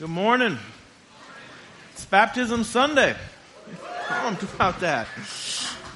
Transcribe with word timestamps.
Good 0.00 0.08
morning. 0.08 0.56
It's 1.92 2.06
Baptism 2.06 2.64
Sunday. 2.64 3.14
Pumped 4.08 4.42
about 4.44 4.80
that. 4.80 5.06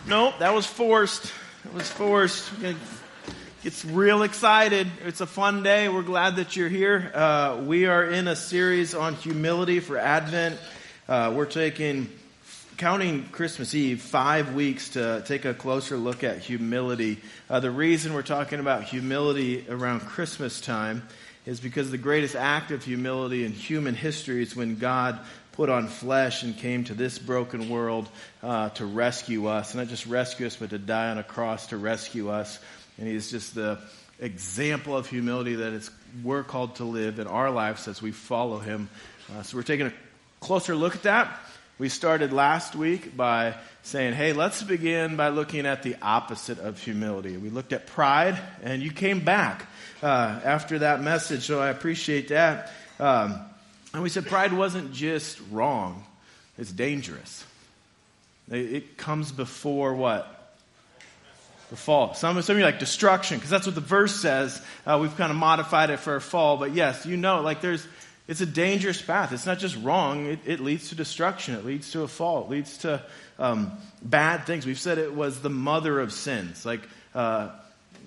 Nope, 0.07 0.35
that 0.41 0.53
was 0.53 0.67
forced. 0.67 1.33
It 1.65 1.73
was 1.73 1.89
forced. 1.91 2.53
It 2.63 2.77
gets 3.63 3.83
real 3.83 4.23
excited. 4.23 4.89
It's 5.07 5.23
a 5.23 5.27
fun 5.27 5.63
day. 5.63 5.89
We're 5.89 6.03
glad 6.03 6.37
that 6.37 6.55
you're 6.55 6.69
here. 6.69 7.13
Uh, 7.15 7.63
we 7.65 7.87
are 7.87 8.05
in 8.05 8.29
a 8.29 8.37
series 8.37 8.95
on 8.95 9.15
humility 9.15 9.81
for 9.81 9.97
Advent. 9.97 10.61
Uh, 11.09 11.33
we're 11.35 11.47
taking, 11.47 12.11
counting 12.77 13.27
Christmas 13.29 13.75
Eve, 13.75 14.03
five 14.03 14.53
weeks 14.53 14.91
to 14.91 15.25
take 15.25 15.47
a 15.47 15.55
closer 15.55 15.97
look 15.97 16.23
at 16.23 16.41
humility. 16.41 17.23
Uh, 17.49 17.59
the 17.59 17.71
reason 17.71 18.13
we're 18.13 18.21
talking 18.21 18.61
about 18.61 18.85
humility 18.85 19.65
around 19.71 20.01
Christmas 20.01 20.61
time 20.61 21.09
is 21.47 21.61
because 21.61 21.91
the 21.91 21.99
greatest 21.99 22.35
act 22.35 22.71
of 22.71 22.83
humility 22.83 23.45
in 23.45 23.53
human 23.53 23.95
history 23.95 24.43
is 24.43 24.57
when 24.57 24.77
God 24.77 25.19
put 25.53 25.69
on 25.69 25.87
flesh 25.87 26.43
and 26.43 26.57
came 26.57 26.85
to 26.85 26.95
this 26.95 27.19
broken 27.19 27.69
world 27.69 28.09
uh, 28.43 28.71
to 28.71 28.85
rescue 28.85 29.47
us. 29.47 29.75
Not 29.75 29.89
just 29.89 30.07
rescue 30.07 30.47
us, 30.47 30.57
but 30.57 30.71
to 30.71 30.79
die 30.79 31.11
on 31.11 31.19
a 31.19 31.23
cross 31.23 31.69
to 31.69 31.77
rescue 31.77 32.31
us. 32.31 32.59
And 32.99 33.07
He's 33.07 33.31
just 33.31 33.55
the 33.55 33.79
example 34.21 34.97
of 34.97 35.07
humility 35.07 35.57
that 35.57 35.89
we're 36.23 36.45
called 36.45 36.77
to 36.77 36.85
live 36.85 37.19
in 37.19 37.27
our 37.27 37.51
lives 37.51 37.89
as 37.89 38.01
we 38.01 38.11
follow 38.11 38.59
Him. 38.59 38.89
Uh, 39.33 39.43
so 39.43 39.57
we're 39.57 39.63
taking 39.63 39.87
a 39.87 39.93
closer 40.41 40.75
look 40.75 40.95
at 40.95 41.03
that. 41.03 41.41
We 41.77 41.89
started 41.89 42.33
last 42.33 42.77
week 42.77 43.17
by 43.17 43.57
saying, 43.83 44.15
hey, 44.15 44.33
let's 44.33 44.63
begin 44.63 45.17
by 45.17 45.31
looking 45.31 45.67
at 45.67 45.83
the 45.83 45.97
opposite 46.01 46.61
of 46.61 46.81
humility. 46.81 47.37
We 47.37 47.51
looked 47.51 47.73
at 47.73 47.89
pride, 47.89 48.39
and 48.63 48.81
you 48.81 48.93
came 48.93 49.25
back 49.25 49.67
uh, 50.01 50.41
after 50.45 50.79
that 50.79 51.03
message, 51.03 51.43
so 51.43 51.61
I 51.61 51.71
appreciate 51.71 52.29
that. 52.29 52.71
Um, 53.01 53.41
and 53.93 54.05
we 54.05 54.09
said 54.09 54.27
pride 54.27 54.53
wasn't 54.53 54.93
just 54.93 55.41
wrong, 55.51 56.05
it's 56.59 56.71
dangerous. 56.71 57.45
It, 58.49 58.97
comes 58.97 59.33
before 59.33 59.95
what? 59.95 60.55
The 61.71 61.77
fall. 61.77 62.15
Some, 62.15 62.41
some 62.43 62.55
of 62.55 62.59
you 62.61 62.65
like 62.65 62.79
destruction, 62.79 63.39
because 63.39 63.51
that's 63.51 63.67
what 63.67 63.75
the 63.75 63.81
verse 63.81 64.15
says. 64.15 64.63
Uh, 64.87 64.99
we've 65.03 65.17
kind 65.17 65.33
of 65.33 65.37
modified 65.37 65.91
it 65.91 65.99
for 65.99 66.15
a 66.15 66.21
fall, 66.21 66.57
but 66.57 66.73
yes, 66.73 67.05
you 67.05 67.17
know, 67.17 67.41
like 67.41 67.61
there's, 67.61 67.85
it's 68.27 68.41
a 68.41 68.47
dangerous 68.47 69.01
path. 69.01 69.33
It's 69.33 69.47
not 69.47 69.59
just 69.59 69.77
wrong, 69.83 70.27
it, 70.27 70.39
it 70.47 70.61
leads 70.61 70.89
to 70.89 70.95
destruction, 70.95 71.55
it 71.55 71.65
leads 71.65 71.93
to 71.93 72.03
a 72.03 72.09
fall, 72.09 72.45
it 72.45 72.51
leads 72.51 72.79
to 72.79 73.03
um, 73.39 73.73
bad 74.03 74.47
things. 74.47 74.67
We've 74.67 74.79
said 74.79 74.99
it 74.99 75.15
was 75.15 75.41
the 75.41 75.51
mother 75.51 76.01
of 76.01 76.13
sins. 76.13 76.65
Like, 76.65 76.81
uh, 77.15 77.51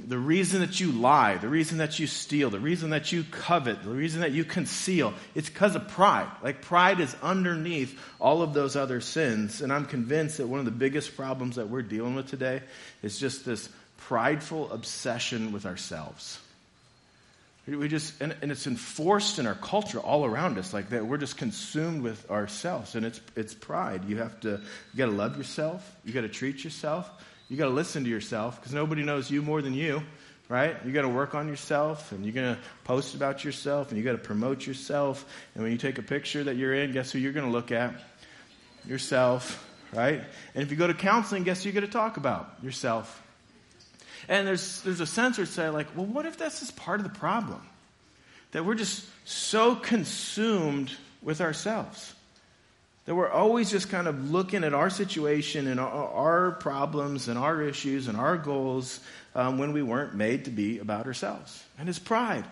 the 0.05 0.17
reason 0.17 0.61
that 0.61 0.79
you 0.79 0.91
lie, 0.91 1.37
the 1.37 1.47
reason 1.47 1.79
that 1.79 1.97
you 1.99 2.07
steal, 2.07 2.49
the 2.49 2.59
reason 2.59 2.91
that 2.91 3.11
you 3.11 3.23
covet, 3.23 3.83
the 3.83 3.89
reason 3.89 4.21
that 4.21 4.31
you 4.31 4.43
conceal, 4.43 5.13
it's 5.33 5.49
because 5.49 5.75
of 5.75 5.87
pride. 5.87 6.29
Like 6.43 6.61
pride 6.61 6.99
is 6.99 7.15
underneath 7.23 7.99
all 8.19 8.41
of 8.41 8.53
those 8.53 8.75
other 8.75 9.01
sins. 9.01 9.61
And 9.61 9.73
I'm 9.73 9.85
convinced 9.85 10.37
that 10.37 10.47
one 10.47 10.59
of 10.59 10.65
the 10.65 10.71
biggest 10.71 11.15
problems 11.15 11.55
that 11.55 11.69
we're 11.69 11.81
dealing 11.81 12.15
with 12.15 12.27
today 12.27 12.61
is 13.01 13.19
just 13.19 13.45
this 13.45 13.69
prideful 13.97 14.71
obsession 14.71 15.51
with 15.51 15.65
ourselves. 15.65 16.39
We 17.67 17.89
just, 17.89 18.21
and, 18.21 18.33
and 18.41 18.51
it's 18.51 18.65
enforced 18.65 19.39
in 19.39 19.47
our 19.47 19.55
culture 19.55 19.99
all 19.99 20.23
around 20.23 20.57
us, 20.57 20.73
like 20.73 20.89
that 20.91 21.05
we're 21.05 21.17
just 21.17 21.35
consumed 21.37 22.01
with 22.01 22.31
ourselves. 22.31 22.95
And 22.95 23.05
it's, 23.05 23.19
it's 23.35 23.53
pride. 23.53 24.05
You 24.05 24.17
have 24.17 24.39
to, 24.41 24.61
you 24.93 24.97
gotta 24.97 25.11
love 25.11 25.37
yourself. 25.37 25.95
You 26.05 26.13
gotta 26.13 26.29
treat 26.29 26.63
yourself. 26.63 27.09
You 27.49 27.55
got 27.55 27.65
to 27.65 27.71
listen 27.71 28.03
to 28.03 28.09
yourself 28.09 28.59
because 28.59 28.73
nobody 28.73 29.03
knows 29.03 29.31
you 29.31 29.41
more 29.41 29.61
than 29.61 29.73
you, 29.73 30.03
right? 30.49 30.75
You 30.85 30.91
got 30.91 31.03
to 31.03 31.09
work 31.09 31.33
on 31.33 31.47
yourself 31.47 32.11
and 32.11 32.25
you're 32.25 32.33
going 32.33 32.55
to 32.55 32.61
post 32.83 33.15
about 33.15 33.45
yourself 33.45 33.89
and 33.89 33.97
you 33.97 34.03
got 34.03 34.11
to 34.13 34.17
promote 34.17 34.67
yourself. 34.67 35.25
And 35.55 35.63
when 35.63 35.71
you 35.71 35.77
take 35.77 35.97
a 35.97 36.01
picture 36.01 36.43
that 36.43 36.57
you're 36.57 36.73
in, 36.73 36.91
guess 36.91 37.11
who 37.11 37.19
you're 37.19 37.31
going 37.31 37.45
to 37.45 37.51
look 37.51 37.71
at? 37.71 37.93
Yourself, 38.85 39.65
right? 39.93 40.21
And 40.55 40.63
if 40.63 40.71
you 40.71 40.77
go 40.77 40.87
to 40.87 40.93
counseling, 40.93 41.43
guess 41.43 41.63
who 41.63 41.69
you're 41.69 41.79
going 41.79 41.85
to 41.85 41.91
talk 41.91 42.17
about? 42.17 42.53
Yourself. 42.61 43.23
And 44.27 44.47
there's, 44.47 44.81
there's 44.81 44.99
a 44.99 45.05
sense 45.05 45.37
where 45.37 45.45
say 45.45 45.69
like, 45.69 45.87
well, 45.95 46.05
what 46.05 46.25
if 46.25 46.37
this 46.37 46.61
is 46.61 46.71
part 46.71 46.99
of 46.99 47.03
the 47.03 47.17
problem? 47.17 47.61
That 48.51 48.65
we're 48.65 48.75
just 48.75 49.05
so 49.25 49.75
consumed 49.75 50.91
with 51.21 51.41
ourselves. 51.41 52.13
That 53.05 53.15
we're 53.15 53.29
always 53.29 53.71
just 53.71 53.89
kind 53.89 54.07
of 54.07 54.31
looking 54.31 54.63
at 54.63 54.73
our 54.73 54.89
situation 54.89 55.67
and 55.67 55.79
our, 55.79 55.89
our 55.89 56.51
problems 56.51 57.29
and 57.29 57.37
our 57.37 57.61
issues 57.61 58.07
and 58.07 58.17
our 58.17 58.37
goals 58.37 58.99
um, 59.33 59.57
when 59.57 59.71
we 59.71 59.81
weren't 59.81 60.13
made 60.13 60.45
to 60.45 60.51
be 60.51 60.79
about 60.79 61.05
ourselves. 61.05 61.63
And 61.79 61.87
it's 61.87 61.99
pride. 61.99 62.43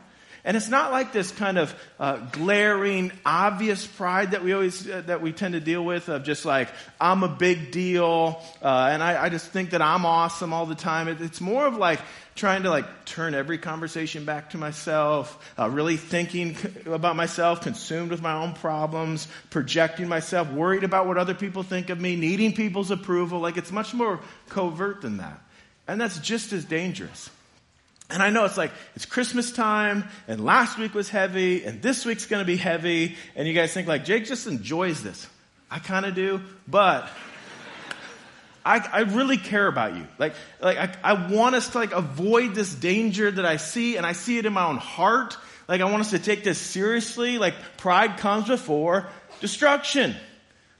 And 0.45 0.55
it's 0.55 0.69
not 0.69 0.91
like 0.91 1.11
this 1.11 1.31
kind 1.31 1.57
of 1.57 1.75
uh, 1.99 2.17
glaring, 2.17 3.11
obvious 3.25 3.85
pride 3.87 4.31
that 4.31 4.43
we 4.43 4.53
always 4.53 4.87
uh, 4.87 5.01
that 5.07 5.19
we 5.19 5.31
tend 5.31 5.55
to 5.55 5.59
deal 5.59 5.83
with 5.83 6.07
of 6.07 6.23
just 6.23 6.45
like 6.45 6.69
I'm 7.01 7.23
a 7.23 7.27
big 7.27 7.71
deal, 7.71 8.39
uh, 8.61 8.89
and 8.91 9.01
I, 9.01 9.23
I, 9.23 9.29
just 9.29 9.47
think 9.49 9.71
that 9.71 9.81
I'm 9.81 10.05
awesome 10.05 10.53
all 10.53 10.67
the 10.67 10.75
time. 10.75 11.07
It, 11.07 11.19
it's 11.19 11.41
more 11.41 11.65
of 11.65 11.77
like 11.77 11.99
trying 12.35 12.61
to 12.61 12.69
like 12.69 13.05
turn 13.05 13.33
every 13.33 13.57
conversation 13.57 14.23
back 14.23 14.51
to 14.51 14.59
myself, 14.59 15.51
uh, 15.57 15.67
really 15.67 15.97
thinking 15.97 16.55
about 16.85 17.15
myself, 17.15 17.61
consumed 17.61 18.11
with 18.11 18.21
my 18.21 18.33
own 18.33 18.53
problems, 18.53 19.27
projecting 19.49 20.07
myself, 20.07 20.51
worried 20.51 20.83
about 20.83 21.07
what 21.07 21.17
other 21.17 21.33
people 21.33 21.63
think 21.63 21.89
of 21.89 21.99
me, 21.99 22.15
needing 22.15 22.53
people's 22.53 22.91
approval. 22.91 23.39
Like 23.39 23.57
it's 23.57 23.71
much 23.71 23.95
more 23.95 24.19
covert 24.49 25.01
than 25.01 25.17
that, 25.17 25.41
and 25.87 25.99
that's 25.99 26.19
just 26.19 26.53
as 26.53 26.65
dangerous. 26.65 27.31
And 28.09 28.21
I 28.21 28.29
know 28.29 28.45
it's 28.45 28.57
like, 28.57 28.71
it's 28.95 29.05
Christmas 29.05 29.51
time, 29.51 30.07
and 30.27 30.43
last 30.43 30.77
week 30.77 30.93
was 30.93 31.09
heavy, 31.09 31.63
and 31.63 31.81
this 31.81 32.05
week's 32.05 32.27
gonna 32.27 32.45
be 32.45 32.57
heavy, 32.57 33.15
and 33.35 33.47
you 33.47 33.53
guys 33.53 33.73
think 33.73 33.87
like, 33.87 34.05
Jake 34.05 34.25
just 34.25 34.45
enjoys 34.45 35.01
this. 35.01 35.27
I 35.71 35.79
kinda 35.79 36.11
do, 36.11 36.41
but 36.67 37.09
I, 38.63 38.79
I 38.91 38.99
really 39.01 39.37
care 39.37 39.67
about 39.67 39.95
you. 39.95 40.07
Like, 40.17 40.33
like 40.59 40.77
I, 40.77 40.95
I 41.03 41.31
want 41.31 41.55
us 41.55 41.69
to 41.69 41.77
like 41.77 41.93
avoid 41.93 42.55
this 42.55 42.73
danger 42.73 43.29
that 43.29 43.45
I 43.45 43.57
see, 43.57 43.95
and 43.97 44.05
I 44.05 44.13
see 44.13 44.37
it 44.37 44.45
in 44.45 44.53
my 44.53 44.65
own 44.65 44.77
heart. 44.77 45.37
Like, 45.67 45.81
I 45.81 45.85
want 45.85 46.01
us 46.01 46.11
to 46.11 46.19
take 46.19 46.43
this 46.43 46.59
seriously. 46.59 47.39
Like, 47.39 47.55
pride 47.77 48.17
comes 48.17 48.47
before 48.47 49.07
destruction. 49.41 50.15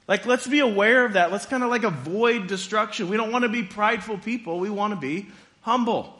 Like, 0.08 0.26
let's 0.26 0.46
be 0.46 0.60
aware 0.60 1.04
of 1.04 1.14
that. 1.14 1.32
Let's 1.32 1.46
kind 1.46 1.64
of 1.64 1.70
like 1.70 1.82
avoid 1.82 2.46
destruction. 2.46 3.08
We 3.08 3.16
don't 3.16 3.32
want 3.32 3.42
to 3.42 3.48
be 3.48 3.64
prideful 3.64 4.18
people. 4.18 4.60
We 4.60 4.70
want 4.70 4.92
to 4.94 5.00
be 5.00 5.26
humble. 5.62 6.15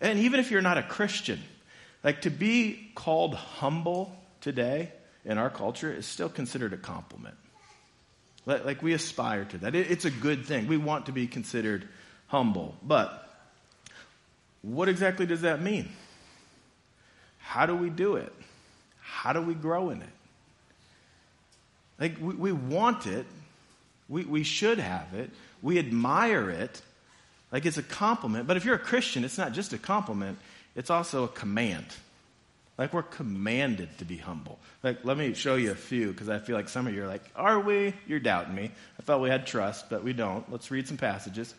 And 0.00 0.18
even 0.20 0.40
if 0.40 0.50
you're 0.50 0.62
not 0.62 0.78
a 0.78 0.82
Christian, 0.82 1.40
like 2.02 2.22
to 2.22 2.30
be 2.30 2.90
called 2.94 3.34
humble 3.34 4.16
today 4.40 4.92
in 5.24 5.38
our 5.38 5.50
culture 5.50 5.92
is 5.92 6.06
still 6.06 6.28
considered 6.28 6.72
a 6.72 6.78
compliment. 6.78 7.36
Like 8.46 8.82
we 8.82 8.94
aspire 8.94 9.44
to 9.44 9.58
that. 9.58 9.74
It's 9.74 10.06
a 10.06 10.10
good 10.10 10.46
thing. 10.46 10.66
We 10.66 10.78
want 10.78 11.06
to 11.06 11.12
be 11.12 11.26
considered 11.26 11.86
humble. 12.26 12.74
But 12.82 13.28
what 14.62 14.88
exactly 14.88 15.26
does 15.26 15.42
that 15.42 15.60
mean? 15.60 15.88
How 17.38 17.66
do 17.66 17.74
we 17.76 17.90
do 17.90 18.16
it? 18.16 18.32
How 19.00 19.32
do 19.32 19.42
we 19.42 19.54
grow 19.54 19.90
in 19.90 20.02
it? 20.02 20.08
Like 21.98 22.16
we, 22.20 22.34
we 22.34 22.52
want 22.52 23.06
it. 23.06 23.26
We, 24.08 24.24
we 24.24 24.42
should 24.42 24.78
have 24.78 25.12
it. 25.14 25.30
We 25.62 25.78
admire 25.78 26.48
it. 26.50 26.80
Like 27.52 27.66
it's 27.66 27.78
a 27.78 27.82
compliment. 27.82 28.46
But 28.46 28.56
if 28.56 28.64
you're 28.64 28.76
a 28.76 28.78
Christian, 28.78 29.24
it's 29.24 29.38
not 29.38 29.52
just 29.52 29.72
a 29.72 29.78
compliment, 29.78 30.38
it's 30.76 30.90
also 30.90 31.24
a 31.24 31.28
command. 31.28 31.86
Like 32.78 32.94
we're 32.94 33.02
commanded 33.02 33.90
to 33.98 34.04
be 34.04 34.16
humble. 34.16 34.58
Like, 34.82 35.04
let 35.04 35.18
me 35.18 35.34
show 35.34 35.56
you 35.56 35.70
a 35.70 35.74
few 35.74 36.12
because 36.12 36.30
I 36.30 36.38
feel 36.38 36.56
like 36.56 36.70
some 36.70 36.86
of 36.86 36.94
you 36.94 37.04
are 37.04 37.06
like, 37.06 37.22
are 37.36 37.60
we? 37.60 37.92
You're 38.06 38.20
doubting 38.20 38.54
me. 38.54 38.70
I 38.98 39.02
thought 39.02 39.20
we 39.20 39.28
had 39.28 39.46
trust, 39.46 39.90
but 39.90 40.02
we 40.02 40.14
don't. 40.14 40.50
Let's 40.50 40.70
read 40.70 40.88
some 40.88 40.96
passages. 40.96 41.54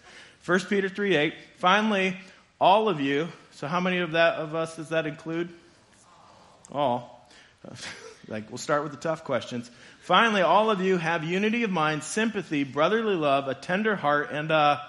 1 0.45 0.61
Peter 0.61 0.89
3 0.89 1.15
8. 1.15 1.33
Finally, 1.57 2.17
all 2.59 2.89
of 2.89 2.99
you, 2.99 3.27
so 3.51 3.67
how 3.67 3.79
many 3.79 3.99
of 3.99 4.13
that 4.13 4.35
of 4.35 4.55
us 4.55 4.75
does 4.75 4.89
that 4.89 5.05
include? 5.05 5.49
All. 6.71 7.29
like 8.27 8.49
we'll 8.49 8.57
start 8.57 8.81
with 8.81 8.91
the 8.91 8.97
tough 8.97 9.23
questions. 9.23 9.69
Finally, 10.01 10.41
all 10.41 10.71
of 10.71 10.81
you 10.81 10.97
have 10.97 11.23
unity 11.23 11.61
of 11.61 11.69
mind, 11.69 12.03
sympathy, 12.03 12.63
brotherly 12.63 13.15
love, 13.15 13.47
a 13.47 13.53
tender 13.53 13.95
heart, 13.95 14.31
and 14.31 14.49
a 14.49 14.81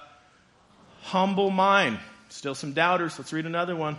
humble 1.02 1.50
mind. 1.50 1.98
Still 2.30 2.54
some 2.54 2.72
doubters. 2.72 3.18
Let's 3.18 3.32
read 3.32 3.46
another 3.46 3.76
one. 3.76 3.98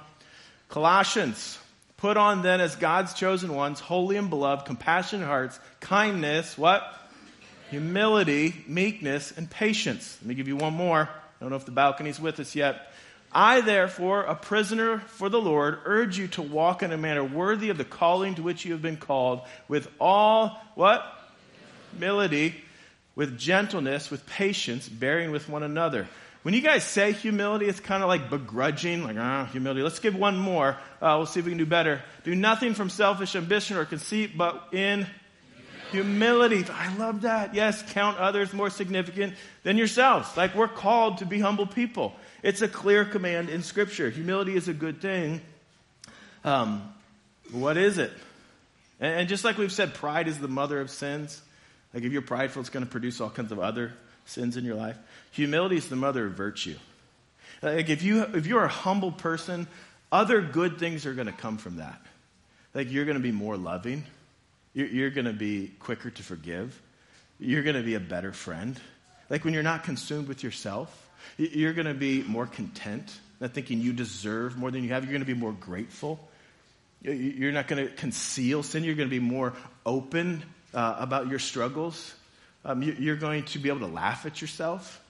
Colossians. 0.69 1.59
Put 1.97 2.17
on 2.17 2.41
then 2.41 2.59
as 2.59 2.75
God's 2.75 3.13
chosen 3.13 3.55
ones, 3.55 3.79
holy 3.79 4.17
and 4.17 4.29
beloved, 4.29 4.65
compassionate 4.65 5.25
hearts, 5.25 5.57
kindness, 5.79 6.57
what? 6.57 6.83
Humility, 7.69 8.53
meekness, 8.67 9.31
and 9.37 9.49
patience. 9.49 10.17
Let 10.21 10.27
me 10.27 10.35
give 10.35 10.49
you 10.49 10.57
one 10.57 10.73
more. 10.73 11.03
I 11.03 11.39
don't 11.39 11.49
know 11.49 11.55
if 11.55 11.65
the 11.65 11.71
balcony's 11.71 12.19
with 12.19 12.41
us 12.41 12.55
yet. 12.55 12.91
I, 13.31 13.61
therefore, 13.61 14.23
a 14.23 14.35
prisoner 14.35 14.99
for 14.99 15.29
the 15.29 15.41
Lord, 15.41 15.79
urge 15.85 16.17
you 16.17 16.27
to 16.29 16.41
walk 16.41 16.83
in 16.83 16.91
a 16.91 16.97
manner 16.97 17.23
worthy 17.23 17.69
of 17.69 17.77
the 17.77 17.85
calling 17.85 18.35
to 18.35 18.43
which 18.43 18.65
you 18.65 18.73
have 18.73 18.81
been 18.81 18.97
called, 18.97 19.41
with 19.67 19.87
all 19.99 20.61
what? 20.75 21.05
Humility, 21.91 22.53
with 23.15 23.37
gentleness, 23.37 24.11
with 24.11 24.25
patience, 24.25 24.89
bearing 24.89 25.31
with 25.31 25.47
one 25.47 25.63
another. 25.63 26.07
When 26.43 26.53
you 26.53 26.61
guys 26.61 26.83
say 26.83 27.13
humility, 27.13 27.67
it's 27.67 27.79
kind 27.79 28.03
of 28.03 28.09
like 28.09 28.29
begrudging, 28.29 29.03
like, 29.03 29.15
ah, 29.17 29.45
humility. 29.51 29.81
Let's 29.81 29.99
give 29.99 30.13
one 30.13 30.37
more. 30.37 30.77
Uh, 31.01 31.15
we'll 31.17 31.25
see 31.25 31.39
if 31.39 31.45
we 31.45 31.51
can 31.51 31.57
do 31.57 31.65
better. 31.65 32.01
Do 32.25 32.35
nothing 32.35 32.73
from 32.73 32.89
selfish 32.89 33.35
ambition 33.37 33.77
or 33.77 33.85
conceit, 33.85 34.37
but 34.37 34.67
in 34.73 35.07
humility. 35.91 36.65
I 36.69 36.93
love 36.97 37.21
that. 37.21 37.55
Yes, 37.55 37.81
count 37.93 38.17
others 38.17 38.51
more 38.51 38.69
significant 38.69 39.35
than 39.63 39.77
yourselves. 39.77 40.35
Like 40.35 40.53
we're 40.53 40.67
called 40.67 41.19
to 41.19 41.25
be 41.25 41.39
humble 41.39 41.65
people. 41.65 42.13
It's 42.41 42.61
a 42.61 42.67
clear 42.67 43.05
command 43.05 43.49
in 43.49 43.63
Scripture. 43.63 44.09
Humility 44.09 44.55
is 44.55 44.67
a 44.67 44.73
good 44.73 45.01
thing. 45.01 45.39
Um, 46.43 46.93
what 47.51 47.77
is 47.77 47.99
it? 47.99 48.11
And, 48.99 49.21
and 49.21 49.29
just 49.29 49.45
like 49.45 49.57
we've 49.57 49.71
said, 49.71 49.93
pride 49.93 50.27
is 50.27 50.39
the 50.39 50.49
mother 50.49 50.81
of 50.81 50.89
sins. 50.89 51.41
Like 51.93 52.03
if 52.03 52.11
you're 52.11 52.21
prideful, 52.21 52.59
it's 52.59 52.69
going 52.69 52.85
to 52.85 52.91
produce 52.91 53.21
all 53.21 53.29
kinds 53.29 53.53
of 53.53 53.59
other 53.59 53.93
sins 54.25 54.57
in 54.57 54.65
your 54.65 54.75
life. 54.75 54.97
Humility 55.31 55.77
is 55.77 55.89
the 55.89 55.95
mother 55.95 56.25
of 56.25 56.33
virtue. 56.33 56.77
Like 57.61 57.89
if 57.89 58.03
you 58.03 58.23
if 58.23 58.45
you're 58.45 58.63
a 58.63 58.69
humble 58.69 59.11
person, 59.11 59.67
other 60.11 60.41
good 60.41 60.77
things 60.77 61.05
are 61.05 61.13
going 61.13 61.27
to 61.27 61.33
come 61.33 61.57
from 61.57 61.77
that. 61.77 62.01
Like 62.73 62.91
you're 62.91 63.05
going 63.05 63.17
to 63.17 63.23
be 63.23 63.31
more 63.31 63.57
loving. 63.57 64.03
You're, 64.73 64.87
you're 64.87 65.09
going 65.09 65.25
to 65.25 65.33
be 65.33 65.71
quicker 65.79 66.09
to 66.09 66.23
forgive. 66.23 66.79
You're 67.39 67.63
going 67.63 67.75
to 67.75 67.83
be 67.83 67.95
a 67.95 67.99
better 67.99 68.31
friend. 68.31 68.79
Like 69.29 69.45
when 69.45 69.53
you're 69.53 69.63
not 69.63 69.83
consumed 69.83 70.27
with 70.27 70.43
yourself, 70.43 71.09
you're 71.37 71.73
going 71.73 71.87
to 71.87 71.93
be 71.93 72.23
more 72.23 72.45
content, 72.45 73.17
not 73.39 73.53
thinking 73.53 73.79
you 73.79 73.93
deserve 73.93 74.57
more 74.57 74.71
than 74.71 74.83
you 74.83 74.89
have. 74.89 75.03
You're 75.03 75.13
going 75.13 75.25
to 75.25 75.33
be 75.33 75.39
more 75.39 75.53
grateful. 75.53 76.19
You're 77.01 77.51
not 77.51 77.67
going 77.67 77.87
to 77.87 77.93
conceal 77.93 78.63
sin. 78.63 78.83
You're 78.83 78.95
going 78.95 79.09
to 79.09 79.13
be 79.13 79.19
more 79.19 79.53
open 79.85 80.43
uh, 80.73 80.95
about 80.99 81.27
your 81.27 81.39
struggles. 81.39 82.13
Um, 82.65 82.81
you, 82.81 83.11
are 83.11 83.17
going 83.17 83.43
to 83.43 83.59
be 83.59 83.69
able 83.69 83.81
to 83.81 83.93
laugh 83.93 84.25
at 84.25 84.41
yourself. 84.41 85.01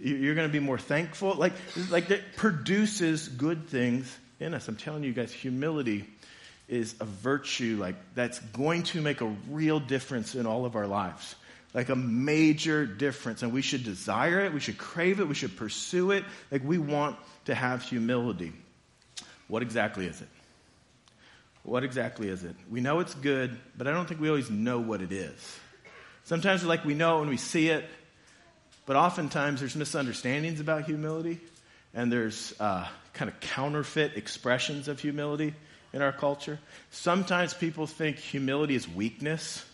You're 0.00 0.34
going 0.34 0.48
to 0.48 0.52
be 0.52 0.60
more 0.60 0.78
thankful. 0.78 1.34
Like, 1.34 1.52
like 1.90 2.08
that 2.08 2.36
produces 2.36 3.28
good 3.28 3.68
things 3.68 4.16
in 4.38 4.54
us. 4.54 4.66
I'm 4.68 4.76
telling 4.76 5.04
you 5.04 5.12
guys, 5.12 5.32
humility 5.32 6.06
is 6.68 6.94
a 7.00 7.04
virtue 7.04 7.76
like 7.80 7.96
that's 8.14 8.38
going 8.38 8.84
to 8.84 9.00
make 9.00 9.20
a 9.20 9.36
real 9.50 9.80
difference 9.80 10.34
in 10.34 10.46
all 10.46 10.64
of 10.64 10.76
our 10.76 10.86
lives 10.86 11.34
like 11.74 11.88
a 11.88 11.96
major 11.96 12.86
difference. 12.86 13.42
And 13.42 13.52
we 13.52 13.62
should 13.62 13.84
desire 13.84 14.40
it, 14.40 14.52
we 14.52 14.60
should 14.60 14.78
crave 14.78 15.20
it, 15.20 15.28
we 15.28 15.34
should 15.34 15.56
pursue 15.56 16.10
it. 16.10 16.24
Like 16.50 16.64
we 16.64 16.78
want 16.78 17.16
to 17.46 17.54
have 17.54 17.82
humility. 17.82 18.52
What 19.48 19.62
exactly 19.62 20.06
is 20.06 20.20
it? 20.20 20.28
What 21.62 21.84
exactly 21.84 22.28
is 22.28 22.44
it? 22.44 22.56
We 22.70 22.80
know 22.80 23.00
it's 23.00 23.14
good, 23.14 23.56
but 23.76 23.86
I 23.86 23.92
don't 23.92 24.08
think 24.08 24.20
we 24.20 24.28
always 24.28 24.50
know 24.50 24.80
what 24.80 25.02
it 25.02 25.12
is. 25.12 25.58
Sometimes 26.24 26.64
like 26.64 26.84
we 26.84 26.94
know 26.94 27.20
when 27.20 27.28
we 27.28 27.36
see 27.36 27.68
it, 27.68 27.84
but 28.86 28.96
oftentimes 28.96 29.60
there's 29.60 29.76
misunderstandings 29.76 30.60
about 30.60 30.84
humility, 30.84 31.40
and 31.94 32.12
there's 32.12 32.54
uh, 32.60 32.86
kind 33.12 33.30
of 33.30 33.38
counterfeit 33.40 34.16
expressions 34.16 34.88
of 34.88 35.00
humility 35.00 35.54
in 35.92 36.02
our 36.02 36.12
culture. 36.12 36.58
Sometimes 36.90 37.54
people 37.54 37.86
think 37.86 38.16
humility 38.16 38.74
is 38.74 38.88
weakness. 38.88 39.64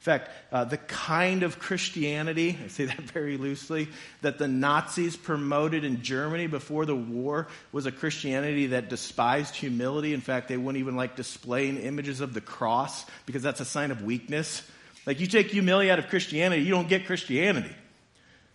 In 0.00 0.04
fact, 0.04 0.30
uh, 0.52 0.64
the 0.64 0.76
kind 0.76 1.42
of 1.42 1.58
Christianity, 1.58 2.58
I 2.64 2.68
say 2.68 2.86
that 2.86 3.00
very 3.00 3.36
loosely, 3.36 3.88
that 4.22 4.38
the 4.38 4.48
Nazis 4.48 5.16
promoted 5.16 5.84
in 5.84 6.02
Germany 6.02 6.46
before 6.46 6.86
the 6.86 6.96
war 6.96 7.48
was 7.72 7.86
a 7.86 7.92
Christianity 7.92 8.68
that 8.68 8.88
despised 8.88 9.54
humility. 9.54 10.14
In 10.14 10.20
fact, 10.20 10.48
they 10.48 10.56
wouldn't 10.56 10.80
even 10.80 10.96
like 10.96 11.16
displaying 11.16 11.78
images 11.78 12.20
of 12.20 12.32
the 12.32 12.40
cross 12.40 13.04
because 13.26 13.42
that's 13.42 13.60
a 13.60 13.64
sign 13.64 13.90
of 13.90 14.02
weakness. 14.02 14.62
Like 15.08 15.20
you 15.20 15.26
take 15.26 15.50
humility 15.50 15.90
out 15.90 15.98
of 15.98 16.08
Christianity, 16.08 16.64
you 16.64 16.70
don't 16.70 16.86
get 16.86 17.06
Christianity. 17.06 17.74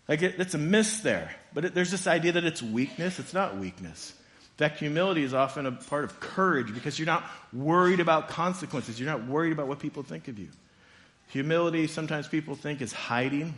Like 0.08 0.22
it, 0.22 0.36
it's 0.38 0.54
a 0.54 0.60
miss 0.60 1.00
there. 1.00 1.34
But 1.52 1.66
it, 1.66 1.74
there's 1.74 1.90
this 1.90 2.06
idea 2.06 2.34
that 2.34 2.44
it's 2.44 2.62
weakness. 2.62 3.18
It's 3.18 3.34
not 3.34 3.58
weakness. 3.58 4.14
In 4.40 4.58
fact, 4.58 4.78
humility 4.78 5.24
is 5.24 5.34
often 5.34 5.66
a 5.66 5.72
part 5.72 6.04
of 6.04 6.20
courage 6.20 6.72
because 6.72 7.00
you're 7.00 7.08
not 7.08 7.24
worried 7.52 8.00
about 8.00 8.30
consequences. 8.30 9.00
You're 9.00 9.10
not 9.10 9.26
worried 9.26 9.52
about 9.52 9.68
what 9.68 9.80
people 9.80 10.04
think 10.04 10.28
of 10.28 10.38
you. 10.38 10.50
Humility, 11.30 11.88
sometimes 11.88 12.28
people 12.28 12.54
think, 12.54 12.84
is 12.84 12.94
hiding. 12.94 13.56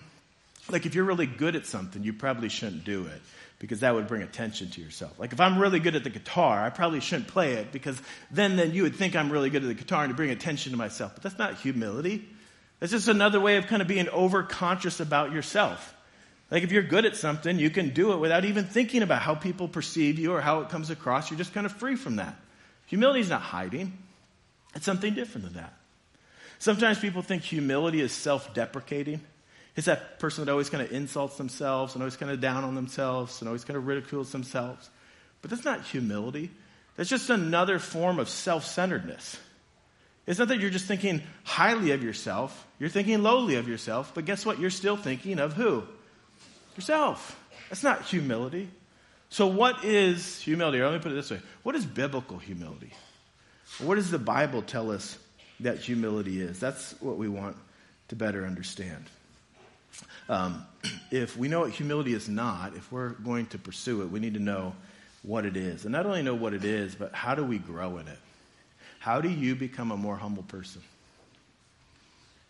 Like 0.70 0.86
if 0.86 0.96
you're 0.96 1.04
really 1.04 1.28
good 1.28 1.58
at 1.58 1.66
something, 1.66 2.02
you 2.02 2.14
probably 2.14 2.48
shouldn't 2.48 2.86
do 2.86 3.08
it 3.08 3.22
because 3.60 3.82
that 3.82 3.94
would 3.94 4.08
bring 4.08 4.22
attention 4.22 4.70
to 4.70 4.82
yourself. 4.82 5.20
Like 5.20 5.34
if 5.34 5.42
I'm 5.42 5.60
really 5.60 5.82
good 5.82 5.98
at 5.98 6.06
the 6.06 6.10
guitar, 6.10 6.64
I 6.64 6.70
probably 6.70 7.02
shouldn't 7.02 7.28
play 7.28 7.56
it 7.56 7.74
because 7.74 8.02
then, 8.32 8.56
then 8.56 8.74
you 8.74 8.84
would 8.84 8.96
think 8.96 9.18
I'm 9.18 9.34
really 9.34 9.50
good 9.50 9.64
at 9.64 9.68
the 9.68 9.74
guitar 9.74 10.06
and 10.06 10.12
to 10.12 10.16
bring 10.16 10.30
attention 10.30 10.72
to 10.72 10.78
myself. 10.78 11.14
But 11.14 11.24
that's 11.24 11.38
not 11.38 11.56
humility. 11.56 12.30
That's 12.86 12.92
just 12.92 13.08
another 13.08 13.40
way 13.40 13.58
of 13.58 13.66
kind 13.66 13.82
of 13.82 13.88
being 13.88 14.06
overconscious 14.06 15.00
about 15.00 15.32
yourself. 15.32 15.96
Like 16.52 16.62
if 16.62 16.72
you're 16.72 16.84
good 16.84 17.04
at 17.06 17.16
something, 17.16 17.58
you 17.58 17.72
can 17.72 17.90
do 17.96 18.14
it 18.14 18.18
without 18.18 18.46
even 18.46 18.66
thinking 18.66 19.02
about 19.02 19.24
how 19.24 19.34
people 19.34 19.68
perceive 19.68 20.20
you 20.20 20.34
or 20.34 20.40
how 20.40 20.60
it 20.60 20.70
comes 20.70 20.92
across. 20.92 21.32
You're 21.32 21.40
just 21.40 21.52
kind 21.52 21.66
of 21.66 21.72
free 21.72 21.96
from 21.96 22.18
that. 22.18 22.40
Humility 22.86 23.22
is 23.22 23.30
not 23.32 23.42
hiding. 23.42 23.98
It's 24.76 24.86
something 24.86 25.16
different 25.16 25.46
than 25.46 25.54
that. 25.56 25.74
Sometimes 26.60 27.00
people 27.00 27.24
think 27.24 27.42
humility 27.42 28.02
is 28.02 28.12
self 28.12 28.54
deprecating. 28.54 29.20
It's 29.76 29.88
that 29.88 30.20
person 30.20 30.46
that 30.46 30.52
always 30.52 30.70
kind 30.70 30.84
of 30.84 30.92
insults 30.92 31.38
themselves 31.38 31.96
and 31.96 32.04
always 32.04 32.18
kind 32.18 32.32
of 32.32 32.40
down 32.40 32.64
on 32.64 32.76
themselves 32.76 33.42
and 33.42 33.50
always 33.50 33.66
kind 33.66 33.78
of 33.78 33.88
ridicules 33.88 34.32
themselves. 34.32 34.92
But 35.42 35.50
that's 35.50 35.66
not 35.66 35.86
humility. 35.86 36.52
That's 36.98 37.10
just 37.10 37.32
another 37.32 37.80
form 37.80 38.20
of 38.20 38.30
self 38.30 38.64
centeredness. 38.64 39.40
It's 40.28 40.40
not 40.40 40.48
that 40.48 40.60
you're 40.60 40.72
just 40.72 40.86
thinking 40.86 41.22
highly 41.44 41.92
of 41.92 42.04
yourself, 42.04 42.66
you're 42.80 42.90
thinking 42.90 43.22
lowly 43.22 43.56
of 43.56 43.68
yourself, 43.68 44.12
but 44.14 44.26
guess 44.26 44.46
what? 44.46 44.60
You're 44.60 44.70
still 44.70 44.98
thinking 44.98 45.40
of 45.40 45.54
who? 45.54 45.84
Yourself. 46.76 47.40
That's 47.70 47.84
not 47.84 48.04
humility. 48.04 48.70
So, 49.30 49.48
what 49.48 49.84
is 49.84 50.40
humility? 50.42 50.80
Or 50.80 50.86
let 50.90 50.94
me 50.94 51.00
put 51.00 51.12
it 51.12 51.16
this 51.16 51.32
way 51.32 51.42
What 51.64 51.76
is 51.76 51.86
biblical 51.86 52.38
humility? 52.38 52.92
What 53.80 53.96
does 53.96 54.12
the 54.12 54.20
Bible 54.20 54.62
tell 54.62 54.92
us 54.92 55.18
that 55.62 55.80
humility 55.80 56.42
is. 56.42 56.60
That's 56.60 57.00
what 57.02 57.18
we 57.18 57.30
want 57.30 57.58
to 58.10 58.16
better 58.16 58.46
understand. 58.46 59.06
Um, 60.28 60.66
if 61.12 61.38
we 61.38 61.48
know 61.48 61.62
what 61.62 61.72
humility 61.72 62.14
is 62.14 62.28
not, 62.28 62.76
if 62.76 62.92
we're 62.92 63.10
going 63.10 63.48
to 63.48 63.58
pursue 63.58 64.02
it, 64.02 64.12
we 64.12 64.20
need 64.20 64.34
to 64.34 64.40
know 64.40 64.76
what 65.24 65.46
it 65.46 65.58
is. 65.58 65.86
And 65.86 65.92
not 65.92 66.06
only 66.06 66.22
know 66.22 66.36
what 66.36 66.54
it 66.54 66.64
is, 66.64 66.96
but 66.96 67.14
how 67.14 67.36
do 67.36 67.44
we 67.44 67.58
grow 67.58 67.98
in 67.98 68.08
it? 68.08 68.20
How 69.06 69.22
do 69.22 69.30
you 69.30 69.54
become 69.54 69.92
a 69.92 69.98
more 69.98 70.16
humble 70.16 70.42
person? 70.42 70.82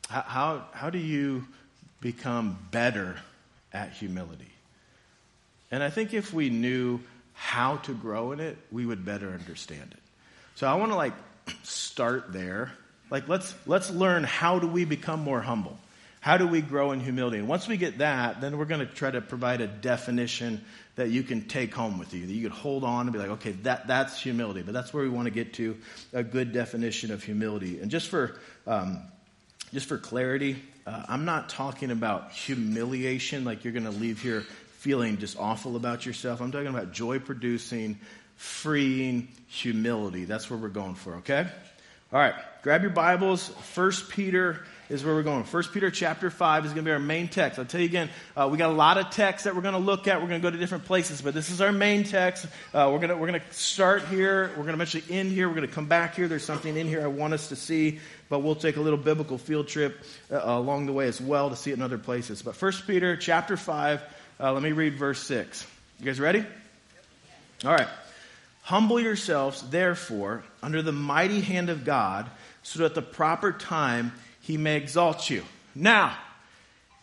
How, 0.07 0.21
how, 0.21 0.63
how 0.71 0.89
do 0.89 0.97
you 0.97 1.45
become 1.99 2.57
better 2.71 3.17
at 3.73 3.91
humility? 3.91 4.47
And 5.69 5.83
I 5.83 5.89
think 5.89 6.13
if 6.13 6.33
we 6.33 6.49
knew 6.49 7.01
how 7.33 7.75
to 7.77 7.93
grow 7.93 8.31
in 8.31 8.39
it, 8.39 8.57
we 8.71 8.85
would 8.85 9.03
better 9.03 9.31
understand 9.31 9.89
it. 9.91 9.99
So 10.55 10.65
I 10.65 10.75
want 10.75 10.93
to 10.93 10.95
like 10.95 11.11
start 11.63 12.31
there 12.31 12.71
like 13.11 13.27
let's 13.27 13.53
let's 13.65 13.91
learn 13.91 14.23
how 14.23 14.57
do 14.59 14.67
we 14.67 14.85
become 14.85 15.19
more 15.19 15.41
humble? 15.41 15.77
How 16.25 16.37
do 16.37 16.47
we 16.47 16.61
grow 16.61 16.91
in 16.91 17.01
humility? 17.01 17.37
And 17.37 17.47
once 17.47 17.67
we 17.67 17.77
get 17.77 17.99
that, 17.99 18.41
then 18.41 18.57
we're 18.57 18.65
going 18.65 18.79
to 18.79 18.91
try 18.91 19.11
to 19.11 19.21
provide 19.21 19.61
a 19.61 19.67
definition 19.67 20.65
that 20.95 21.11
you 21.11 21.21
can 21.21 21.47
take 21.47 21.71
home 21.71 21.99
with 21.99 22.15
you, 22.15 22.25
that 22.25 22.33
you 22.33 22.41
can 22.41 22.57
hold 22.57 22.83
on 22.83 23.01
and 23.01 23.13
be 23.13 23.19
like, 23.19 23.29
okay, 23.29 23.51
that, 23.61 23.85
that's 23.85 24.19
humility. 24.19 24.63
But 24.63 24.73
that's 24.73 24.91
where 24.91 25.03
we 25.03 25.09
want 25.09 25.27
to 25.27 25.31
get 25.31 25.53
to 25.53 25.77
a 26.13 26.23
good 26.23 26.51
definition 26.51 27.11
of 27.11 27.23
humility. 27.23 27.79
And 27.79 27.91
just 27.91 28.07
for, 28.07 28.39
um, 28.65 29.03
just 29.71 29.87
for 29.87 29.99
clarity, 29.99 30.55
uh, 30.87 31.03
I'm 31.07 31.25
not 31.25 31.49
talking 31.49 31.91
about 31.91 32.31
humiliation, 32.31 33.45
like 33.45 33.63
you're 33.63 33.73
going 33.73 33.85
to 33.85 33.91
leave 33.91 34.19
here 34.19 34.41
feeling 34.79 35.19
just 35.19 35.37
awful 35.37 35.75
about 35.75 36.07
yourself. 36.07 36.41
I'm 36.41 36.51
talking 36.51 36.65
about 36.65 36.91
joy 36.91 37.19
producing, 37.19 37.99
freeing 38.35 39.27
humility. 39.45 40.25
That's 40.25 40.49
where 40.49 40.57
we're 40.57 40.69
going 40.69 40.95
for, 40.95 41.17
okay? 41.17 41.45
All 42.11 42.19
right, 42.19 42.33
grab 42.63 42.81
your 42.81 42.89
Bibles. 42.89 43.47
First 43.47 44.09
Peter 44.09 44.65
is 44.89 45.03
where 45.03 45.15
we're 45.15 45.23
going. 45.23 45.43
First 45.43 45.73
Peter 45.73 45.89
chapter 45.89 46.29
5 46.29 46.65
is 46.65 46.73
going 46.73 46.83
to 46.83 46.89
be 46.89 46.91
our 46.91 46.99
main 46.99 47.27
text. 47.27 47.57
I'll 47.57 47.65
tell 47.65 47.81
you 47.81 47.87
again, 47.87 48.09
uh, 48.35 48.47
we 48.51 48.57
got 48.57 48.69
a 48.69 48.73
lot 48.73 48.97
of 48.97 49.09
texts 49.09 49.45
that 49.45 49.55
we're 49.55 49.61
going 49.61 49.73
to 49.73 49.79
look 49.79 50.07
at. 50.07 50.21
We're 50.21 50.27
going 50.27 50.41
to 50.41 50.45
go 50.45 50.51
to 50.51 50.57
different 50.57 50.85
places, 50.85 51.21
but 51.21 51.33
this 51.33 51.49
is 51.49 51.61
our 51.61 51.71
main 51.71 52.03
text. 52.03 52.45
Uh, 52.73 52.89
we're 52.91 52.99
going 52.99 53.09
to, 53.09 53.17
we're 53.17 53.27
going 53.27 53.39
to 53.39 53.53
start 53.53 54.05
here. 54.07 54.49
We're 54.49 54.63
going 54.63 54.77
to 54.77 54.83
eventually 54.83 55.03
end 55.09 55.31
here. 55.31 55.47
We're 55.47 55.55
going 55.55 55.67
to 55.67 55.73
come 55.73 55.87
back 55.87 56.15
here. 56.15 56.27
There's 56.27 56.45
something 56.45 56.75
in 56.75 56.87
here 56.87 57.01
I 57.01 57.07
want 57.07 57.33
us 57.33 57.49
to 57.49 57.55
see, 57.55 57.99
but 58.29 58.39
we'll 58.39 58.55
take 58.55 58.77
a 58.77 58.81
little 58.81 58.99
biblical 58.99 59.37
field 59.37 59.67
trip 59.67 60.03
uh, 60.31 60.39
along 60.43 60.85
the 60.85 60.93
way 60.93 61.07
as 61.07 61.19
well 61.19 61.49
to 61.49 61.55
see 61.55 61.71
it 61.71 61.75
in 61.75 61.81
other 61.81 61.97
places. 61.97 62.41
But 62.41 62.55
First 62.55 62.85
Peter 62.85 63.15
chapter 63.15 63.57
5, 63.57 64.03
uh, 64.39 64.53
let 64.53 64.61
me 64.61 64.71
read 64.71 64.95
verse 64.95 65.21
6. 65.23 65.65
You 65.99 66.05
guys 66.05 66.19
ready? 66.19 66.45
All 67.63 67.71
right. 67.71 67.87
Humble 68.63 68.99
yourselves, 68.99 69.61
therefore, 69.69 70.43
under 70.61 70.81
the 70.81 70.91
mighty 70.91 71.39
hand 71.39 71.69
of 71.69 71.85
God, 71.85 72.29
so 72.63 72.79
that 72.79 72.85
at 72.85 72.95
the 72.95 73.01
proper 73.01 73.51
time 73.51 74.11
he 74.45 74.57
may 74.57 74.77
exalt 74.77 75.29
you. 75.29 75.43
Now, 75.73 76.15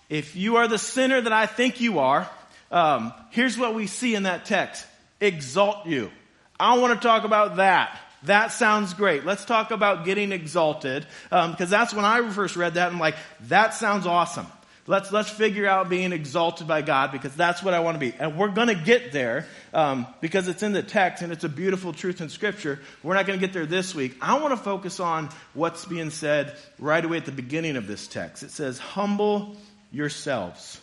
if 0.08 0.36
you 0.36 0.56
are 0.56 0.68
the 0.68 0.78
sinner 0.78 1.20
that 1.20 1.32
I 1.32 1.46
think 1.46 1.80
you 1.80 1.98
are, 1.98 2.30
um, 2.70 3.12
here's 3.30 3.58
what 3.58 3.74
we 3.74 3.86
see 3.86 4.14
in 4.14 4.22
that 4.22 4.44
text 4.44 4.86
exalt 5.20 5.86
you. 5.86 6.10
I 6.58 6.78
want 6.78 7.00
to 7.00 7.06
talk 7.06 7.24
about 7.24 7.56
that. 7.56 7.98
That 8.24 8.52
sounds 8.52 8.94
great. 8.94 9.24
Let's 9.24 9.44
talk 9.44 9.72
about 9.72 10.04
getting 10.04 10.30
exalted, 10.30 11.04
because 11.24 11.60
um, 11.60 11.68
that's 11.68 11.92
when 11.92 12.04
I 12.04 12.28
first 12.30 12.54
read 12.54 12.74
that. 12.74 12.92
I'm 12.92 13.00
like, 13.00 13.16
that 13.48 13.74
sounds 13.74 14.06
awesome. 14.06 14.46
Let's, 14.88 15.12
let's 15.12 15.30
figure 15.30 15.66
out 15.66 15.88
being 15.88 16.12
exalted 16.12 16.66
by 16.66 16.82
God 16.82 17.12
because 17.12 17.34
that's 17.36 17.62
what 17.62 17.72
I 17.72 17.80
want 17.80 17.94
to 17.94 17.98
be. 18.00 18.12
And 18.18 18.36
we're 18.36 18.48
going 18.48 18.66
to 18.66 18.74
get 18.74 19.12
there 19.12 19.46
um, 19.72 20.08
because 20.20 20.48
it's 20.48 20.64
in 20.64 20.72
the 20.72 20.82
text 20.82 21.22
and 21.22 21.32
it's 21.32 21.44
a 21.44 21.48
beautiful 21.48 21.92
truth 21.92 22.20
in 22.20 22.28
Scripture. 22.28 22.80
We're 23.04 23.14
not 23.14 23.26
going 23.26 23.38
to 23.38 23.46
get 23.46 23.52
there 23.52 23.66
this 23.66 23.94
week. 23.94 24.16
I 24.20 24.40
want 24.40 24.50
to 24.50 24.56
focus 24.56 24.98
on 24.98 25.28
what's 25.54 25.84
being 25.84 26.10
said 26.10 26.56
right 26.80 27.04
away 27.04 27.16
at 27.18 27.26
the 27.26 27.32
beginning 27.32 27.76
of 27.76 27.86
this 27.86 28.08
text. 28.08 28.42
It 28.42 28.50
says, 28.50 28.80
Humble 28.80 29.56
yourselves. 29.92 30.80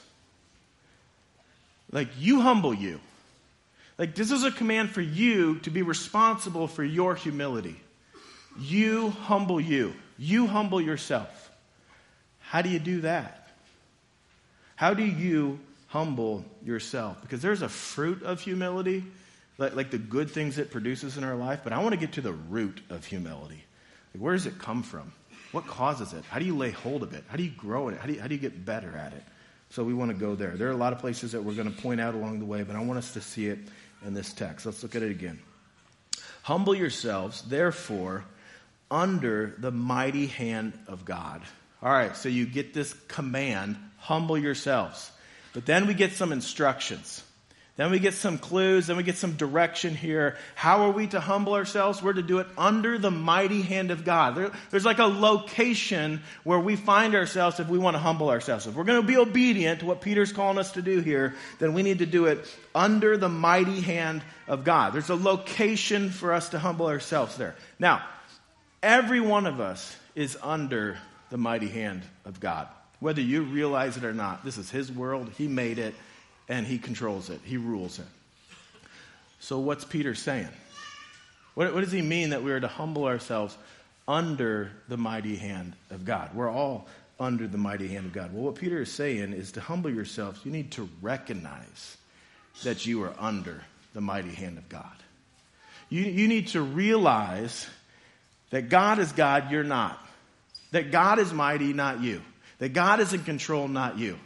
Like, 1.91 2.07
you 2.19 2.39
humble 2.39 2.73
you. 2.73 3.01
Like, 3.97 4.15
this 4.15 4.31
is 4.31 4.45
a 4.45 4.51
command 4.51 4.91
for 4.91 5.01
you 5.01 5.59
to 5.59 5.71
be 5.71 5.81
responsible 5.81 6.67
for 6.67 6.85
your 6.85 7.15
humility. 7.15 7.75
You 8.57 9.09
humble 9.09 9.59
you. 9.59 9.93
You 10.17 10.47
humble 10.47 10.79
yourself. 10.79 11.51
How 12.39 12.61
do 12.61 12.69
you 12.69 12.79
do 12.79 13.01
that? 13.01 13.38
How 14.79 14.93
do 14.93 15.03
you 15.03 15.59
humble 15.87 16.45
yourself? 16.63 17.21
Because 17.21 17.41
there's 17.41 17.61
a 17.61 17.67
fruit 17.67 18.23
of 18.23 18.39
humility, 18.39 19.03
like, 19.57 19.75
like 19.75 19.91
the 19.91 19.97
good 19.97 20.31
things 20.31 20.57
it 20.57 20.71
produces 20.71 21.17
in 21.17 21.25
our 21.25 21.35
life, 21.35 21.59
but 21.65 21.73
I 21.73 21.79
want 21.79 21.91
to 21.91 21.99
get 21.99 22.13
to 22.13 22.21
the 22.21 22.31
root 22.31 22.79
of 22.89 23.05
humility. 23.05 23.61
Like, 24.13 24.23
where 24.23 24.31
does 24.31 24.45
it 24.45 24.57
come 24.57 24.81
from? 24.81 25.11
What 25.51 25.67
causes 25.67 26.13
it? 26.13 26.23
How 26.29 26.39
do 26.39 26.45
you 26.45 26.55
lay 26.55 26.71
hold 26.71 27.03
of 27.03 27.13
it? 27.13 27.25
How 27.27 27.35
do 27.35 27.43
you 27.43 27.49
grow 27.49 27.89
in 27.89 27.95
it? 27.95 27.99
How 27.99 28.07
do 28.07 28.13
you, 28.13 28.21
how 28.21 28.27
do 28.27 28.35
you 28.35 28.39
get 28.39 28.63
better 28.63 28.95
at 28.95 29.11
it? 29.11 29.21
So 29.69 29.83
we 29.83 29.93
want 29.93 30.11
to 30.11 30.17
go 30.17 30.33
there. 30.33 30.51
There 30.51 30.69
are 30.69 30.71
a 30.71 30.77
lot 30.77 30.93
of 30.93 30.99
places 30.99 31.33
that 31.33 31.43
we're 31.43 31.55
going 31.55 31.69
to 31.69 31.81
point 31.81 31.99
out 31.99 32.15
along 32.15 32.39
the 32.39 32.45
way, 32.45 32.63
but 32.63 32.77
I 32.77 32.79
want 32.81 32.99
us 32.99 33.11
to 33.15 33.21
see 33.21 33.47
it 33.47 33.59
in 34.05 34.13
this 34.13 34.31
text. 34.31 34.65
Let's 34.65 34.81
look 34.81 34.95
at 34.95 35.03
it 35.03 35.11
again. 35.11 35.39
Humble 36.43 36.73
yourselves, 36.73 37.41
therefore, 37.41 38.23
under 38.89 39.55
the 39.57 39.71
mighty 39.71 40.27
hand 40.27 40.71
of 40.87 41.03
God. 41.03 41.41
All 41.83 41.91
right, 41.91 42.15
so 42.15 42.29
you 42.29 42.45
get 42.45 42.73
this 42.73 42.93
command 43.09 43.75
humble 43.99 44.37
yourselves. 44.37 45.11
But 45.53 45.65
then 45.65 45.87
we 45.87 45.93
get 45.93 46.13
some 46.13 46.31
instructions. 46.31 47.23
Then 47.79 47.91
we 47.91 47.99
get 47.99 48.13
some 48.13 48.37
clues. 48.37 48.87
Then 48.87 48.97
we 48.97 49.03
get 49.03 49.15
some 49.15 49.37
direction 49.37 49.95
here. 49.95 50.35
How 50.53 50.83
are 50.83 50.91
we 50.91 51.07
to 51.07 51.21
humble 51.21 51.53
ourselves? 51.53 52.03
We're 52.03 52.11
to 52.11 52.21
do 52.21 52.39
it 52.39 52.47
under 52.57 52.97
the 52.97 53.09
mighty 53.09 53.61
hand 53.61 53.89
of 53.89 54.03
God. 54.03 54.35
There, 54.35 54.51
there's 54.69 54.83
like 54.83 54.99
a 54.99 55.05
location 55.05 56.21
where 56.43 56.59
we 56.59 56.75
find 56.75 57.15
ourselves 57.15 57.61
if 57.61 57.69
we 57.69 57.77
want 57.77 57.95
to 57.95 57.99
humble 57.99 58.29
ourselves. 58.29 58.67
If 58.67 58.75
we're 58.75 58.83
going 58.83 58.99
to 58.99 59.07
be 59.07 59.15
obedient 59.15 59.79
to 59.79 59.85
what 59.85 60.01
Peter's 60.01 60.33
calling 60.33 60.57
us 60.57 60.73
to 60.73 60.81
do 60.81 60.99
here, 60.99 61.35
then 61.59 61.73
we 61.73 61.81
need 61.81 61.99
to 61.99 62.05
do 62.05 62.25
it 62.25 62.53
under 62.75 63.15
the 63.15 63.29
mighty 63.29 63.79
hand 63.79 64.23
of 64.45 64.65
God. 64.65 64.91
There's 64.91 65.09
a 65.09 65.15
location 65.15 66.09
for 66.09 66.33
us 66.33 66.49
to 66.49 66.59
humble 66.59 66.87
ourselves 66.87 67.37
there. 67.37 67.55
Now, 67.79 68.03
every 68.83 69.21
one 69.21 69.47
of 69.47 69.61
us 69.61 69.95
is 70.15 70.37
under 70.43 70.97
the 71.29 71.37
mighty 71.37 71.69
hand 71.69 72.03
of 72.25 72.41
God. 72.41 72.67
Whether 72.99 73.21
you 73.21 73.43
realize 73.43 73.97
it 73.97 74.03
or 74.03 74.13
not, 74.13 74.43
this 74.43 74.57
is 74.57 74.69
His 74.69 74.91
world. 74.91 75.31
He 75.37 75.47
made 75.47 75.79
it 75.79 75.95
and 76.49 76.65
he 76.65 76.79
controls 76.79 77.29
it, 77.29 77.39
he 77.45 77.55
rules 77.55 77.99
it. 77.99 78.07
So, 79.39 79.59
what's 79.59 79.85
Peter 79.85 80.15
saying? 80.15 80.49
What, 81.53 81.73
what, 81.73 81.81
does 81.81 81.91
he 81.91 82.01
mean 82.01 82.31
that 82.31 82.43
we 82.43 82.51
are 82.51 82.59
to 82.59 82.67
humble 82.67 83.05
ourselves 83.05 83.55
under 84.07 84.71
the 84.89 84.97
mighty 84.97 85.37
hand 85.37 85.75
of 85.91 86.03
God? 86.03 86.33
We're 86.33 86.51
all 86.51 86.87
under 87.19 87.47
the 87.47 87.57
mighty 87.57 87.87
hand 87.87 88.07
of 88.07 88.13
God. 88.13 88.33
Well, 88.33 88.43
what 88.43 88.55
Peter 88.55 88.81
is 88.81 88.91
saying 88.91 89.33
is 89.33 89.53
to 89.53 89.61
humble 89.61 89.91
yourselves, 89.91 90.41
you 90.43 90.51
need 90.51 90.71
to 90.71 90.89
recognize 91.01 91.97
that 92.63 92.85
you 92.85 93.03
are 93.03 93.13
under 93.19 93.63
the 93.93 94.01
mighty 94.01 94.33
hand 94.33 94.57
of 94.57 94.67
God. 94.67 94.83
You, 95.89 96.03
you 96.03 96.27
need 96.27 96.47
to 96.49 96.61
realize 96.61 97.67
that 98.49 98.69
God 98.69 98.99
is 98.99 99.11
God, 99.11 99.51
you're 99.51 99.63
not. 99.63 99.99
That 100.71 100.91
God 100.91 101.19
is 101.19 101.33
mighty, 101.33 101.73
not 101.73 102.01
you. 102.01 102.21
That 102.59 102.73
God 102.73 102.99
is 102.99 103.13
in 103.13 103.23
control, 103.23 103.67
not 103.67 103.97
you. 103.97 104.19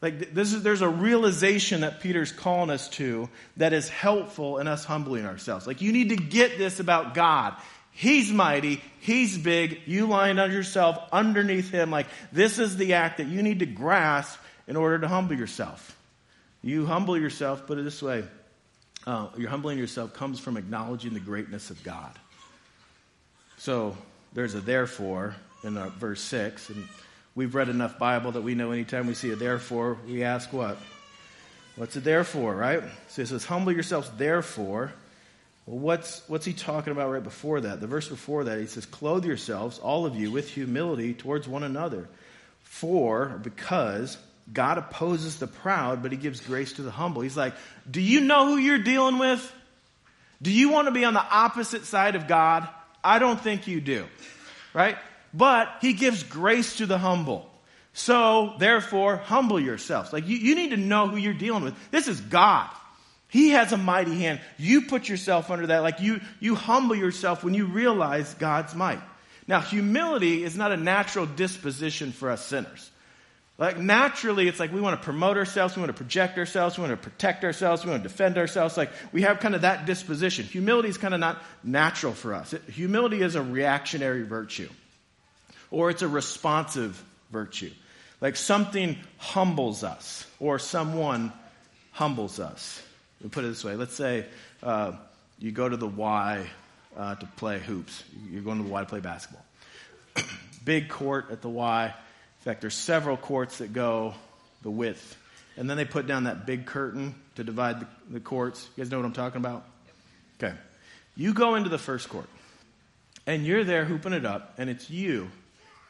Like 0.00 0.34
this 0.34 0.52
is, 0.52 0.62
there's 0.62 0.82
a 0.82 0.88
realization 0.88 1.80
that 1.80 2.00
Peter's 2.00 2.30
calling 2.30 2.68
us 2.68 2.88
to 2.90 3.28
that 3.56 3.72
is 3.72 3.88
helpful 3.88 4.58
in 4.58 4.68
us 4.68 4.84
humbling 4.84 5.24
ourselves. 5.24 5.66
Like 5.66 5.80
you 5.80 5.92
need 5.92 6.10
to 6.10 6.16
get 6.16 6.58
this 6.58 6.78
about 6.78 7.14
God. 7.14 7.54
He's 7.90 8.30
mighty. 8.30 8.82
He's 9.00 9.38
big. 9.38 9.80
You 9.86 10.06
lying 10.06 10.38
on 10.38 10.52
yourself 10.52 10.98
underneath 11.10 11.70
him. 11.70 11.90
Like 11.90 12.06
this 12.32 12.58
is 12.58 12.76
the 12.76 12.94
act 12.94 13.16
that 13.16 13.28
you 13.28 13.42
need 13.42 13.60
to 13.60 13.66
grasp 13.66 14.38
in 14.66 14.76
order 14.76 14.98
to 14.98 15.08
humble 15.08 15.36
yourself. 15.36 15.96
You 16.60 16.84
humble 16.84 17.16
yourself, 17.16 17.66
put 17.66 17.78
it 17.78 17.84
this 17.84 18.02
way. 18.02 18.24
Uh, 19.06 19.28
your 19.36 19.48
humbling 19.50 19.78
yourself 19.78 20.12
comes 20.12 20.40
from 20.40 20.56
acknowledging 20.56 21.14
the 21.14 21.20
greatness 21.20 21.70
of 21.70 21.82
God. 21.82 22.12
So 23.56 23.96
there's 24.34 24.54
a 24.54 24.60
therefore 24.60 25.34
in 25.62 25.76
uh, 25.76 25.90
verse 25.90 26.20
6. 26.22 26.70
And 26.70 26.88
We've 27.36 27.54
read 27.54 27.68
enough 27.68 27.98
Bible 27.98 28.32
that 28.32 28.42
we 28.42 28.54
know 28.54 28.70
anytime 28.70 29.06
we 29.06 29.14
see 29.14 29.30
a 29.32 29.36
therefore, 29.36 29.98
we 30.06 30.22
ask 30.22 30.52
what? 30.52 30.78
What's 31.76 31.96
it 31.96 32.04
there 32.04 32.22
for, 32.22 32.54
right? 32.54 32.82
So 33.08 33.22
it 33.22 33.28
says, 33.28 33.44
humble 33.44 33.72
yourselves 33.72 34.08
therefore. 34.16 34.92
Well, 35.66 35.78
what's, 35.78 36.22
what's 36.28 36.44
he 36.44 36.52
talking 36.52 36.92
about 36.92 37.10
right 37.10 37.22
before 37.22 37.62
that? 37.62 37.80
The 37.80 37.88
verse 37.88 38.08
before 38.08 38.44
that, 38.44 38.60
he 38.60 38.66
says, 38.66 38.86
clothe 38.86 39.24
yourselves, 39.24 39.78
all 39.78 40.06
of 40.06 40.14
you, 40.14 40.30
with 40.30 40.48
humility 40.48 41.14
towards 41.14 41.48
one 41.48 41.64
another. 41.64 42.08
For, 42.62 43.40
because 43.42 44.16
God 44.52 44.78
opposes 44.78 45.38
the 45.38 45.46
proud, 45.46 46.02
but 46.02 46.12
he 46.12 46.18
gives 46.18 46.40
grace 46.40 46.74
to 46.74 46.82
the 46.82 46.90
humble. 46.90 47.22
He's 47.22 47.36
like, 47.36 47.54
do 47.90 48.00
you 48.00 48.20
know 48.20 48.46
who 48.46 48.58
you're 48.58 48.78
dealing 48.78 49.18
with? 49.18 49.52
Do 50.42 50.52
you 50.52 50.68
want 50.68 50.86
to 50.86 50.92
be 50.92 51.04
on 51.04 51.14
the 51.14 51.24
opposite 51.24 51.84
side 51.84 52.14
of 52.14 52.28
God? 52.28 52.68
I 53.02 53.18
don't 53.18 53.40
think 53.40 53.66
you 53.66 53.80
do. 53.80 54.06
Right? 54.72 54.96
But 55.34 55.68
he 55.80 55.92
gives 55.92 56.22
grace 56.22 56.76
to 56.76 56.86
the 56.86 56.96
humble. 56.96 57.50
So, 57.92 58.54
therefore, 58.58 59.16
humble 59.16 59.60
yourselves. 59.60 60.12
Like, 60.12 60.26
you, 60.26 60.36
you 60.36 60.54
need 60.54 60.70
to 60.70 60.76
know 60.76 61.08
who 61.08 61.16
you're 61.16 61.32
dealing 61.34 61.62
with. 61.62 61.74
This 61.90 62.08
is 62.08 62.20
God. 62.20 62.68
He 63.28 63.50
has 63.50 63.72
a 63.72 63.76
mighty 63.76 64.18
hand. 64.18 64.40
You 64.58 64.82
put 64.82 65.08
yourself 65.08 65.50
under 65.50 65.68
that. 65.68 65.82
Like, 65.82 66.00
you, 66.00 66.20
you 66.40 66.54
humble 66.54 66.96
yourself 66.96 67.44
when 67.44 67.54
you 67.54 67.66
realize 67.66 68.32
God's 68.34 68.74
might. 68.74 69.00
Now, 69.46 69.60
humility 69.60 70.42
is 70.42 70.56
not 70.56 70.72
a 70.72 70.76
natural 70.76 71.26
disposition 71.26 72.12
for 72.12 72.30
us 72.30 72.44
sinners. 72.44 72.90
Like, 73.58 73.78
naturally, 73.78 74.48
it's 74.48 74.58
like 74.58 74.72
we 74.72 74.80
want 74.80 75.00
to 75.00 75.04
promote 75.04 75.36
ourselves, 75.36 75.76
we 75.76 75.80
want 75.80 75.90
to 75.90 76.02
project 76.02 76.38
ourselves, 76.38 76.76
we 76.76 76.82
want 76.82 77.00
to 77.00 77.08
protect 77.10 77.44
ourselves, 77.44 77.84
we 77.84 77.90
want 77.92 78.02
to 78.02 78.08
defend 78.08 78.38
ourselves. 78.38 78.76
Like, 78.76 78.90
we 79.12 79.22
have 79.22 79.38
kind 79.38 79.54
of 79.54 79.60
that 79.60 79.86
disposition. 79.86 80.46
Humility 80.46 80.88
is 80.88 80.98
kind 80.98 81.14
of 81.14 81.20
not 81.20 81.40
natural 81.62 82.12
for 82.12 82.34
us. 82.34 82.52
It, 82.52 82.62
humility 82.62 83.22
is 83.22 83.36
a 83.36 83.42
reactionary 83.42 84.22
virtue 84.22 84.68
or 85.74 85.90
it's 85.90 86.02
a 86.02 86.08
responsive 86.08 87.02
virtue. 87.30 87.70
Like 88.20 88.36
something 88.36 88.96
humbles 89.18 89.82
us, 89.84 90.26
or 90.38 90.58
someone 90.58 91.32
humbles 91.92 92.38
us. 92.38 92.80
We 93.22 93.28
put 93.28 93.44
it 93.44 93.48
this 93.48 93.64
way. 93.64 93.74
Let's 93.74 93.94
say 93.94 94.26
uh, 94.62 94.92
you 95.38 95.50
go 95.50 95.68
to 95.68 95.76
the 95.76 95.88
Y 95.88 96.46
uh, 96.96 97.16
to 97.16 97.26
play 97.36 97.58
hoops. 97.58 98.04
You're 98.30 98.42
going 98.42 98.58
to 98.58 98.64
the 98.64 98.70
Y 98.70 98.80
to 98.80 98.86
play 98.86 99.00
basketball. 99.00 99.44
Big 100.64 100.88
court 100.88 101.26
at 101.30 101.42
the 101.42 101.48
Y. 101.48 101.86
In 101.86 102.44
fact, 102.44 102.60
there's 102.60 102.74
several 102.74 103.16
courts 103.16 103.58
that 103.58 103.72
go 103.72 104.14
the 104.62 104.70
width. 104.70 105.16
And 105.56 105.68
then 105.68 105.76
they 105.76 105.84
put 105.84 106.06
down 106.06 106.24
that 106.24 106.46
big 106.46 106.66
curtain 106.66 107.14
to 107.36 107.44
divide 107.44 107.80
the, 107.80 107.86
the 108.10 108.20
courts. 108.20 108.68
You 108.76 108.84
guys 108.84 108.90
know 108.90 108.98
what 108.98 109.06
I'm 109.06 109.12
talking 109.12 109.38
about? 109.38 109.64
Okay. 110.38 110.54
You 111.16 111.32
go 111.32 111.54
into 111.54 111.68
the 111.68 111.78
first 111.78 112.08
court, 112.08 112.28
and 113.26 113.46
you're 113.46 113.64
there 113.64 113.84
hooping 113.84 114.12
it 114.12 114.26
up, 114.26 114.54
and 114.58 114.68
it's 114.68 114.90
you 114.90 115.30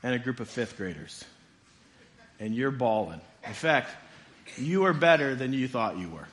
and 0.04 0.14
a 0.14 0.18
group 0.18 0.38
of 0.38 0.48
fifth 0.48 0.76
graders. 0.76 1.24
And 2.38 2.54
you're 2.54 2.70
balling. 2.70 3.22
In 3.44 3.54
fact, 3.54 3.90
you 4.58 4.84
are 4.84 4.92
better 4.92 5.34
than 5.34 5.52
you 5.52 5.66
thought 5.66 5.96
you 5.96 6.10
were. 6.10 6.28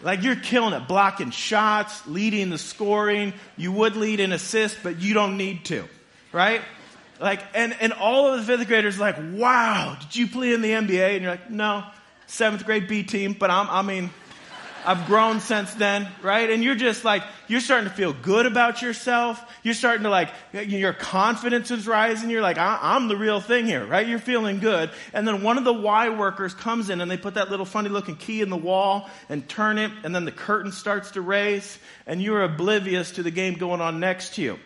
Like 0.00 0.22
you're 0.22 0.36
killing 0.36 0.74
it, 0.74 0.88
blocking 0.88 1.30
shots, 1.30 2.06
leading 2.06 2.50
the 2.50 2.58
scoring. 2.58 3.34
You 3.56 3.72
would 3.72 3.96
lead 3.96 4.20
an 4.20 4.32
assist, 4.32 4.78
but 4.82 5.00
you 5.00 5.12
don't 5.12 5.36
need 5.36 5.64
to, 5.66 5.84
right? 6.32 6.62
Like, 7.20 7.42
and, 7.52 7.76
and 7.80 7.92
all 7.92 8.32
of 8.32 8.38
the 8.38 8.56
fifth 8.56 8.66
graders 8.68 8.98
like, 8.98 9.16
wow, 9.18 9.96
did 10.00 10.16
you 10.16 10.28
play 10.28 10.54
in 10.54 10.62
the 10.62 10.70
NBA? 10.70 11.14
And 11.14 11.22
you're 11.22 11.32
like, 11.32 11.50
no, 11.50 11.84
seventh 12.26 12.64
grade 12.64 12.88
B 12.88 13.02
team, 13.02 13.34
but 13.34 13.50
I'm, 13.50 13.68
I 13.68 13.82
mean, 13.82 14.10
I've 14.88 15.04
grown 15.04 15.40
since 15.40 15.74
then, 15.74 16.08
right? 16.22 16.48
And 16.48 16.64
you're 16.64 16.74
just 16.74 17.04
like, 17.04 17.22
you're 17.46 17.60
starting 17.60 17.90
to 17.90 17.94
feel 17.94 18.14
good 18.14 18.46
about 18.46 18.80
yourself. 18.80 19.38
You're 19.62 19.74
starting 19.74 20.04
to 20.04 20.08
like, 20.08 20.30
your 20.54 20.94
confidence 20.94 21.70
is 21.70 21.86
rising. 21.86 22.30
You're 22.30 22.40
like, 22.40 22.56
I'm 22.56 23.08
the 23.08 23.16
real 23.16 23.38
thing 23.38 23.66
here, 23.66 23.84
right? 23.84 24.08
You're 24.08 24.18
feeling 24.18 24.60
good. 24.60 24.90
And 25.12 25.28
then 25.28 25.42
one 25.42 25.58
of 25.58 25.64
the 25.64 25.74
Y 25.74 26.08
workers 26.08 26.54
comes 26.54 26.88
in 26.88 27.02
and 27.02 27.10
they 27.10 27.18
put 27.18 27.34
that 27.34 27.50
little 27.50 27.66
funny 27.66 27.90
looking 27.90 28.16
key 28.16 28.40
in 28.40 28.48
the 28.48 28.56
wall 28.56 29.10
and 29.28 29.46
turn 29.46 29.76
it. 29.76 29.92
And 30.04 30.14
then 30.14 30.24
the 30.24 30.32
curtain 30.32 30.72
starts 30.72 31.10
to 31.10 31.20
raise 31.20 31.78
and 32.06 32.22
you're 32.22 32.42
oblivious 32.42 33.10
to 33.12 33.22
the 33.22 33.30
game 33.30 33.56
going 33.56 33.82
on 33.82 34.00
next 34.00 34.36
to 34.36 34.42
you. 34.42 34.58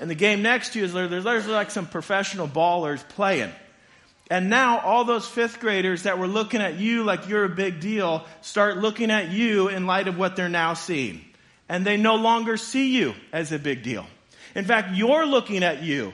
And 0.00 0.08
the 0.08 0.14
game 0.14 0.40
next 0.40 0.72
to 0.72 0.78
you 0.78 0.86
is 0.86 0.94
there's, 0.94 1.22
there's 1.22 1.46
like 1.48 1.70
some 1.70 1.86
professional 1.86 2.48
ballers 2.48 3.06
playing. 3.10 3.52
And 4.30 4.50
now 4.50 4.80
all 4.80 5.04
those 5.04 5.26
fifth 5.26 5.60
graders 5.60 6.02
that 6.02 6.18
were 6.18 6.26
looking 6.26 6.60
at 6.60 6.78
you 6.78 7.04
like 7.04 7.28
you're 7.28 7.44
a 7.44 7.48
big 7.48 7.80
deal 7.80 8.26
start 8.40 8.78
looking 8.78 9.10
at 9.10 9.30
you 9.30 9.68
in 9.68 9.86
light 9.86 10.08
of 10.08 10.18
what 10.18 10.34
they're 10.34 10.48
now 10.48 10.74
seeing. 10.74 11.24
And 11.68 11.84
they 11.84 11.96
no 11.96 12.16
longer 12.16 12.56
see 12.56 12.96
you 12.96 13.14
as 13.32 13.52
a 13.52 13.58
big 13.58 13.82
deal. 13.82 14.06
In 14.54 14.64
fact, 14.64 14.94
you're 14.94 15.26
looking 15.26 15.62
at 15.62 15.82
you 15.82 16.12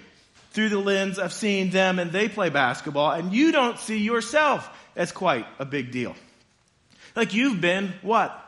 through 0.50 0.68
the 0.68 0.78
lens 0.78 1.18
of 1.18 1.32
seeing 1.32 1.70
them 1.70 1.98
and 1.98 2.12
they 2.12 2.28
play 2.28 2.50
basketball, 2.50 3.12
and 3.12 3.32
you 3.32 3.52
don't 3.52 3.78
see 3.78 3.98
yourself 3.98 4.68
as 4.94 5.12
quite 5.12 5.46
a 5.58 5.64
big 5.64 5.90
deal. 5.90 6.14
Like 7.16 7.34
you've 7.34 7.60
been 7.60 7.94
what? 8.02 8.38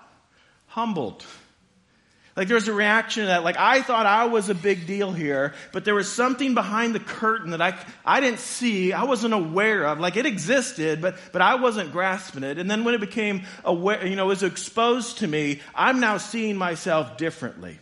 Humbled. 0.69 1.25
Like 2.37 2.49
there's 2.49 2.67
a 2.67 2.73
reaction 2.73 3.23
to 3.23 3.27
that. 3.29 3.45
Like 3.45 3.57
I 3.57 3.83
thought 3.83 4.07
I 4.07 4.25
was 4.25 4.49
a 4.49 4.55
big 4.55 4.87
deal 4.87 5.13
here, 5.13 5.55
but 5.73 5.85
there 5.85 5.95
was 5.95 6.11
something 6.11 6.55
behind 6.55 6.95
the 6.95 7.01
curtain 7.01 7.51
that 7.51 7.63
I, 7.63 7.79
I 8.05 8.21
didn't 8.21 8.41
see, 8.41 8.93
I 8.93 9.05
wasn't 9.05 9.35
aware 9.35 9.85
of. 9.87 10.01
Like 10.01 10.17
it 10.17 10.27
existed, 10.27 11.01
but, 11.01 11.17
but 11.33 11.43
I 11.43 11.55
wasn't 11.55 11.93
grasping 11.93 12.43
it. 12.43 12.59
And 12.59 12.69
then 12.69 12.83
when 12.83 12.95
it 12.95 13.01
became 13.01 13.43
aware, 13.65 14.05
you 14.05 14.17
know, 14.17 14.27
was 14.27 14.43
exposed 14.43 15.19
to 15.19 15.29
me, 15.29 15.61
I'm 15.75 16.01
now 16.01 16.17
seeing 16.17 16.57
myself 16.57 17.17
differently. 17.17 17.79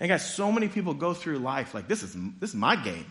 And 0.00 0.08
guys, 0.08 0.28
so 0.28 0.50
many 0.50 0.66
people 0.66 0.94
go 0.94 1.14
through 1.14 1.38
life 1.38 1.74
like 1.74 1.86
this 1.86 2.02
is, 2.02 2.16
this 2.40 2.50
is 2.50 2.56
my 2.56 2.74
game. 2.74 3.06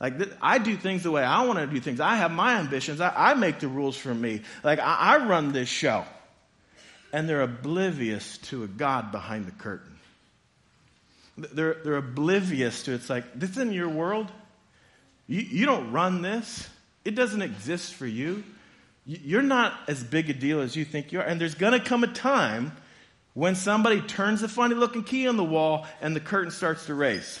Like 0.00 0.14
I 0.42 0.58
do 0.58 0.76
things 0.76 1.04
the 1.04 1.12
way 1.12 1.22
I 1.22 1.46
want 1.46 1.60
to 1.60 1.66
do 1.68 1.78
things. 1.78 2.00
I 2.00 2.16
have 2.16 2.32
my 2.32 2.58
ambitions. 2.58 3.00
I, 3.00 3.30
I 3.30 3.34
make 3.34 3.60
the 3.60 3.68
rules 3.68 3.96
for 3.96 4.12
me. 4.12 4.42
Like 4.64 4.80
I, 4.80 4.96
I 4.96 5.26
run 5.26 5.52
this 5.52 5.68
show 5.68 6.04
and 7.14 7.28
they're 7.28 7.42
oblivious 7.42 8.38
to 8.38 8.64
a 8.64 8.66
God 8.66 9.12
behind 9.12 9.46
the 9.46 9.52
curtain. 9.52 9.96
They're, 11.38 11.74
they're 11.84 11.96
oblivious 11.96 12.82
to 12.82 12.92
it's 12.92 13.08
like, 13.08 13.38
this 13.38 13.56
in 13.56 13.72
your 13.72 13.88
world. 13.88 14.32
You, 15.28 15.40
you 15.40 15.64
don't 15.64 15.92
run 15.92 16.22
this, 16.22 16.68
it 17.04 17.14
doesn't 17.14 17.40
exist 17.40 17.94
for 17.94 18.04
you. 18.04 18.42
You're 19.06 19.42
not 19.42 19.74
as 19.86 20.02
big 20.02 20.28
a 20.28 20.32
deal 20.32 20.60
as 20.60 20.74
you 20.74 20.84
think 20.84 21.12
you 21.12 21.20
are. 21.20 21.22
And 21.22 21.40
there's 21.40 21.54
going 21.54 21.78
to 21.78 21.78
come 21.78 22.02
a 22.02 22.08
time 22.08 22.72
when 23.34 23.54
somebody 23.54 24.00
turns 24.00 24.42
a 24.42 24.48
funny 24.48 24.74
looking 24.74 25.04
key 25.04 25.28
on 25.28 25.36
the 25.36 25.44
wall 25.44 25.86
and 26.00 26.16
the 26.16 26.20
curtain 26.20 26.50
starts 26.50 26.86
to 26.86 26.94
raise. 26.94 27.40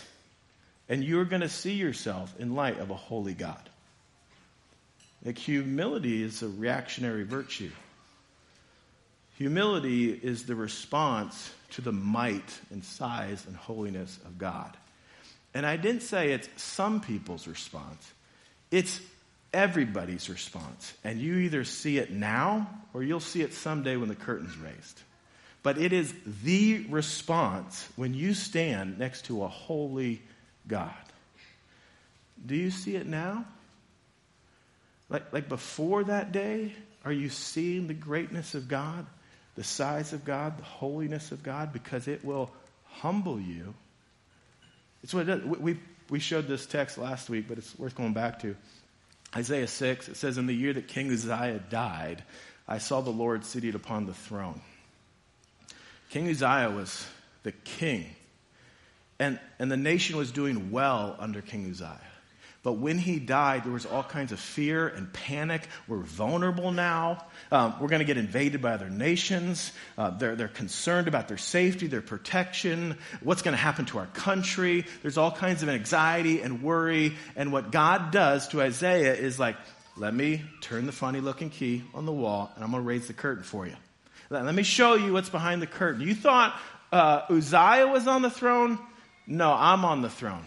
And 0.88 1.02
you're 1.02 1.24
going 1.24 1.42
to 1.42 1.48
see 1.48 1.72
yourself 1.72 2.32
in 2.38 2.54
light 2.54 2.78
of 2.78 2.90
a 2.90 2.96
holy 2.96 3.34
God. 3.34 3.68
Like 5.24 5.36
humility 5.36 6.22
is 6.22 6.44
a 6.44 6.48
reactionary 6.48 7.24
virtue. 7.24 7.72
Humility 9.34 10.10
is 10.12 10.46
the 10.46 10.54
response 10.54 11.52
to 11.70 11.80
the 11.80 11.92
might 11.92 12.60
and 12.70 12.84
size 12.84 13.44
and 13.46 13.56
holiness 13.56 14.18
of 14.24 14.38
God. 14.38 14.76
And 15.54 15.66
I 15.66 15.76
didn't 15.76 16.02
say 16.02 16.32
it's 16.32 16.48
some 16.56 17.00
people's 17.00 17.46
response, 17.46 18.12
it's 18.70 19.00
everybody's 19.52 20.28
response. 20.28 20.94
And 21.04 21.20
you 21.20 21.36
either 21.38 21.64
see 21.64 21.98
it 21.98 22.10
now 22.10 22.68
or 22.92 23.02
you'll 23.02 23.20
see 23.20 23.42
it 23.42 23.54
someday 23.54 23.96
when 23.96 24.08
the 24.08 24.14
curtain's 24.14 24.56
raised. 24.56 25.02
But 25.62 25.78
it 25.78 25.92
is 25.92 26.12
the 26.42 26.84
response 26.90 27.88
when 27.96 28.12
you 28.12 28.34
stand 28.34 28.98
next 28.98 29.26
to 29.26 29.44
a 29.44 29.48
holy 29.48 30.20
God. 30.68 30.92
Do 32.44 32.54
you 32.54 32.70
see 32.70 32.96
it 32.96 33.06
now? 33.06 33.46
Like, 35.08 35.32
like 35.32 35.48
before 35.48 36.04
that 36.04 36.32
day, 36.32 36.74
are 37.04 37.12
you 37.12 37.30
seeing 37.30 37.86
the 37.86 37.94
greatness 37.94 38.54
of 38.54 38.68
God? 38.68 39.06
The 39.54 39.64
size 39.64 40.12
of 40.12 40.24
God, 40.24 40.58
the 40.58 40.64
holiness 40.64 41.32
of 41.32 41.42
God, 41.42 41.72
because 41.72 42.08
it 42.08 42.24
will 42.24 42.50
humble 42.86 43.40
you. 43.40 43.74
It's 45.02 45.14
what 45.14 45.28
it 45.28 45.40
does. 45.40 45.44
We, 45.44 45.78
we 46.10 46.18
showed 46.18 46.48
this 46.48 46.66
text 46.66 46.98
last 46.98 47.28
week, 47.28 47.46
but 47.48 47.58
it's 47.58 47.78
worth 47.78 47.94
going 47.94 48.12
back 48.12 48.40
to. 48.40 48.56
Isaiah 49.36 49.66
6, 49.66 50.08
it 50.08 50.16
says, 50.16 50.38
In 50.38 50.46
the 50.46 50.54
year 50.54 50.72
that 50.72 50.88
King 50.88 51.10
Uzziah 51.10 51.60
died, 51.68 52.22
I 52.68 52.78
saw 52.78 53.00
the 53.00 53.10
Lord 53.10 53.44
seated 53.44 53.74
upon 53.74 54.06
the 54.06 54.14
throne. 54.14 54.60
King 56.10 56.28
Uzziah 56.28 56.70
was 56.70 57.06
the 57.42 57.52
king, 57.52 58.06
and, 59.18 59.40
and 59.58 59.70
the 59.70 59.76
nation 59.76 60.16
was 60.16 60.30
doing 60.30 60.70
well 60.70 61.16
under 61.18 61.42
King 61.42 61.68
Uzziah. 61.70 62.00
But 62.64 62.78
when 62.78 62.98
he 62.98 63.18
died, 63.18 63.64
there 63.64 63.72
was 63.72 63.84
all 63.84 64.02
kinds 64.02 64.32
of 64.32 64.40
fear 64.40 64.88
and 64.88 65.12
panic. 65.12 65.68
We're 65.86 65.98
vulnerable 65.98 66.72
now. 66.72 67.26
Um, 67.52 67.74
we're 67.78 67.88
going 67.88 68.00
to 68.00 68.06
get 68.06 68.16
invaded 68.16 68.62
by 68.62 68.72
other 68.72 68.88
nations. 68.88 69.70
Uh, 69.98 70.10
they're, 70.10 70.34
they're 70.34 70.48
concerned 70.48 71.06
about 71.06 71.28
their 71.28 71.36
safety, 71.36 71.88
their 71.88 72.00
protection, 72.00 72.96
what's 73.22 73.42
going 73.42 73.52
to 73.52 73.62
happen 73.62 73.84
to 73.86 73.98
our 73.98 74.06
country. 74.06 74.86
There's 75.02 75.18
all 75.18 75.30
kinds 75.30 75.62
of 75.62 75.68
anxiety 75.68 76.40
and 76.40 76.62
worry. 76.62 77.16
And 77.36 77.52
what 77.52 77.70
God 77.70 78.10
does 78.10 78.48
to 78.48 78.62
Isaiah 78.62 79.14
is 79.14 79.38
like, 79.38 79.56
let 79.98 80.14
me 80.14 80.42
turn 80.62 80.86
the 80.86 80.92
funny 80.92 81.20
looking 81.20 81.50
key 81.50 81.84
on 81.92 82.06
the 82.06 82.12
wall 82.12 82.50
and 82.54 82.64
I'm 82.64 82.70
going 82.70 82.82
to 82.82 82.88
raise 82.88 83.06
the 83.08 83.12
curtain 83.12 83.44
for 83.44 83.66
you. 83.66 83.76
Let 84.30 84.54
me 84.54 84.62
show 84.62 84.94
you 84.94 85.12
what's 85.12 85.28
behind 85.28 85.60
the 85.60 85.66
curtain. 85.66 86.00
You 86.00 86.14
thought 86.14 86.58
uh, 86.90 87.26
Uzziah 87.28 87.88
was 87.88 88.08
on 88.08 88.22
the 88.22 88.30
throne? 88.30 88.78
No, 89.26 89.52
I'm 89.52 89.84
on 89.84 90.00
the 90.00 90.08
throne. 90.08 90.44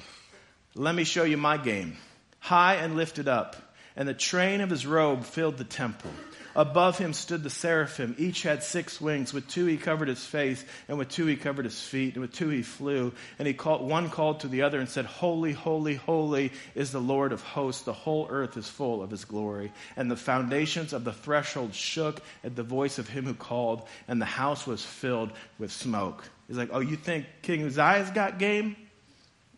Let 0.74 0.96
me 0.96 1.04
show 1.04 1.24
you 1.24 1.38
my 1.38 1.58
game 1.58 1.96
high 2.48 2.76
and 2.76 2.96
lifted 2.96 3.28
up, 3.28 3.58
and 3.98 4.08
the 4.08 4.14
train 4.14 4.62
of 4.62 4.70
his 4.70 4.86
robe 4.86 5.26
filled 5.26 5.58
the 5.58 5.66
temple. 5.66 6.12
Above 6.56 6.98
him 6.98 7.14
stood 7.14 7.44
the 7.44 7.52
seraphim. 7.52 8.16
Each 8.18 8.42
had 8.42 8.64
six 8.64 9.00
wings. 9.00 9.32
With 9.32 9.48
two 9.48 9.66
he 9.66 9.78
covered 9.78 10.08
his 10.08 10.26
face, 10.26 10.64
and 10.88 10.98
with 10.98 11.10
two 11.10 11.28
he 11.28 11.36
covered 11.36 11.66
his 11.66 11.80
feet, 11.80 12.14
and 12.14 12.22
with 12.22 12.32
two 12.34 12.50
he 12.50 12.64
flew. 12.64 13.14
And 13.38 13.48
he 13.48 13.54
called, 13.54 13.88
one 13.88 14.10
called 14.10 14.40
to 14.40 14.48
the 14.48 14.64
other 14.64 14.80
and 14.80 14.90
said, 14.90 15.06
Holy, 15.06 15.52
holy, 15.52 15.96
holy 15.96 16.52
is 16.74 16.92
the 16.92 17.02
Lord 17.02 17.32
of 17.32 17.44
hosts. 17.44 17.84
The 17.84 17.94
whole 17.94 18.28
earth 18.32 18.58
is 18.58 18.68
full 18.68 19.04
of 19.04 19.12
his 19.12 19.26
glory. 19.26 19.72
And 19.96 20.10
the 20.10 20.16
foundations 20.16 20.94
of 20.94 21.04
the 21.04 21.14
threshold 21.14 21.76
shook 21.76 22.24
at 22.44 22.56
the 22.56 22.64
voice 22.64 22.98
of 22.98 23.08
him 23.08 23.26
who 23.26 23.36
called, 23.36 23.88
and 24.08 24.20
the 24.20 24.26
house 24.26 24.66
was 24.66 24.84
filled 24.84 25.32
with 25.60 25.72
smoke. 25.72 26.28
He's 26.48 26.58
like, 26.58 26.70
Oh, 26.72 26.80
you 26.80 26.96
think 26.96 27.28
King 27.44 27.66
Uzziah's 27.66 28.10
got 28.10 28.40
game? 28.40 28.78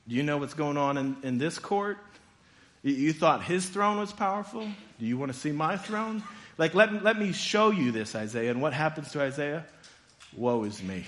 Do 0.06 0.16
you 0.16 0.24
know 0.24 0.38
what's 0.38 0.56
going 0.56 0.76
on 0.76 0.98
in, 0.98 1.18
in 1.24 1.38
this 1.38 1.60
court? 1.60 1.98
You 2.82 3.12
thought 3.12 3.44
his 3.44 3.68
throne 3.68 3.98
was 3.98 4.14
powerful? 4.14 4.68
Do 5.00 5.06
you 5.06 5.18
want 5.18 5.34
to 5.34 5.38
see 5.38 5.52
my 5.52 5.76
throne? 5.76 6.24
Like, 6.58 6.74
let, 6.76 7.04
let 7.04 7.20
me 7.20 7.34
show 7.34 7.72
you 7.72 7.92
this, 7.92 8.16
Isaiah. 8.16 8.52
And 8.52 8.62
what 8.62 8.74
happens 8.74 9.12
to 9.12 9.22
Isaiah? 9.22 9.66
Woe 10.36 10.64
is 10.64 10.82
me. 10.82 11.06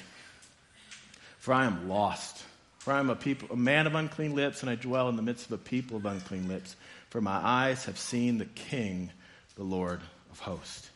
For 1.39 1.53
I 1.53 1.65
am 1.65 1.87
lost. 1.87 2.43
For 2.79 2.93
I 2.93 2.99
am 2.99 3.09
a, 3.09 3.15
people, 3.15 3.49
a 3.51 3.55
man 3.55 3.87
of 3.87 3.95
unclean 3.95 4.33
lips, 4.33 4.61
and 4.61 4.69
I 4.69 4.75
dwell 4.75 5.07
in 5.07 5.15
the 5.15 5.21
midst 5.21 5.45
of 5.45 5.51
a 5.53 5.57
people 5.57 5.97
of 5.97 6.05
unclean 6.05 6.47
lips. 6.47 6.75
For 7.09 7.21
my 7.21 7.35
eyes 7.35 7.85
have 7.85 7.97
seen 7.97 8.37
the 8.37 8.45
King, 8.45 9.11
the 9.55 9.63
Lord 9.63 10.01
of 10.31 10.39
hosts. 10.39 10.89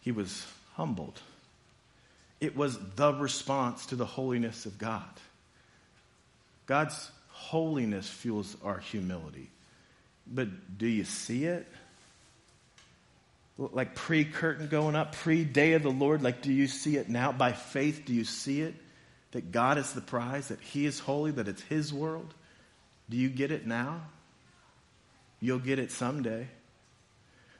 He 0.00 0.12
was 0.12 0.46
humbled. 0.74 1.20
It 2.40 2.56
was 2.56 2.78
the 2.96 3.14
response 3.14 3.86
to 3.86 3.96
the 3.96 4.04
holiness 4.04 4.66
of 4.66 4.78
God. 4.78 5.04
God's 6.66 7.10
holiness 7.28 8.08
fuels 8.08 8.56
our 8.64 8.78
humility. 8.78 9.50
But 10.26 10.78
do 10.78 10.86
you 10.86 11.04
see 11.04 11.44
it? 11.44 11.66
Like 13.58 13.94
pre 13.94 14.24
curtain 14.24 14.68
going 14.68 14.96
up, 14.96 15.12
pre 15.12 15.44
day 15.44 15.72
of 15.72 15.82
the 15.82 15.90
Lord, 15.90 16.22
like 16.22 16.42
do 16.42 16.52
you 16.52 16.66
see 16.66 16.96
it 16.96 17.08
now? 17.08 17.32
By 17.32 17.52
faith, 17.52 18.02
do 18.04 18.12
you 18.12 18.24
see 18.24 18.60
it? 18.60 18.74
That 19.32 19.50
God 19.50 19.78
is 19.78 19.92
the 19.92 20.00
prize, 20.00 20.48
that 20.48 20.60
He 20.60 20.84
is 20.84 20.98
holy, 20.98 21.30
that 21.32 21.48
it's 21.48 21.62
His 21.62 21.92
world? 21.92 22.34
Do 23.08 23.16
you 23.16 23.28
get 23.28 23.50
it 23.50 23.66
now? 23.66 24.02
You'll 25.40 25.58
get 25.58 25.78
it 25.78 25.90
someday. 25.90 26.48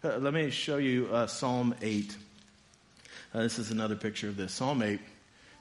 Uh, 0.02 0.18
let 0.18 0.34
me 0.34 0.50
show 0.50 0.76
you 0.76 1.08
uh, 1.10 1.26
Psalm 1.26 1.74
8. 1.80 2.16
Uh, 3.34 3.42
this 3.42 3.58
is 3.58 3.70
another 3.70 3.96
picture 3.96 4.28
of 4.28 4.36
this. 4.36 4.52
Psalm 4.52 4.82
8 4.82 5.00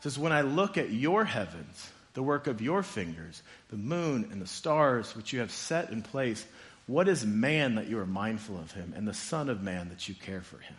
says, 0.01 0.19
When 0.19 0.31
I 0.31 0.41
look 0.41 0.77
at 0.77 0.91
your 0.91 1.25
heavens, 1.25 1.89
the 2.13 2.23
work 2.23 2.47
of 2.47 2.61
your 2.61 2.83
fingers, 2.83 3.41
the 3.69 3.77
moon 3.77 4.29
and 4.31 4.41
the 4.41 4.47
stars 4.47 5.15
which 5.15 5.33
you 5.33 5.39
have 5.39 5.51
set 5.51 5.89
in 5.89 6.01
place, 6.01 6.45
what 6.87 7.07
is 7.07 7.25
man 7.25 7.75
that 7.75 7.87
you 7.87 7.99
are 7.99 8.05
mindful 8.05 8.57
of 8.57 8.71
him, 8.71 8.93
and 8.95 9.07
the 9.07 9.13
Son 9.13 9.49
of 9.49 9.61
Man 9.61 9.89
that 9.89 10.07
you 10.07 10.15
care 10.15 10.41
for 10.41 10.57
him? 10.57 10.75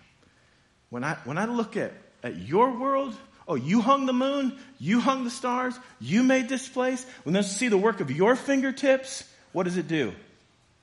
When 0.91 1.03
I, 1.03 1.15
when 1.25 1.39
I 1.39 1.47
look 1.47 1.77
at, 1.77 1.93
at 2.23 2.37
your 2.37 2.71
world, 2.79 3.17
oh, 3.49 3.57
you 3.57 3.81
hung 3.81 4.07
the 4.07 4.13
moon, 4.13 4.57
you 4.79 5.01
hung 5.01 5.25
the 5.25 5.31
stars, 5.31 5.79
you 6.01 6.23
made 6.23 6.49
this 6.49 6.69
place. 6.69 7.05
When 7.25 7.33
they 7.33 7.43
see 7.43 7.69
the 7.69 7.79
work 7.79 8.01
of 8.01 8.11
your 8.11 8.37
fingertips, 8.37 9.25
what 9.53 9.65
does 9.65 9.77
it 9.77 9.89
do? 9.89 10.13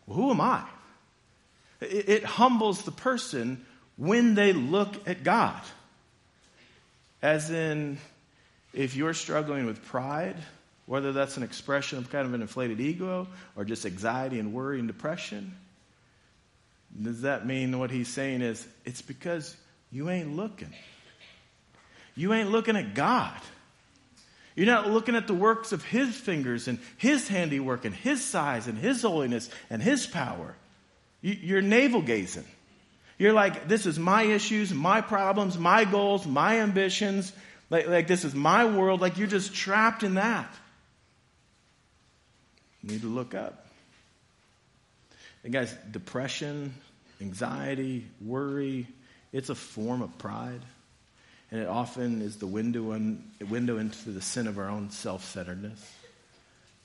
Well, 0.06 0.18
who 0.18 0.32
am 0.32 0.42
I? 0.42 0.64
It, 1.80 2.10
it 2.10 2.24
humbles 2.26 2.84
the 2.84 2.92
person 2.92 3.66
when 3.96 4.36
they 4.36 4.52
look 4.52 5.08
at 5.08 5.24
God. 5.24 5.62
As 7.22 7.50
in, 7.50 7.98
if 8.74 8.96
you're 8.96 9.14
struggling 9.14 9.66
with 9.66 9.86
pride, 9.86 10.36
whether 10.86 11.14
that's 11.14 11.38
an 11.38 11.44
expression 11.44 11.98
of 11.98 12.10
kind 12.10 12.28
of 12.28 12.34
an 12.34 12.42
inflated 12.42 12.80
ego 12.80 13.28
or 13.56 13.66
just 13.66 13.86
anxiety 13.86 14.40
and 14.40 14.54
worry 14.54 14.80
and 14.80 14.88
depression. 14.88 15.56
Does 17.02 17.22
that 17.22 17.46
mean 17.46 17.80
what 17.80 17.90
he's 17.90 18.08
saying 18.08 18.42
is 18.42 18.68
it's 18.86 19.02
because 19.02 19.56
you 19.92 20.10
ain't 20.10 20.36
looking? 20.36 20.74
You 22.16 22.34
ain't 22.34 22.52
looking 22.52 22.76
at 22.76 22.94
God. 22.94 23.40
You're 24.56 24.68
not 24.68 24.90
looking 24.90 25.16
at 25.16 25.26
the 25.26 25.34
works 25.34 25.72
of 25.72 25.84
his 25.84 26.16
fingers 26.16 26.68
and 26.68 26.78
his 26.98 27.28
handiwork 27.28 27.86
and 27.86 27.96
his 27.96 28.24
size 28.24 28.68
and 28.68 28.78
his 28.78 29.02
holiness 29.02 29.50
and 29.70 29.82
his 29.82 30.06
power. 30.06 30.56
You're 31.22 31.62
navel 31.62 32.02
gazing. 32.02 32.46
You're 33.18 33.34
like, 33.34 33.68
this 33.68 33.86
is 33.86 33.98
my 33.98 34.24
issues, 34.24 34.74
my 34.74 35.02
problems, 35.02 35.58
my 35.58 35.86
goals, 35.86 36.28
my 36.28 36.60
ambitions. 36.60 37.32
Like, 37.70 37.88
like 37.88 38.08
this 38.08 38.26
is 38.26 38.36
my 38.36 38.66
world. 38.66 39.02
Like 39.02 39.18
you're 39.18 39.28
just 39.28 39.56
trapped 39.56 40.04
in 40.04 40.16
that. 40.16 40.54
You 42.84 42.92
need 42.92 43.02
to 43.02 43.08
look 43.08 43.34
up. 43.34 43.68
And 45.44 45.52
guys, 45.52 45.76
depression, 45.92 46.74
anxiety, 47.22 48.06
worry, 48.22 48.88
it's 49.32 49.50
a 49.50 49.56
form 49.56 50.02
of 50.02 50.18
pride. 50.18 50.62
And 51.52 51.62
it 51.62 51.68
often 51.68 52.22
is 52.22 52.38
the 52.38 52.48
window, 52.48 52.94
in, 52.94 53.24
window 53.50 53.78
into 53.78 54.10
the 54.10 54.22
sin 54.22 54.48
of 54.48 54.58
our 54.58 54.70
own 54.70 54.90
self 54.90 55.24
centeredness. 55.26 55.94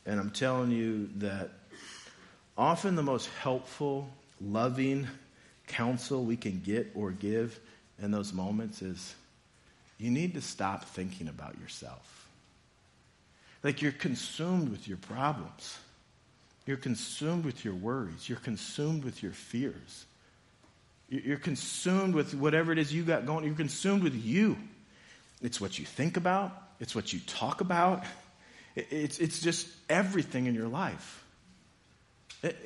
And 0.05 0.19
I'm 0.19 0.31
telling 0.31 0.71
you 0.71 1.09
that 1.17 1.51
often 2.57 2.97
the 2.97 3.03
most 3.03 3.29
helpful, 3.41 4.09
loving 4.41 5.07
counsel 5.69 6.25
we 6.25 6.37
can 6.37 6.61
get 6.65 6.91
or 6.95 7.11
give 7.13 7.59
in 8.01 8.11
those 8.11 8.33
moments 8.33 8.83
is 8.83 9.15
you 9.99 10.11
need 10.11 10.35
to 10.35 10.41
stop 10.41 10.85
thinking 10.85 11.29
about 11.29 11.59
yourself. 11.61 12.29
Like 13.63 13.83
you're 13.83 13.93
consumed 13.93 14.71
with 14.71 14.87
your 14.87 14.99
problems. 14.99 15.79
You're 16.69 16.77
consumed 16.77 17.47
with 17.47 17.65
your 17.65 17.73
worries. 17.73 18.29
You're 18.29 18.41
consumed 18.41 19.03
with 19.03 19.23
your 19.23 19.33
fears. 19.33 20.05
You're 21.09 21.39
consumed 21.39 22.15
with 22.15 22.35
whatever 22.35 22.73
it 22.73 22.79
is 22.79 22.93
you 22.93 23.05
got 23.05 23.25
going. 23.25 23.47
You're 23.47 23.55
consumed 23.55 24.03
with 24.03 24.15
you. 24.15 24.59
It's 25.41 25.63
what 25.63 25.79
you 25.79 25.87
think 25.87 26.19
about, 26.19 26.53
it's 26.79 26.95
what 26.95 27.11
you 27.11 27.21
talk 27.21 27.63
about, 27.63 28.05
it's, 28.77 29.19
it's 29.19 29.41
just 29.41 29.67
everything 29.89 30.45
in 30.45 30.55
your 30.55 30.69
life. 30.69 31.25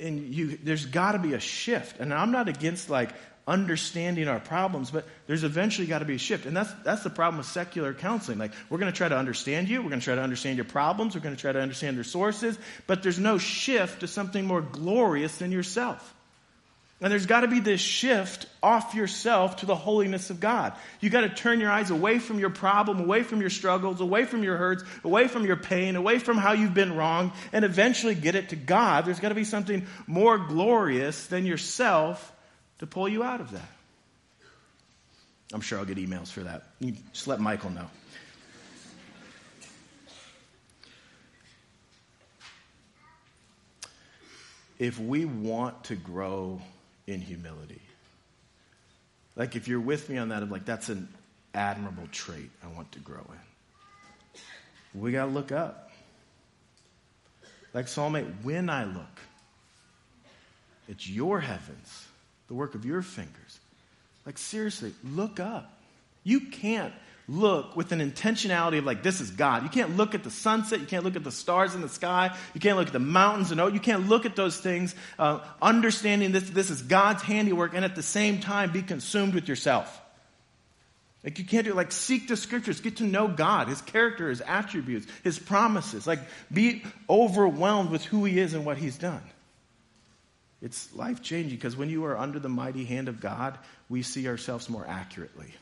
And 0.00 0.34
you, 0.34 0.58
there's 0.60 0.86
got 0.86 1.12
to 1.12 1.20
be 1.20 1.34
a 1.34 1.40
shift. 1.40 2.00
And 2.00 2.12
I'm 2.12 2.32
not 2.32 2.48
against 2.48 2.90
like 2.90 3.14
understanding 3.46 4.28
our 4.28 4.38
problems, 4.38 4.90
but 4.90 5.04
there's 5.26 5.42
eventually 5.42 5.86
got 5.86 5.98
to 5.98 6.04
be 6.04 6.14
a 6.14 6.18
shift. 6.18 6.46
And 6.46 6.56
that's, 6.56 6.72
that's 6.84 7.02
the 7.02 7.10
problem 7.10 7.38
with 7.38 7.46
secular 7.46 7.92
counseling. 7.92 8.38
Like, 8.38 8.52
we're 8.70 8.78
going 8.78 8.92
to 8.92 8.96
try 8.96 9.08
to 9.08 9.16
understand 9.16 9.68
you, 9.68 9.82
we're 9.82 9.88
going 9.88 10.00
to 10.00 10.04
try 10.04 10.14
to 10.14 10.22
understand 10.22 10.56
your 10.56 10.64
problems, 10.64 11.14
we're 11.14 11.22
going 11.22 11.34
to 11.34 11.40
try 11.40 11.52
to 11.52 11.60
understand 11.60 11.96
your 11.96 12.04
sources, 12.04 12.56
but 12.86 13.02
there's 13.02 13.18
no 13.18 13.38
shift 13.38 14.00
to 14.00 14.08
something 14.08 14.46
more 14.46 14.62
glorious 14.62 15.38
than 15.38 15.50
yourself. 15.50 16.14
And 17.00 17.10
there's 17.10 17.26
got 17.26 17.40
to 17.40 17.48
be 17.48 17.58
this 17.58 17.80
shift 17.80 18.46
off 18.62 18.94
yourself 18.94 19.56
to 19.56 19.66
the 19.66 19.74
holiness 19.74 20.30
of 20.30 20.38
God. 20.38 20.72
You 21.00 21.10
got 21.10 21.22
to 21.22 21.28
turn 21.28 21.58
your 21.58 21.70
eyes 21.70 21.90
away 21.90 22.20
from 22.20 22.38
your 22.38 22.50
problem, 22.50 23.00
away 23.00 23.24
from 23.24 23.40
your 23.40 23.50
struggles, 23.50 24.00
away 24.00 24.24
from 24.24 24.44
your 24.44 24.56
hurts, 24.56 24.84
away 25.02 25.26
from 25.26 25.44
your 25.44 25.56
pain, 25.56 25.96
away 25.96 26.20
from 26.20 26.36
how 26.36 26.52
you've 26.52 26.74
been 26.74 26.94
wrong, 26.94 27.32
and 27.52 27.64
eventually 27.64 28.14
get 28.14 28.36
it 28.36 28.50
to 28.50 28.56
God. 28.56 29.04
There's 29.04 29.18
got 29.18 29.30
to 29.30 29.34
be 29.34 29.42
something 29.42 29.84
more 30.06 30.38
glorious 30.38 31.26
than 31.26 31.44
yourself 31.44 32.32
to 32.82 32.86
pull 32.88 33.08
you 33.08 33.22
out 33.22 33.40
of 33.40 33.52
that. 33.52 33.70
I'm 35.52 35.60
sure 35.60 35.78
I'll 35.78 35.84
get 35.84 35.98
emails 35.98 36.32
for 36.32 36.40
that. 36.40 36.64
You 36.80 36.96
just 37.12 37.28
let 37.28 37.38
Michael 37.38 37.70
know. 37.70 37.86
If 44.80 44.98
we 44.98 45.26
want 45.26 45.84
to 45.84 45.94
grow 45.94 46.60
in 47.06 47.20
humility. 47.20 47.80
Like 49.36 49.54
if 49.54 49.68
you're 49.68 49.78
with 49.78 50.08
me 50.08 50.18
on 50.18 50.30
that, 50.30 50.42
of 50.42 50.50
like 50.50 50.64
that's 50.64 50.88
an 50.88 51.08
admirable 51.54 52.08
trait 52.10 52.50
I 52.64 52.74
want 52.74 52.90
to 52.90 52.98
grow 52.98 53.24
in. 54.94 55.00
We 55.00 55.12
got 55.12 55.26
to 55.26 55.30
look 55.30 55.52
up. 55.52 55.92
Like 57.74 57.86
Psalm 57.86 58.16
8, 58.16 58.24
when 58.42 58.68
I 58.68 58.86
look, 58.86 59.20
it's 60.88 61.08
your 61.08 61.38
heavens, 61.38 62.08
the 62.52 62.58
work 62.58 62.74
of 62.74 62.84
your 62.84 63.00
fingers. 63.00 63.60
Like 64.26 64.36
seriously, 64.36 64.92
look 65.02 65.40
up. 65.40 65.72
You 66.22 66.38
can't 66.38 66.92
look 67.26 67.76
with 67.76 67.92
an 67.92 68.00
intentionality 68.00 68.76
of 68.76 68.84
like, 68.84 69.02
this 69.02 69.22
is 69.22 69.30
God. 69.30 69.62
You 69.62 69.70
can't 69.70 69.96
look 69.96 70.14
at 70.14 70.22
the 70.22 70.30
sunset. 70.30 70.78
You 70.78 70.86
can't 70.86 71.02
look 71.02 71.16
at 71.16 71.24
the 71.24 71.30
stars 71.30 71.74
in 71.74 71.80
the 71.80 71.88
sky. 71.88 72.36
You 72.52 72.60
can't 72.60 72.76
look 72.76 72.88
at 72.88 72.92
the 72.92 72.98
mountains 72.98 73.52
and 73.52 73.60
oh, 73.60 73.68
you 73.68 73.80
can't 73.80 74.06
look 74.06 74.26
at 74.26 74.36
those 74.36 74.60
things, 74.60 74.94
uh, 75.18 75.38
understanding 75.62 76.32
this, 76.32 76.50
this 76.50 76.68
is 76.68 76.82
God's 76.82 77.22
handiwork 77.22 77.72
and 77.72 77.86
at 77.86 77.96
the 77.96 78.02
same 78.02 78.40
time 78.40 78.70
be 78.70 78.82
consumed 78.82 79.32
with 79.32 79.48
yourself. 79.48 79.98
Like 81.24 81.38
you 81.38 81.46
can't 81.46 81.64
do 81.64 81.72
like 81.72 81.90
seek 81.90 82.28
the 82.28 82.36
scriptures, 82.36 82.82
get 82.82 82.98
to 82.98 83.04
know 83.04 83.28
God, 83.28 83.68
His 83.68 83.80
character, 83.80 84.28
His 84.28 84.42
attributes, 84.42 85.06
His 85.24 85.38
promises. 85.38 86.06
Like 86.06 86.20
be 86.52 86.84
overwhelmed 87.08 87.88
with 87.88 88.04
who 88.04 88.26
He 88.26 88.38
is 88.38 88.52
and 88.52 88.66
what 88.66 88.76
He's 88.76 88.98
done. 88.98 89.22
It's 90.62 90.94
life 90.94 91.22
changing 91.22 91.56
because 91.56 91.76
when 91.76 91.90
you 91.90 92.04
are 92.04 92.16
under 92.16 92.38
the 92.38 92.48
mighty 92.48 92.84
hand 92.84 93.08
of 93.08 93.20
God, 93.20 93.58
we 93.88 94.02
see 94.02 94.28
ourselves 94.28 94.70
more 94.70 94.86
accurately 94.86 95.52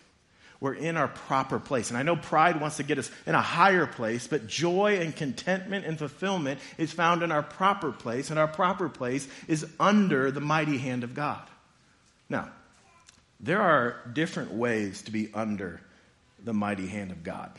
we're 0.60 0.74
in 0.74 0.96
our 0.96 1.08
proper 1.08 1.58
place. 1.58 1.88
And 1.88 1.98
I 1.98 2.02
know 2.02 2.16
pride 2.16 2.60
wants 2.60 2.76
to 2.76 2.82
get 2.82 2.98
us 2.98 3.10
in 3.26 3.34
a 3.34 3.40
higher 3.40 3.86
place, 3.86 4.26
but 4.26 4.46
joy 4.46 4.98
and 5.00 5.16
contentment 5.16 5.86
and 5.86 5.98
fulfillment 5.98 6.60
is 6.76 6.92
found 6.92 7.22
in 7.22 7.32
our 7.32 7.42
proper 7.42 7.92
place, 7.92 8.30
and 8.30 8.38
our 8.38 8.48
proper 8.48 8.88
place 8.88 9.26
is 9.48 9.66
under 9.80 10.30
the 10.30 10.40
mighty 10.40 10.76
hand 10.76 11.02
of 11.02 11.14
God. 11.14 11.42
Now, 12.28 12.50
there 13.40 13.62
are 13.62 13.96
different 14.12 14.52
ways 14.52 15.02
to 15.02 15.10
be 15.10 15.30
under 15.32 15.80
the 16.44 16.52
mighty 16.52 16.86
hand 16.86 17.10
of 17.10 17.24
God. 17.24 17.50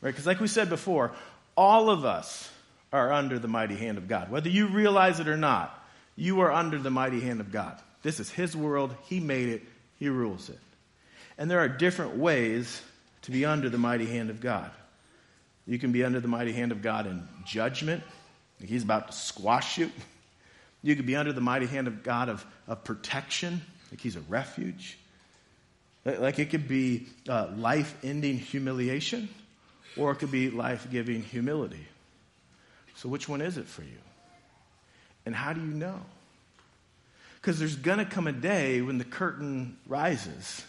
Right? 0.00 0.10
Because, 0.10 0.26
like 0.26 0.40
we 0.40 0.48
said 0.48 0.68
before, 0.68 1.12
all 1.56 1.90
of 1.90 2.04
us 2.04 2.48
are 2.92 3.12
under 3.12 3.40
the 3.40 3.48
mighty 3.48 3.74
hand 3.74 3.98
of 3.98 4.06
God. 4.06 4.30
Whether 4.30 4.50
you 4.50 4.68
realize 4.68 5.18
it 5.18 5.26
or 5.26 5.36
not, 5.36 5.75
you 6.16 6.40
are 6.40 6.50
under 6.50 6.78
the 6.78 6.90
mighty 6.90 7.20
hand 7.20 7.40
of 7.40 7.52
God. 7.52 7.78
This 8.02 8.18
is 8.18 8.30
His 8.30 8.56
world. 8.56 8.94
He 9.04 9.20
made 9.20 9.50
it, 9.50 9.62
He 9.98 10.08
rules 10.08 10.48
it. 10.48 10.58
And 11.38 11.50
there 11.50 11.60
are 11.60 11.68
different 11.68 12.16
ways 12.16 12.80
to 13.22 13.30
be 13.30 13.44
under 13.44 13.68
the 13.68 13.78
mighty 13.78 14.06
hand 14.06 14.30
of 14.30 14.40
God. 14.40 14.70
You 15.66 15.78
can 15.78 15.92
be 15.92 16.04
under 16.04 16.20
the 16.20 16.28
mighty 16.28 16.52
hand 16.52 16.72
of 16.72 16.80
God 16.80 17.06
in 17.06 17.22
judgment, 17.44 18.02
He's 18.64 18.82
about 18.82 19.08
to 19.08 19.12
squash 19.12 19.76
you. 19.76 19.92
You 20.82 20.96
could 20.96 21.04
be 21.04 21.16
under 21.16 21.32
the 21.32 21.40
mighty 21.40 21.66
hand 21.66 21.88
of 21.88 22.02
God 22.02 22.28
of, 22.28 22.46
of 22.66 22.84
protection, 22.84 23.60
like 23.90 24.00
He's 24.00 24.16
a 24.16 24.20
refuge. 24.20 24.98
Like 26.04 26.38
it 26.38 26.50
could 26.50 26.68
be 26.68 27.08
uh, 27.28 27.48
life 27.56 27.96
ending 28.04 28.38
humiliation, 28.38 29.28
or 29.96 30.12
it 30.12 30.16
could 30.16 30.30
be 30.30 30.50
life 30.50 30.86
giving 30.90 31.22
humility. 31.22 31.84
So, 32.94 33.08
which 33.08 33.28
one 33.28 33.40
is 33.40 33.58
it 33.58 33.66
for 33.66 33.82
you? 33.82 33.98
And 35.26 35.34
how 35.34 35.52
do 35.52 35.60
you 35.60 35.66
know? 35.66 36.00
Because 37.34 37.58
there's 37.58 37.76
going 37.76 37.98
to 37.98 38.06
come 38.06 38.26
a 38.26 38.32
day 38.32 38.80
when 38.80 38.98
the 38.98 39.04
curtain 39.04 39.76
rises 39.86 40.64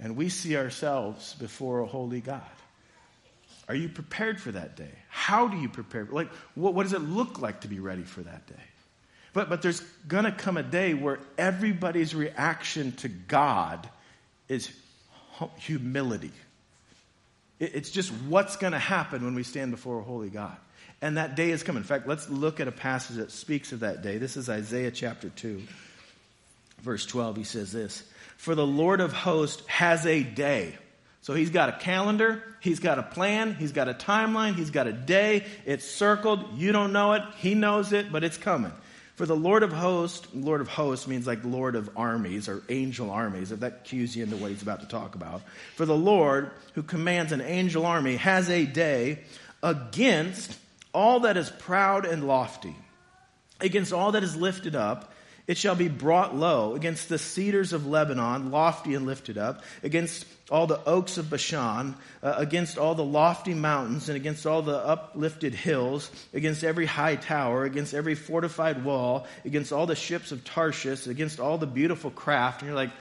and 0.00 0.16
we 0.16 0.28
see 0.28 0.56
ourselves 0.56 1.34
before 1.34 1.80
a 1.80 1.86
holy 1.86 2.20
God. 2.20 2.42
Are 3.68 3.74
you 3.74 3.88
prepared 3.88 4.40
for 4.40 4.52
that 4.52 4.76
day? 4.76 4.90
How 5.08 5.48
do 5.48 5.56
you 5.56 5.68
prepare? 5.68 6.06
Like, 6.10 6.30
what, 6.54 6.74
what 6.74 6.82
does 6.82 6.92
it 6.92 7.00
look 7.00 7.40
like 7.40 7.62
to 7.62 7.68
be 7.68 7.78
ready 7.78 8.02
for 8.02 8.20
that 8.22 8.46
day? 8.46 8.62
But, 9.32 9.48
but 9.48 9.62
there's 9.62 9.80
going 10.06 10.24
to 10.24 10.32
come 10.32 10.56
a 10.56 10.62
day 10.62 10.94
where 10.94 11.18
everybody's 11.38 12.14
reaction 12.14 12.92
to 12.96 13.08
God 13.08 13.88
is 14.48 14.70
humility. 15.58 16.32
It, 17.58 17.74
it's 17.74 17.90
just 17.90 18.10
what's 18.28 18.56
going 18.56 18.74
to 18.74 18.78
happen 18.78 19.24
when 19.24 19.34
we 19.34 19.42
stand 19.42 19.70
before 19.70 19.98
a 19.98 20.02
holy 20.02 20.30
God. 20.30 20.56
And 21.02 21.16
that 21.16 21.36
day 21.36 21.50
is 21.50 21.62
coming. 21.62 21.82
In 21.82 21.86
fact, 21.86 22.06
let's 22.06 22.28
look 22.30 22.60
at 22.60 22.68
a 22.68 22.72
passage 22.72 23.16
that 23.16 23.30
speaks 23.30 23.72
of 23.72 23.80
that 23.80 24.02
day. 24.02 24.18
This 24.18 24.36
is 24.36 24.48
Isaiah 24.48 24.90
chapter 24.90 25.28
2, 25.28 25.62
verse 26.80 27.04
12. 27.04 27.36
He 27.36 27.44
says 27.44 27.72
this 27.72 28.04
for 28.36 28.54
the 28.54 28.66
Lord 28.66 29.00
of 29.00 29.12
hosts 29.12 29.66
has 29.66 30.04
a 30.06 30.22
day. 30.22 30.76
So 31.22 31.32
he's 31.32 31.48
got 31.48 31.70
a 31.70 31.72
calendar, 31.72 32.42
he's 32.60 32.80
got 32.80 32.98
a 32.98 33.02
plan, 33.02 33.54
he's 33.54 33.72
got 33.72 33.88
a 33.88 33.94
timeline, 33.94 34.54
he's 34.54 34.70
got 34.70 34.86
a 34.86 34.92
day. 34.92 35.46
It's 35.64 35.90
circled. 35.90 36.58
You 36.58 36.72
don't 36.72 36.92
know 36.92 37.14
it, 37.14 37.22
he 37.38 37.54
knows 37.54 37.94
it, 37.94 38.12
but 38.12 38.22
it's 38.22 38.36
coming. 38.36 38.72
For 39.14 39.24
the 39.24 39.34
Lord 39.36 39.62
of 39.62 39.72
hosts, 39.72 40.26
Lord 40.34 40.60
of 40.60 40.68
hosts 40.68 41.06
means 41.06 41.26
like 41.26 41.42
Lord 41.44 41.76
of 41.76 41.88
armies 41.96 42.48
or 42.48 42.62
angel 42.68 43.10
armies, 43.10 43.52
if 43.52 43.60
that 43.60 43.84
cues 43.84 44.14
you 44.14 44.24
into 44.24 44.36
what 44.36 44.50
he's 44.50 44.60
about 44.60 44.80
to 44.80 44.88
talk 44.88 45.14
about. 45.14 45.40
For 45.76 45.86
the 45.86 45.96
Lord, 45.96 46.50
who 46.74 46.82
commands 46.82 47.32
an 47.32 47.40
angel 47.40 47.86
army, 47.86 48.16
has 48.16 48.50
a 48.50 48.66
day 48.66 49.20
against 49.62 50.54
all 50.94 51.20
that 51.20 51.36
is 51.36 51.50
proud 51.50 52.06
and 52.06 52.26
lofty, 52.26 52.76
against 53.60 53.92
all 53.92 54.12
that 54.12 54.22
is 54.22 54.36
lifted 54.36 54.74
up, 54.74 55.12
it 55.46 55.58
shall 55.58 55.74
be 55.74 55.88
brought 55.88 56.34
low. 56.34 56.74
Against 56.74 57.10
the 57.10 57.18
cedars 57.18 57.74
of 57.74 57.86
Lebanon, 57.86 58.50
lofty 58.50 58.94
and 58.94 59.04
lifted 59.04 59.36
up, 59.36 59.62
against 59.82 60.24
all 60.50 60.66
the 60.66 60.82
oaks 60.86 61.18
of 61.18 61.28
Bashan, 61.28 61.94
uh, 62.22 62.34
against 62.38 62.78
all 62.78 62.94
the 62.94 63.04
lofty 63.04 63.52
mountains, 63.52 64.08
and 64.08 64.16
against 64.16 64.46
all 64.46 64.62
the 64.62 64.76
uplifted 64.76 65.54
hills, 65.54 66.10
against 66.32 66.64
every 66.64 66.86
high 66.86 67.16
tower, 67.16 67.64
against 67.64 67.92
every 67.92 68.14
fortified 68.14 68.84
wall, 68.84 69.26
against 69.44 69.72
all 69.72 69.84
the 69.84 69.94
ships 69.94 70.32
of 70.32 70.44
Tarshish, 70.44 71.06
against 71.06 71.40
all 71.40 71.58
the 71.58 71.66
beautiful 71.66 72.10
craft. 72.10 72.62
And 72.62 72.68
you're 72.68 72.76
like, 72.76 72.92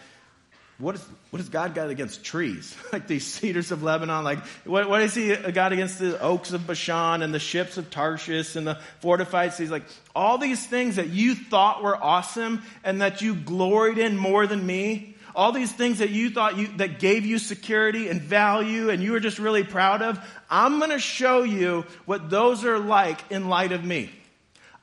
what, 0.84 0.96
is, 0.96 1.06
what 1.30 1.40
has 1.40 1.50
God 1.50 1.74
got 1.74 1.90
against 1.90 2.24
trees? 2.24 2.76
like 2.94 3.08
these 3.08 3.26
cedars 3.26 3.72
of 3.72 3.82
Lebanon? 3.84 4.24
Like, 4.24 4.40
what, 4.66 4.90
what 4.90 5.02
has 5.02 5.16
he 5.16 5.34
uh, 5.34 5.52
got 5.52 5.72
against 5.72 5.98
the 5.98 6.20
oaks 6.20 6.52
of 6.52 6.68
Bashan 6.68 7.22
and 7.22 7.34
the 7.34 7.40
ships 7.40 7.78
of 7.78 7.90
Tarshish 7.90 8.56
and 8.56 8.68
the 8.68 8.78
fortified 9.00 9.54
cities? 9.54 9.72
Like, 9.72 9.86
all 10.16 10.38
these 10.38 10.66
things 10.66 10.98
that 10.98 11.10
you 11.10 11.36
thought 11.36 11.82
were 11.82 11.96
awesome 11.96 12.62
and 12.84 13.02
that 13.02 13.22
you 13.22 13.34
gloried 13.34 13.98
in 13.98 14.18
more 14.18 14.46
than 14.46 14.66
me, 14.66 15.16
all 15.36 15.52
these 15.52 15.72
things 15.72 16.00
that 16.00 16.10
you 16.10 16.30
thought 16.30 16.58
you, 16.58 16.68
that 16.78 17.00
gave 17.00 17.26
you 17.26 17.40
security 17.40 18.10
and 18.10 18.22
value 18.22 18.90
and 18.90 19.02
you 19.02 19.14
were 19.14 19.20
just 19.20 19.40
really 19.40 19.64
proud 19.64 20.02
of, 20.02 20.20
I'm 20.50 20.80
going 20.80 20.92
to 20.92 21.00
show 21.00 21.44
you 21.44 21.86
what 22.06 22.30
those 22.30 22.66
are 22.66 22.78
like 22.78 23.32
in 23.32 23.48
light 23.48 23.72
of 23.72 23.84
me. 23.84 24.12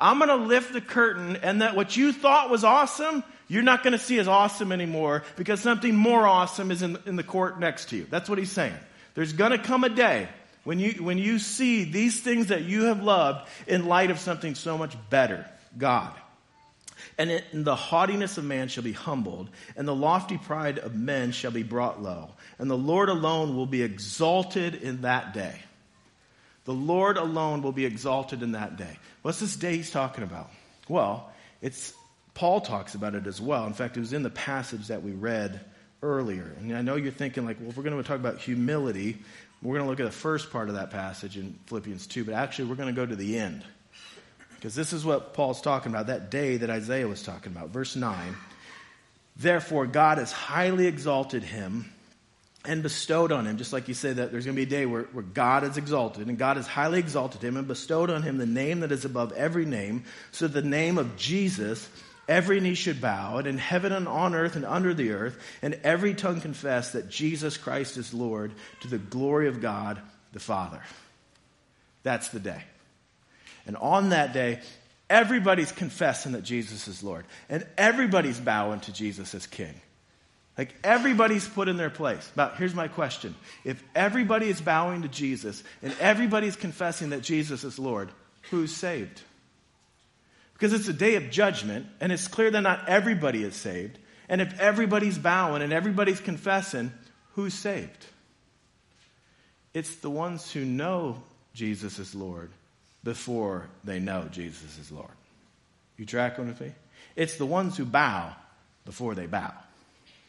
I'm 0.01 0.19
going 0.19 0.29
to 0.29 0.47
lift 0.47 0.73
the 0.73 0.81
curtain 0.81 1.37
and 1.37 1.61
that 1.61 1.77
what 1.77 1.97
you 1.97 2.13
thought 2.13 2.51
was 2.51 2.65
awesome, 2.65 3.23
you're 3.51 3.65
not 3.65 3.83
going 3.83 3.95
to 3.95 3.99
see 3.99 4.21
as 4.21 4.29
awesome 4.29 4.71
anymore 4.71 5.25
because 5.35 5.61
something 5.61 5.97
more 5.97 6.25
awesome 6.25 6.71
is 6.71 6.83
in, 6.83 6.97
in 7.05 7.17
the 7.17 7.25
court 7.25 7.59
next 7.59 7.89
to 7.89 7.97
you. 7.97 8.07
That's 8.09 8.29
what 8.29 8.39
he's 8.39 8.53
saying. 8.53 8.77
There's 9.15 9.33
going 9.33 9.51
to 9.51 9.59
come 9.59 9.83
a 9.83 9.89
day 9.89 10.29
when 10.63 10.79
you, 10.79 11.03
when 11.03 11.19
you 11.19 11.41
see 11.41 11.83
these 11.83 12.21
things 12.21 12.47
that 12.47 12.63
you 12.63 12.85
have 12.85 13.03
loved 13.03 13.49
in 13.67 13.87
light 13.87 14.13
of 14.13 14.21
something 14.21 14.55
so 14.55 14.79
much 14.79 14.95
better, 15.11 15.45
God. 15.77 16.15
And, 17.19 17.29
it, 17.29 17.45
and 17.51 17.65
the 17.65 17.75
haughtiness 17.75 18.39
of 18.39 18.45
man 18.45 18.69
shall 18.69 18.85
be 18.85 18.93
humbled, 18.93 19.51
and 19.77 19.87
the 19.87 19.97
lofty 19.97 20.39
pride 20.39 20.79
of 20.79 20.95
men 20.95 21.33
shall 21.33 21.51
be 21.51 21.65
brought 21.65 22.01
low. 22.01 22.31
And 22.61 22.71
the 22.71 22.79
Lord 22.79 23.09
alone 23.09 23.57
will 23.57 23.67
be 23.67 23.83
exalted 23.83 24.77
in 24.77 25.03
that 25.03 25.35
day. 25.35 25.57
The 26.67 26.73
Lord 26.73 27.17
alone 27.17 27.63
will 27.63 27.73
be 27.73 27.85
exalted 27.85 28.45
in 28.45 28.53
that 28.53 28.77
day. 28.77 28.97
What's 29.23 29.41
this 29.41 29.57
day 29.57 29.77
he's 29.77 29.91
talking 29.91 30.23
about? 30.23 30.51
Well, 30.89 31.33
it's 31.61 31.93
Paul 32.35 32.61
talks 32.61 32.95
about 32.95 33.14
it 33.14 33.27
as 33.27 33.40
well. 33.40 33.66
In 33.66 33.73
fact, 33.73 33.97
it 33.97 34.01
was 34.01 34.12
in 34.12 34.23
the 34.23 34.31
passage 34.31 34.88
that 34.88 35.03
we 35.03 35.12
read 35.12 35.61
earlier. 36.03 36.55
And 36.61 36.77
I 36.77 36.83
know 36.83 36.97
you're 36.97 37.12
thinking, 37.12 37.45
like, 37.45 37.59
well, 37.61 37.71
if 37.71 37.77
we're 37.77 37.83
going 37.83 37.97
to 37.97 38.03
talk 38.03 38.19
about 38.19 38.38
humility, 38.38 39.19
we're 39.62 39.75
going 39.75 39.85
to 39.85 39.90
look 39.90 40.01
at 40.01 40.07
the 40.07 40.11
first 40.11 40.51
part 40.51 40.69
of 40.69 40.77
that 40.77 40.90
passage 40.90 41.37
in 41.37 41.59
Philippians 41.66 42.07
2, 42.07 42.25
but 42.25 42.35
actually, 42.35 42.66
we're 42.66 42.77
going 42.77 42.95
to 42.95 42.99
go 42.99 43.05
to 43.05 43.16
the 43.16 43.38
end. 43.38 43.64
Because 44.55 44.75
this 44.75 44.93
is 44.93 45.05
what 45.05 45.35
Paul's 45.35 45.61
talking 45.61 45.93
about, 45.93 46.07
that 46.09 46.31
day 46.31 46.59
that 46.59 46.71
Isaiah 46.71 47.09
was 47.09 47.23
talking 47.23 47.53
about. 47.53 47.71
Verse 47.71 47.97
9 47.97 48.37
Therefore, 49.37 49.87
God 49.87 50.19
has 50.19 50.33
highly 50.33 50.87
exalted 50.87 51.43
him 51.43 51.90
and 52.66 52.83
bestowed 52.83 53.33
on 53.33 53.47
him, 53.47 53.57
just 53.57 53.73
like 53.73 53.88
you 53.88 53.95
said 53.95 54.16
that 54.16 54.33
there's 54.33 54.45
going 54.45 54.55
to 54.55 54.66
be 54.66 54.75
a 54.75 54.79
day 54.79 54.85
where, 54.85 55.05
where 55.05 55.25
God 55.25 55.64
is 55.64 55.79
exalted, 55.79 56.29
and 56.29 56.37
God 56.37 56.59
has 56.59 56.66
highly 56.66 56.99
exalted 56.99 57.43
him 57.43 57.57
and 57.57 57.66
bestowed 57.66 58.11
on 58.11 58.23
him 58.23 58.37
the 58.37 58.45
name 58.45 58.81
that 58.81 58.93
is 58.93 59.07
above 59.07 59.33
every 59.33 59.64
name, 59.64 60.05
so 60.31 60.47
the 60.47 60.61
name 60.61 60.99
of 60.99 61.16
Jesus 61.16 61.88
every 62.31 62.61
knee 62.61 62.75
should 62.75 63.01
bow, 63.01 63.38
and 63.38 63.47
in 63.47 63.59
heaven 63.59 63.93
and 63.93 64.09
on 64.09 64.35
earth 64.35 64.57
and 64.57 64.64
under 64.64 64.95
the 64.95 65.11
earth, 65.11 65.38
and 65.61 65.79
every 65.83 66.14
tongue 66.14 66.40
confess 66.40 66.93
that 66.93 67.11
Jesus 67.11 67.59
Christ 67.59 67.97
is 67.97 68.14
Lord 68.14 68.53
to 68.81 68.88
the 68.88 68.99
glory 68.99 69.49
of 69.49 69.61
God 69.61 70.01
the 70.33 70.40
Father. 70.40 70.81
That's 72.05 72.29
the 72.29 72.40
day. 72.40 72.62
And 73.66 73.77
on 73.77 74.11
that 74.11 74.33
day, 74.33 74.61
everybody's 75.11 75.73
confessing 75.73 76.33
that 76.33 76.45
Jesus 76.45 76.88
is 76.88 77.03
Lord, 77.03 77.27
and 77.49 77.66
everybody's 77.77 78.40
bowing 78.40 78.81
to 78.81 78.93
Jesus 78.93 79.35
as 79.35 79.47
King. 79.47 79.75
Like 80.57 80.75
everybody's 80.85 81.49
put 81.49 81.69
in 81.69 81.77
their 81.77 81.90
place. 81.90 82.31
But 82.37 82.57
here's 82.57 82.75
my 82.75 82.88
question. 82.88 83.35
If 83.64 83.83
everybody 83.95 84.49
is 84.49 84.61
bowing 84.61 85.03
to 85.03 85.09
Jesus 85.09 85.62
and 85.83 85.95
everybody's 86.01 86.57
confessing 86.57 87.11
that 87.11 87.23
Jesus 87.23 87.64
is 87.64 87.79
Lord, 87.79 88.11
who's 88.51 88.75
saved? 88.75 89.23
Because 90.61 90.75
it's 90.75 90.88
a 90.88 90.92
day 90.92 91.14
of 91.14 91.31
judgment, 91.31 91.87
and 92.03 92.12
it's 92.12 92.29
clear 92.29 92.51
that 92.51 92.61
not 92.61 92.87
everybody 92.87 93.44
is 93.44 93.57
saved. 93.57 93.99
And 94.29 94.42
if 94.42 94.61
everybody's 94.61 95.16
bowing 95.16 95.62
and 95.62 95.73
everybody's 95.73 96.20
confessing, 96.20 96.92
who's 97.35 97.55
saved? 97.55 98.07
It's 99.73 99.96
the 99.96 100.11
ones 100.11 100.53
who 100.53 100.66
know 100.66 101.23
Jesus 101.55 101.99
is 101.99 102.14
Lord 102.14 102.51
before 103.03 103.68
they 103.85 104.01
know 104.01 104.29
Jesus 104.31 104.79
is 104.79 104.92
Lord. 104.92 105.09
You 105.96 106.05
tracking 106.05 106.49
with 106.49 106.61
me? 106.61 106.73
It's 107.16 107.38
the 107.38 107.46
ones 107.46 107.79
who 107.79 107.87
bow 107.87 108.37
before 108.85 109.14
they 109.14 109.27
bow. 109.27 109.55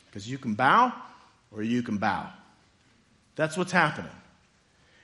Because 0.06 0.30
you 0.30 0.38
can 0.38 0.54
bow 0.54 0.94
or 1.54 1.62
you 1.62 1.84
can 1.84 1.98
bow. 1.98 2.30
That's 3.36 3.58
what's 3.58 3.74
happening. 3.74 4.12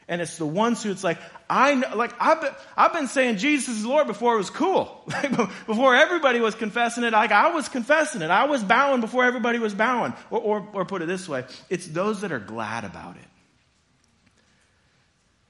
And 0.10 0.22
it's 0.22 0.38
the 0.38 0.46
ones 0.46 0.84
who 0.84 0.92
it's 0.92 1.04
like, 1.04 1.18
I 1.50 1.76
know, 1.76 1.96
like, 1.96 2.14
I've 2.20 2.40
been, 2.40 2.54
I've 2.78 2.94
been 2.94 3.08
saying 3.08 3.38
Jesus 3.38 3.78
is 3.80 3.86
Lord 3.86 4.08
before 4.08 4.36
it 4.36 4.38
was 4.38 4.50
cool. 4.50 5.04
before 5.68 5.96
everybody 5.96 6.40
was 6.40 6.56
confessing 6.56 7.04
it, 7.04 7.12
like 7.12 7.32
I 7.32 7.52
was 7.52 7.68
confessing 7.68 8.22
it. 8.22 8.30
I 8.30 8.46
was 8.46 8.64
bowing 8.64 9.02
before 9.02 9.26
everybody 9.26 9.60
was 9.60 9.74
bowing. 9.74 10.14
Or, 10.30 10.40
or, 10.40 10.68
or 10.74 10.86
put 10.86 11.02
it 11.02 11.08
this 11.08 11.28
way, 11.28 11.44
it's 11.70 11.86
those 11.88 12.22
that 12.22 12.32
are 12.32 12.40
glad 12.40 12.86
about 12.86 13.18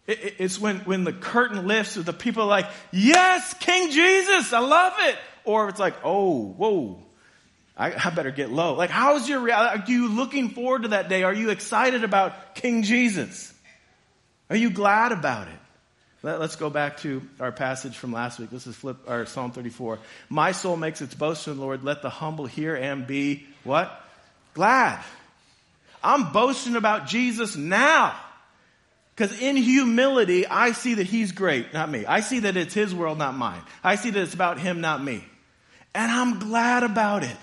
it. 0.08 0.12
it, 0.12 0.24
it 0.24 0.34
it's 0.40 0.60
when, 0.60 0.78
when 0.80 1.04
the 1.04 1.14
curtain 1.14 1.68
lifts, 1.68 1.94
the 1.94 2.14
people 2.14 2.44
are 2.44 2.48
like, 2.48 2.68
yes, 2.92 3.54
King 3.60 3.92
Jesus, 3.92 4.54
I 4.54 4.60
love 4.60 4.94
it. 5.02 5.18
Or 5.44 5.70
it's 5.70 5.80
like, 5.80 5.96
oh, 6.04 6.46
whoa, 6.46 7.00
I, 7.78 7.94
I 7.94 8.10
better 8.10 8.32
get 8.32 8.52
low. 8.52 8.74
Like, 8.74 8.90
how's 8.90 9.30
your, 9.30 9.40
reality? 9.40 9.82
are 9.82 9.86
you 9.92 10.10
looking 10.10 10.50
forward 10.50 10.82
to 10.82 10.88
that 10.90 11.10
day? 11.10 11.22
Are 11.22 11.34
you 11.34 11.52
excited 11.52 12.04
about 12.04 12.56
King 12.56 12.82
Jesus? 12.82 13.54
Are 14.50 14.56
you 14.56 14.70
glad 14.70 15.12
about 15.12 15.48
it? 15.48 15.60
Let, 16.24 16.42
us 16.42 16.56
go 16.56 16.70
back 16.70 16.98
to 16.98 17.22
our 17.40 17.52
passage 17.52 17.96
from 17.96 18.12
last 18.12 18.40
week. 18.40 18.50
This 18.50 18.66
is 18.66 18.76
flip, 18.76 18.98
or 19.08 19.26
Psalm 19.26 19.52
34. 19.52 20.00
My 20.30 20.52
soul 20.52 20.76
makes 20.76 21.02
its 21.02 21.14
boast 21.14 21.48
in 21.48 21.56
the 21.56 21.62
Lord. 21.62 21.84
Let 21.84 22.02
the 22.02 22.10
humble 22.10 22.48
hear 22.48 22.76
and 22.76 23.06
be 23.06 23.46
what? 23.64 24.02
Glad. 24.54 25.04
I'm 26.04 26.32
boasting 26.32 26.76
about 26.76 27.08
Jesus 27.08 27.56
now. 27.56 28.16
Because 29.16 29.40
in 29.42 29.56
humility, 29.58 30.46
I 30.46 30.72
see 30.72 30.96
that 30.96 31.08
He's 31.08 31.32
great, 31.32 31.74
not 31.74 31.90
me. 31.90 32.06
I 32.06 32.20
see 32.22 32.40
that 32.40 32.58
it's 32.58 32.74
His 32.74 32.94
world, 32.94 33.18
not 33.18 33.36
mine. 33.36 33.62
I 33.84 33.96
see 33.96 34.10
that 34.10 34.22
it's 34.22 34.34
about 34.34 34.60
Him, 34.60 34.82
not 34.82 35.04
me. 35.04 35.24
And 35.96 36.12
I'm 36.12 36.40
glad 36.40 36.84
about 36.84 37.24
it. 37.24 37.38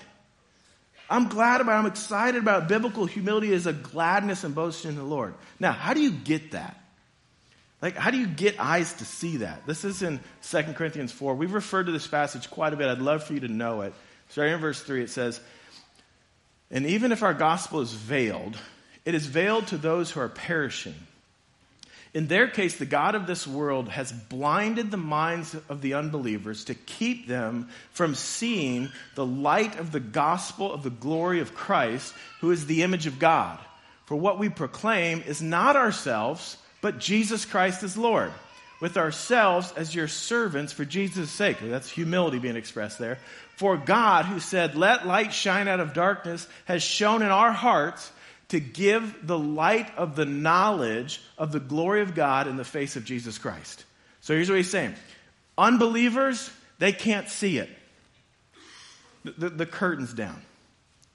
I'm 1.09 1.27
glad 1.27 1.61
about 1.61 1.75
it. 1.75 1.79
I'm 1.79 1.85
excited 1.85 2.41
about 2.41 2.63
it. 2.63 2.67
Biblical 2.69 3.05
humility 3.05 3.51
is 3.51 3.67
a 3.67 3.73
gladness 3.73 4.43
and 4.43 4.55
boasting 4.55 4.91
in 4.91 4.97
the 4.97 5.03
Lord. 5.03 5.33
Now, 5.59 5.71
how 5.71 5.93
do 5.93 6.01
you 6.01 6.11
get 6.11 6.51
that? 6.51 6.79
Like, 7.81 7.95
how 7.95 8.11
do 8.11 8.17
you 8.17 8.27
get 8.27 8.59
eyes 8.59 8.93
to 8.93 9.05
see 9.05 9.37
that? 9.37 9.65
This 9.67 9.83
is 9.83 10.01
in 10.01 10.19
2 10.49 10.63
Corinthians 10.73 11.11
4. 11.11 11.35
We've 11.35 11.53
referred 11.53 11.87
to 11.87 11.91
this 11.91 12.07
passage 12.07 12.49
quite 12.49 12.73
a 12.73 12.77
bit. 12.77 12.87
I'd 12.87 12.99
love 12.99 13.23
for 13.23 13.33
you 13.33 13.41
to 13.41 13.47
know 13.47 13.81
it. 13.81 13.93
Starting 14.29 14.55
in 14.55 14.59
verse 14.59 14.81
3, 14.81 15.03
it 15.03 15.09
says, 15.09 15.39
And 16.71 16.85
even 16.85 17.11
if 17.11 17.21
our 17.21 17.33
gospel 17.33 17.81
is 17.81 17.93
veiled, 17.93 18.57
it 19.03 19.13
is 19.13 19.25
veiled 19.25 19.67
to 19.67 19.77
those 19.77 20.09
who 20.11 20.19
are 20.19 20.29
perishing. 20.29 20.95
In 22.15 22.27
their 22.27 22.47
case, 22.47 22.77
the 22.77 22.85
God 22.85 23.13
of 23.13 23.27
this 23.27 23.45
world 23.45 23.89
has 23.89 24.13
blinded 24.13 24.89
the 24.89 24.95
minds 24.95 25.53
of 25.67 25.81
the 25.81 25.95
unbelievers 25.95 26.63
to 26.65 26.73
keep 26.73 27.27
them 27.27 27.67
from 27.91 28.15
seeing 28.15 28.89
the 29.15 29.25
light 29.25 29.77
of 29.77 29.91
the 29.91 29.99
gospel 29.99 30.71
of 30.73 30.81
the 30.81 30.89
glory 30.89 31.41
of 31.41 31.53
Christ, 31.53 32.13
who 32.39 32.51
is 32.51 32.67
the 32.67 32.83
image 32.83 33.05
of 33.05 33.19
God. 33.19 33.59
For 34.05 34.15
what 34.15 34.39
we 34.39 34.47
proclaim 34.47 35.23
is 35.27 35.41
not 35.41 35.75
ourselves 35.75 36.57
but 36.85 36.99
Jesus 36.99 37.45
Christ 37.45 37.81
is 37.81 37.97
Lord, 37.97 38.31
with 38.79 38.95
ourselves 38.95 39.73
as 39.75 39.95
your 39.95 40.07
servants 40.07 40.71
for 40.71 40.85
Jesus' 40.85 41.31
sake. 41.31 41.57
That's 41.59 41.89
humility 41.89 42.37
being 42.37 42.55
expressed 42.55 42.99
there. 42.99 43.17
For 43.55 43.75
God, 43.75 44.25
who 44.25 44.39
said, 44.39 44.75
Let 44.75 45.07
light 45.07 45.33
shine 45.33 45.67
out 45.67 45.79
of 45.79 45.95
darkness, 45.95 46.47
has 46.65 46.83
shown 46.83 47.23
in 47.23 47.29
our 47.29 47.51
hearts 47.51 48.11
to 48.49 48.59
give 48.59 49.25
the 49.25 49.39
light 49.39 49.97
of 49.97 50.15
the 50.15 50.27
knowledge 50.27 51.23
of 51.39 51.51
the 51.51 51.59
glory 51.59 52.03
of 52.03 52.13
God 52.13 52.47
in 52.47 52.55
the 52.55 52.63
face 52.63 52.95
of 52.95 53.03
Jesus 53.03 53.39
Christ. 53.39 53.83
So 54.21 54.35
here's 54.35 54.47
what 54.47 54.57
he's 54.57 54.69
saying 54.69 54.93
unbelievers, 55.57 56.51
they 56.77 56.91
can't 56.91 57.29
see 57.29 57.57
it. 57.57 57.69
The, 59.23 59.31
the, 59.31 59.49
the 59.49 59.65
curtain's 59.65 60.13
down. 60.13 60.39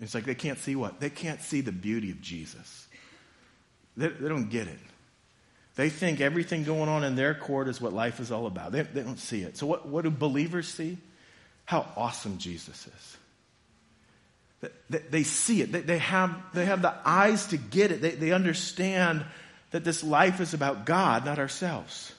It's 0.00 0.16
like 0.16 0.24
they 0.24 0.34
can't 0.34 0.58
see 0.58 0.74
what? 0.74 0.98
They 0.98 1.10
can't 1.10 1.40
see 1.40 1.60
the 1.60 1.70
beauty 1.70 2.10
of 2.10 2.20
Jesus. 2.20 2.88
They, 3.96 4.08
they 4.08 4.28
don't 4.28 4.50
get 4.50 4.66
it. 4.66 4.78
They 5.76 5.88
think 5.88 6.20
everything 6.20 6.64
going 6.64 6.88
on 6.88 7.04
in 7.04 7.14
their 7.14 7.34
court 7.34 7.68
is 7.68 7.80
what 7.80 7.92
life 7.92 8.20
is 8.20 8.32
all 8.32 8.46
about. 8.46 8.72
They, 8.72 8.82
they 8.82 9.02
don't 9.02 9.18
see 9.18 9.42
it. 9.42 9.56
So, 9.56 9.66
what, 9.66 9.86
what 9.86 10.04
do 10.04 10.10
believers 10.10 10.68
see? 10.68 10.98
How 11.64 11.86
awesome 11.96 12.38
Jesus 12.38 12.88
is. 12.88 14.70
They, 14.90 14.98
they 14.98 15.22
see 15.22 15.62
it. 15.62 15.72
They, 15.72 15.80
they, 15.80 15.98
have, 15.98 16.36
they 16.52 16.66
have 16.66 16.82
the 16.82 16.94
eyes 17.04 17.46
to 17.46 17.56
get 17.56 17.92
it. 17.92 18.02
They, 18.02 18.10
they 18.10 18.32
understand 18.32 19.24
that 19.70 19.84
this 19.84 20.02
life 20.02 20.40
is 20.40 20.52
about 20.52 20.84
God, 20.84 21.24
not 21.24 21.38
ourselves. 21.38 22.12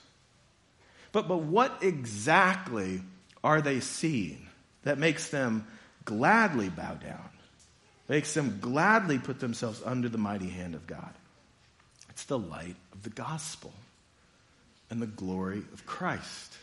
But, 1.12 1.28
but 1.28 1.40
what 1.40 1.84
exactly 1.84 3.02
are 3.44 3.62
they 3.62 3.82
seeing 3.82 4.48
that 4.84 4.98
makes 4.98 5.30
them 5.30 5.68
gladly 6.06 6.70
bow 6.70 6.94
down, 6.96 7.30
makes 8.08 8.34
them 8.34 8.60
gladly 8.62 9.20
put 9.20 9.40
themselves 9.40 9.82
under 9.86 10.10
the 10.10 10.18
mighty 10.18 10.50
hand 10.50 10.74
of 10.74 10.88
God? 10.88 11.14
It's 12.22 12.28
the 12.28 12.38
light 12.38 12.76
of 12.94 13.02
the 13.02 13.10
gospel 13.10 13.74
and 14.92 15.02
the 15.02 15.08
glory 15.08 15.64
of 15.74 15.88
Christ. 15.88 16.56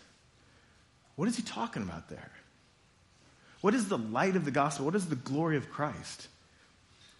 What 1.17 1.27
is 1.27 1.35
he 1.35 1.43
talking 1.43 1.83
about 1.83 2.09
there? 2.09 2.31
What 3.61 3.75
is 3.75 3.89
the 3.89 3.99
light 3.99 4.37
of 4.37 4.45
the 4.45 4.53
gospel? 4.53 4.85
What 4.85 4.95
is 4.95 5.07
the 5.07 5.17
glory 5.17 5.57
of 5.57 5.69
Christ? 5.69 6.29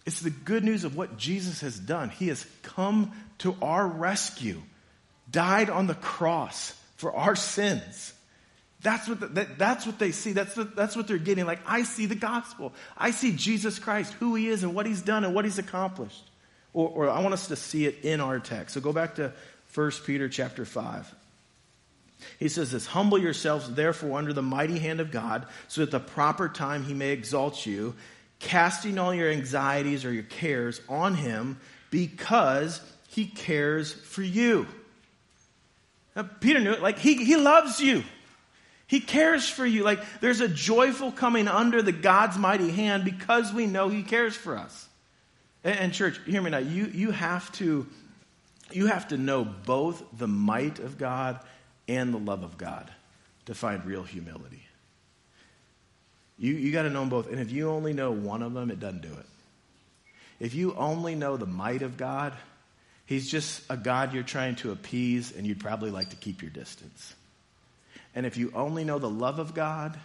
It's 0.05 0.21
the 0.21 0.29
good 0.29 0.63
news 0.63 0.85
of 0.85 0.95
what 0.95 1.17
Jesus 1.17 1.59
has 1.59 1.77
done. 1.77 2.11
He 2.11 2.29
has 2.29 2.45
come 2.63 3.11
to 3.39 3.57
our 3.61 3.85
rescue, 3.85 4.61
died 5.29 5.69
on 5.69 5.87
the 5.87 5.95
cross 5.95 6.73
for 6.95 7.13
our 7.13 7.35
sins. 7.35 8.13
That's 8.81 9.05
what, 9.09 9.19
the, 9.19 9.27
that, 9.27 9.57
that's 9.57 9.85
what 9.85 9.99
they 9.99 10.13
see. 10.13 10.31
That's, 10.31 10.53
the, 10.53 10.63
that's 10.63 10.95
what 10.95 11.09
they're 11.09 11.17
getting. 11.17 11.45
Like, 11.45 11.59
I 11.67 11.83
see 11.83 12.05
the 12.05 12.15
gospel. 12.15 12.71
I 12.97 13.11
see 13.11 13.33
Jesus 13.33 13.79
Christ, 13.79 14.13
who 14.13 14.35
he 14.35 14.47
is 14.47 14.63
and 14.63 14.73
what 14.73 14.85
he's 14.85 15.01
done 15.01 15.25
and 15.25 15.35
what 15.35 15.43
he's 15.43 15.59
accomplished. 15.59 16.23
Or, 16.73 16.89
or 16.89 17.09
I 17.09 17.21
want 17.21 17.33
us 17.33 17.47
to 17.47 17.55
see 17.55 17.85
it 17.85 18.03
in 18.03 18.21
our 18.21 18.39
text. 18.39 18.75
So 18.75 18.81
go 18.81 18.93
back 18.93 19.15
to 19.15 19.33
1 19.73 19.91
Peter 20.05 20.29
chapter 20.29 20.65
5. 20.65 21.15
He 22.37 22.49
says 22.49 22.71
this 22.71 22.85
Humble 22.85 23.17
yourselves, 23.17 23.73
therefore, 23.73 24.17
under 24.17 24.33
the 24.33 24.41
mighty 24.41 24.79
hand 24.79 24.99
of 24.99 25.11
God, 25.11 25.45
so 25.67 25.81
at 25.81 25.91
the 25.91 25.99
proper 25.99 26.49
time 26.49 26.83
he 26.83 26.93
may 26.93 27.09
exalt 27.11 27.65
you, 27.65 27.95
casting 28.39 28.97
all 28.97 29.13
your 29.13 29.29
anxieties 29.29 30.05
or 30.05 30.13
your 30.13 30.23
cares 30.23 30.81
on 30.89 31.15
him 31.15 31.59
because 31.91 32.81
he 33.09 33.25
cares 33.25 33.93
for 33.93 34.21
you. 34.21 34.67
Now, 36.15 36.23
Peter 36.23 36.59
knew 36.59 36.71
it. 36.71 36.81
Like, 36.81 36.99
he, 36.99 37.23
he 37.23 37.37
loves 37.37 37.79
you. 37.79 38.03
He 38.87 38.99
cares 38.99 39.47
for 39.47 39.65
you. 39.65 39.83
Like, 39.83 39.99
there's 40.19 40.41
a 40.41 40.47
joyful 40.47 41.11
coming 41.11 41.47
under 41.47 41.81
the 41.81 41.91
God's 41.91 42.37
mighty 42.37 42.71
hand 42.71 43.05
because 43.05 43.53
we 43.53 43.67
know 43.67 43.87
he 43.87 44.03
cares 44.03 44.35
for 44.35 44.57
us. 44.57 44.88
And, 45.63 45.79
and 45.79 45.93
church, 45.93 46.19
hear 46.25 46.41
me 46.41 46.51
now. 46.51 46.59
You, 46.59 46.85
you 46.85 47.11
have 47.11 47.51
to, 47.53 47.87
you 48.71 48.87
have 48.87 49.09
to 49.09 49.17
know 49.17 49.43
both 49.43 50.03
the 50.17 50.27
might 50.27 50.79
of 50.79 50.97
God 50.97 51.39
and 51.87 52.13
the 52.13 52.19
love 52.19 52.43
of 52.43 52.57
God 52.57 52.89
to 53.45 53.55
find 53.55 53.83
real 53.85 54.03
humility. 54.03 54.63
You, 56.37 56.53
you 56.53 56.71
got 56.71 56.83
to 56.83 56.89
know 56.89 57.01
them 57.01 57.09
both. 57.09 57.29
And 57.29 57.39
if 57.39 57.51
you 57.51 57.69
only 57.69 57.93
know 57.93 58.11
one 58.11 58.41
of 58.41 58.53
them, 58.53 58.71
it 58.71 58.79
doesn't 58.79 59.01
do 59.01 59.11
it. 59.11 59.25
If 60.39 60.53
you 60.53 60.73
only 60.75 61.15
know 61.15 61.35
the 61.35 61.45
might 61.45 61.81
of 61.81 61.97
God, 61.97 62.33
He's 63.05 63.29
just 63.29 63.63
a 63.69 63.75
God 63.75 64.13
you're 64.13 64.23
trying 64.23 64.55
to 64.57 64.71
appease, 64.71 65.35
and 65.35 65.45
you'd 65.45 65.59
probably 65.59 65.89
like 65.89 66.11
to 66.11 66.15
keep 66.15 66.43
your 66.43 66.51
distance. 66.51 67.15
And 68.13 68.25
if 68.25 68.37
you 68.37 68.51
only 68.55 68.83
know 68.83 68.99
the 68.99 69.09
love 69.09 69.39
of 69.39 69.53
God, 69.53 69.99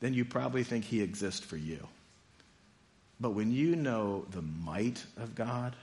then 0.00 0.14
you 0.14 0.24
probably 0.24 0.62
think 0.62 0.84
He 0.84 1.02
exists 1.02 1.44
for 1.44 1.56
you. 1.56 1.86
But 3.20 3.30
when 3.30 3.52
you 3.52 3.76
know 3.76 4.26
the 4.30 4.42
might 4.42 5.04
of 5.16 5.34
God 5.34 5.76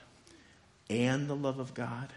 and 0.90 1.28
the 1.28 1.36
love 1.36 1.58
of 1.58 1.74
God, 1.74 2.08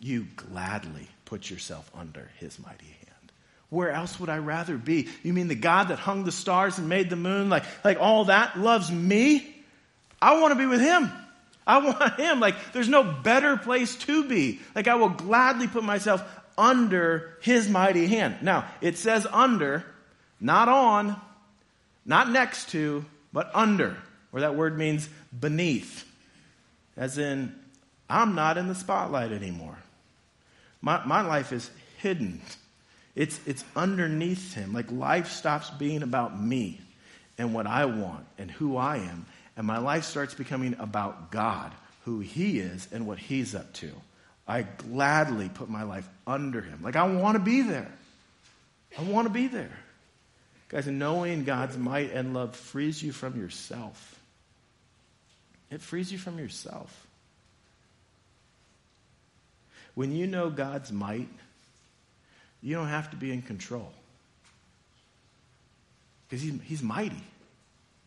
you 0.00 0.26
gladly 0.36 1.08
put 1.24 1.50
yourself 1.50 1.90
under 1.94 2.30
his 2.38 2.58
mighty 2.58 2.86
hand. 2.86 3.32
Where 3.70 3.90
else 3.90 4.18
would 4.18 4.30
I 4.30 4.38
rather 4.38 4.76
be? 4.76 5.08
You 5.22 5.32
mean 5.32 5.48
the 5.48 5.54
God 5.54 5.88
that 5.88 5.98
hung 5.98 6.24
the 6.24 6.32
stars 6.32 6.78
and 6.78 6.88
made 6.88 7.10
the 7.10 7.16
moon, 7.16 7.50
like, 7.50 7.64
like 7.84 7.98
all 8.00 8.26
that 8.26 8.58
loves 8.58 8.90
me? 8.90 9.54
I 10.20 10.40
want 10.40 10.52
to 10.52 10.58
be 10.58 10.66
with 10.66 10.80
him. 10.80 11.10
I 11.66 11.78
want 11.78 12.14
him. 12.18 12.40
Like, 12.40 12.72
there's 12.72 12.88
no 12.88 13.04
better 13.04 13.56
place 13.56 13.94
to 13.96 14.26
be. 14.26 14.60
Like, 14.74 14.88
I 14.88 14.94
will 14.94 15.10
gladly 15.10 15.68
put 15.68 15.84
myself 15.84 16.22
under 16.56 17.36
his 17.42 17.68
mighty 17.68 18.06
hand. 18.06 18.38
Now, 18.42 18.66
it 18.80 18.96
says 18.96 19.26
under, 19.30 19.84
not 20.40 20.68
on, 20.68 21.16
not 22.06 22.30
next 22.30 22.70
to, 22.70 23.04
but 23.32 23.50
under, 23.54 23.96
where 24.30 24.42
that 24.42 24.54
word 24.54 24.76
means 24.76 25.08
beneath. 25.38 26.04
As 26.96 27.18
in, 27.18 27.54
I'm 28.10 28.34
not 28.34 28.58
in 28.58 28.68
the 28.68 28.74
spotlight 28.74 29.32
anymore. 29.32 29.78
My, 30.80 31.04
my 31.04 31.22
life 31.22 31.52
is 31.52 31.70
hidden. 31.98 32.40
It's, 33.14 33.40
it's 33.46 33.64
underneath 33.74 34.54
him. 34.54 34.72
Like 34.72 34.90
life 34.90 35.30
stops 35.30 35.70
being 35.70 36.02
about 36.02 36.40
me 36.40 36.80
and 37.36 37.54
what 37.54 37.66
I 37.66 37.84
want 37.86 38.26
and 38.38 38.50
who 38.50 38.76
I 38.76 38.98
am. 38.98 39.26
And 39.56 39.66
my 39.66 39.78
life 39.78 40.04
starts 40.04 40.34
becoming 40.34 40.76
about 40.78 41.30
God, 41.30 41.72
who 42.04 42.20
he 42.20 42.60
is 42.60 42.88
and 42.92 43.06
what 43.06 43.18
he's 43.18 43.54
up 43.54 43.72
to. 43.74 43.90
I 44.46 44.62
gladly 44.62 45.48
put 45.48 45.68
my 45.68 45.82
life 45.82 46.08
under 46.26 46.60
him. 46.60 46.80
Like 46.82 46.96
I 46.96 47.06
want 47.06 47.36
to 47.36 47.42
be 47.42 47.62
there. 47.62 47.90
I 48.98 49.02
want 49.02 49.26
to 49.26 49.32
be 49.32 49.46
there. 49.46 49.78
Guys, 50.68 50.86
knowing 50.86 51.44
God's 51.44 51.76
might 51.76 52.12
and 52.12 52.34
love 52.34 52.54
frees 52.54 53.02
you 53.02 53.12
from 53.12 53.38
yourself. 53.38 54.17
It 55.70 55.82
frees 55.82 56.10
you 56.10 56.18
from 56.18 56.38
yourself. 56.38 57.06
When 59.94 60.12
you 60.12 60.26
know 60.26 60.48
God's 60.48 60.92
might, 60.92 61.28
you 62.62 62.74
don't 62.74 62.88
have 62.88 63.10
to 63.10 63.16
be 63.16 63.32
in 63.32 63.42
control. 63.42 63.92
Because 66.28 66.42
he's, 66.42 66.54
he's 66.64 66.82
mighty. 66.82 67.22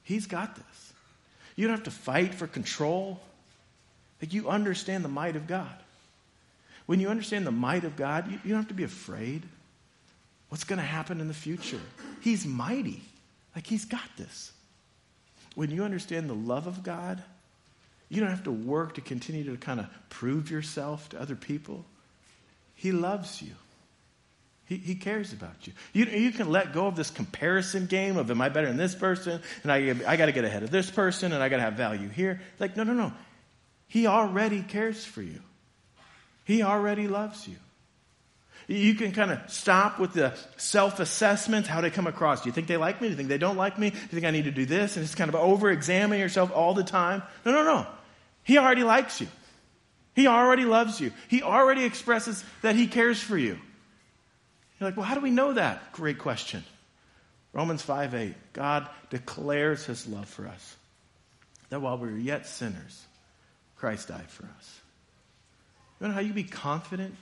He's 0.03 0.27
got 0.27 0.55
this. 0.55 0.93
You 1.55 1.67
don't 1.67 1.75
have 1.75 1.85
to 1.85 1.91
fight 1.91 2.33
for 2.33 2.47
control. 2.47 3.19
Like 4.21 4.33
you 4.33 4.49
understand 4.49 5.03
the 5.03 5.09
might 5.09 5.35
of 5.35 5.47
God. 5.47 5.75
When 6.85 6.99
you 6.99 7.09
understand 7.09 7.45
the 7.45 7.51
might 7.51 7.83
of 7.83 7.95
God, 7.95 8.29
you, 8.31 8.39
you 8.43 8.49
don't 8.49 8.59
have 8.59 8.67
to 8.69 8.73
be 8.73 8.83
afraid. 8.83 9.43
What's 10.49 10.63
going 10.63 10.79
to 10.79 10.85
happen 10.85 11.21
in 11.21 11.27
the 11.27 11.33
future? 11.33 11.79
He's 12.21 12.45
mighty. 12.45 13.01
Like 13.55 13.67
he's 13.67 13.85
got 13.85 14.07
this. 14.17 14.51
When 15.55 15.71
you 15.71 15.83
understand 15.83 16.29
the 16.29 16.35
love 16.35 16.67
of 16.67 16.83
God, 16.83 17.21
you 18.11 18.19
don't 18.19 18.29
have 18.29 18.43
to 18.43 18.51
work 18.51 18.95
to 18.95 19.01
continue 19.01 19.45
to 19.45 19.55
kind 19.55 19.79
of 19.79 19.87
prove 20.09 20.51
yourself 20.51 21.07
to 21.09 21.21
other 21.21 21.35
people. 21.35 21.85
He 22.75 22.91
loves 22.91 23.41
you. 23.41 23.53
He, 24.65 24.75
he 24.75 24.95
cares 24.95 25.31
about 25.31 25.65
you. 25.65 25.71
you. 25.93 26.05
You 26.05 26.31
can 26.31 26.49
let 26.49 26.73
go 26.73 26.87
of 26.87 26.97
this 26.97 27.09
comparison 27.09 27.85
game 27.85 28.17
of, 28.17 28.29
am 28.29 28.41
I 28.41 28.49
better 28.49 28.67
than 28.67 28.75
this 28.75 28.93
person? 28.93 29.41
And 29.63 29.71
I, 29.71 29.95
I 30.05 30.17
got 30.17 30.25
to 30.25 30.33
get 30.33 30.43
ahead 30.43 30.61
of 30.61 30.71
this 30.71 30.91
person 30.91 31.31
and 31.31 31.41
I 31.41 31.47
got 31.47 31.57
to 31.57 31.61
have 31.61 31.75
value 31.75 32.09
here. 32.09 32.41
Like, 32.59 32.75
no, 32.75 32.83
no, 32.83 32.91
no. 32.93 33.13
He 33.87 34.07
already 34.07 34.61
cares 34.61 35.05
for 35.05 35.21
you. 35.21 35.39
He 36.43 36.63
already 36.63 37.07
loves 37.07 37.47
you. 37.47 37.55
You 38.67 38.93
can 38.95 39.13
kind 39.13 39.31
of 39.31 39.39
stop 39.47 39.99
with 39.99 40.11
the 40.11 40.33
self 40.57 40.99
assessment, 40.99 41.65
how 41.65 41.79
they 41.79 41.89
come 41.89 42.07
across. 42.07 42.41
Do 42.41 42.49
you 42.49 42.53
think 42.53 42.67
they 42.67 42.77
like 42.77 43.01
me? 43.01 43.07
Do 43.07 43.11
you 43.11 43.17
think 43.17 43.29
they 43.29 43.37
don't 43.37 43.57
like 43.57 43.79
me? 43.79 43.89
Do 43.89 43.95
you 43.95 44.07
think 44.07 44.25
I 44.25 44.31
need 44.31 44.45
to 44.45 44.51
do 44.51 44.65
this? 44.65 44.97
And 44.97 45.05
just 45.05 45.17
kind 45.17 45.29
of 45.29 45.35
over 45.35 45.71
examining 45.71 46.19
yourself 46.19 46.51
all 46.53 46.73
the 46.73 46.83
time. 46.83 47.23
No, 47.45 47.53
no, 47.53 47.63
no. 47.63 47.87
He 48.43 48.57
already 48.57 48.83
likes 48.83 49.21
you. 49.21 49.27
He 50.13 50.27
already 50.27 50.65
loves 50.65 50.99
you. 50.99 51.11
He 51.29 51.41
already 51.41 51.85
expresses 51.85 52.43
that 52.61 52.75
he 52.75 52.87
cares 52.87 53.19
for 53.21 53.37
you. 53.37 53.59
You're 54.79 54.89
like, 54.89 54.97
well, 54.97 55.05
how 55.05 55.15
do 55.15 55.21
we 55.21 55.31
know 55.31 55.53
that? 55.53 55.93
Great 55.93 56.17
question. 56.17 56.63
Romans 57.53 57.81
5 57.81 58.13
8. 58.13 58.35
God 58.53 58.89
declares 59.09 59.85
his 59.85 60.07
love 60.07 60.27
for 60.27 60.47
us. 60.47 60.75
That 61.69 61.81
while 61.81 61.97
we 61.97 62.09
were 62.09 62.17
yet 62.17 62.47
sinners, 62.47 63.05
Christ 63.77 64.09
died 64.09 64.29
for 64.29 64.43
us. 64.57 64.81
You 65.99 66.07
know 66.07 66.13
how 66.13 66.19
you 66.19 66.33
be 66.33 66.43
confident 66.43 67.15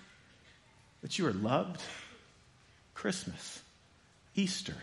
that 1.01 1.19
you 1.19 1.27
are 1.27 1.33
loved? 1.33 1.81
Christmas, 2.93 3.61
Easter, 4.35 4.75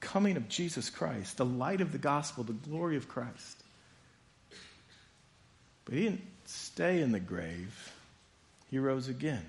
coming 0.00 0.36
of 0.36 0.48
Jesus 0.48 0.90
Christ, 0.90 1.38
the 1.38 1.44
light 1.44 1.80
of 1.80 1.92
the 1.92 1.98
gospel, 1.98 2.44
the 2.44 2.52
glory 2.52 2.96
of 2.96 3.08
Christ. 3.08 3.63
But 5.84 5.94
he 5.94 6.04
didn't 6.04 6.22
stay 6.46 7.00
in 7.00 7.12
the 7.12 7.20
grave, 7.20 7.92
he 8.70 8.78
rose 8.78 9.08
again. 9.08 9.44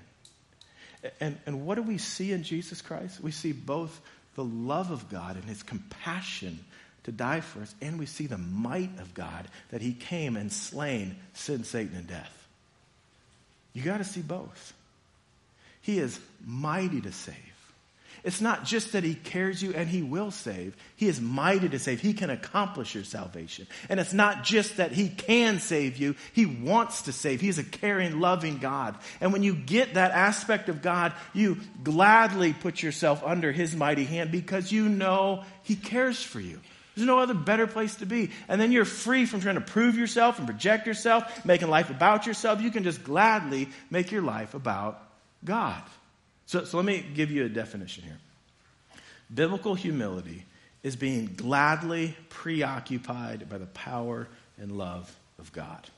And, 1.20 1.38
and 1.46 1.66
what 1.66 1.76
do 1.76 1.82
we 1.82 1.98
see 1.98 2.32
in 2.32 2.42
Jesus 2.42 2.82
Christ? 2.82 3.20
We 3.20 3.30
see 3.30 3.52
both 3.52 4.00
the 4.34 4.44
love 4.44 4.90
of 4.90 5.08
God 5.08 5.36
and 5.36 5.44
his 5.44 5.62
compassion 5.62 6.58
to 7.04 7.12
die 7.12 7.40
for 7.40 7.60
us, 7.60 7.74
and 7.80 7.98
we 7.98 8.06
see 8.06 8.26
the 8.26 8.38
might 8.38 8.90
of 8.98 9.14
God 9.14 9.46
that 9.70 9.80
he 9.80 9.92
came 9.92 10.36
and 10.36 10.52
slain 10.52 11.16
sin, 11.34 11.64
Satan, 11.64 11.96
and 11.96 12.06
death. 12.08 12.46
You 13.72 13.82
got 13.82 13.98
to 13.98 14.04
see 14.04 14.22
both. 14.22 14.74
He 15.82 15.98
is 15.98 16.18
mighty 16.44 17.00
to 17.00 17.12
save. 17.12 17.55
It's 18.26 18.40
not 18.40 18.64
just 18.64 18.90
that 18.90 19.04
he 19.04 19.14
cares 19.14 19.62
you 19.62 19.72
and 19.72 19.88
he 19.88 20.02
will 20.02 20.32
save. 20.32 20.76
He 20.96 21.06
is 21.06 21.20
mighty 21.20 21.68
to 21.68 21.78
save. 21.78 22.00
He 22.00 22.12
can 22.12 22.28
accomplish 22.28 22.92
your 22.92 23.04
salvation. 23.04 23.68
And 23.88 24.00
it's 24.00 24.12
not 24.12 24.42
just 24.42 24.78
that 24.78 24.90
he 24.90 25.08
can 25.08 25.60
save 25.60 25.96
you. 25.96 26.16
He 26.32 26.44
wants 26.44 27.02
to 27.02 27.12
save. 27.12 27.40
He's 27.40 27.60
a 27.60 27.64
caring, 27.64 28.18
loving 28.18 28.58
God. 28.58 28.96
And 29.20 29.32
when 29.32 29.44
you 29.44 29.54
get 29.54 29.94
that 29.94 30.10
aspect 30.10 30.68
of 30.68 30.82
God, 30.82 31.12
you 31.34 31.58
gladly 31.84 32.52
put 32.52 32.82
yourself 32.82 33.22
under 33.24 33.52
his 33.52 33.76
mighty 33.76 34.04
hand 34.04 34.32
because 34.32 34.72
you 34.72 34.88
know 34.88 35.44
he 35.62 35.76
cares 35.76 36.20
for 36.20 36.40
you. 36.40 36.58
There's 36.96 37.06
no 37.06 37.20
other 37.20 37.32
better 37.32 37.68
place 37.68 37.94
to 37.96 38.06
be. 38.06 38.32
And 38.48 38.60
then 38.60 38.72
you're 38.72 38.84
free 38.84 39.26
from 39.26 39.40
trying 39.40 39.54
to 39.54 39.60
prove 39.60 39.96
yourself 39.96 40.38
and 40.38 40.48
project 40.48 40.88
yourself, 40.88 41.44
making 41.44 41.68
life 41.68 41.90
about 41.90 42.26
yourself. 42.26 42.60
You 42.60 42.72
can 42.72 42.82
just 42.82 43.04
gladly 43.04 43.68
make 43.88 44.10
your 44.10 44.22
life 44.22 44.54
about 44.54 45.00
God. 45.44 45.80
So, 46.46 46.64
so 46.64 46.76
let 46.76 46.86
me 46.86 47.04
give 47.14 47.30
you 47.30 47.44
a 47.44 47.48
definition 47.48 48.04
here. 48.04 48.18
Biblical 49.34 49.74
humility 49.74 50.44
is 50.82 50.94
being 50.94 51.26
gladly 51.36 52.16
preoccupied 52.28 53.48
by 53.48 53.58
the 53.58 53.66
power 53.66 54.28
and 54.58 54.78
love 54.78 55.14
of 55.38 55.52
God. 55.52 55.88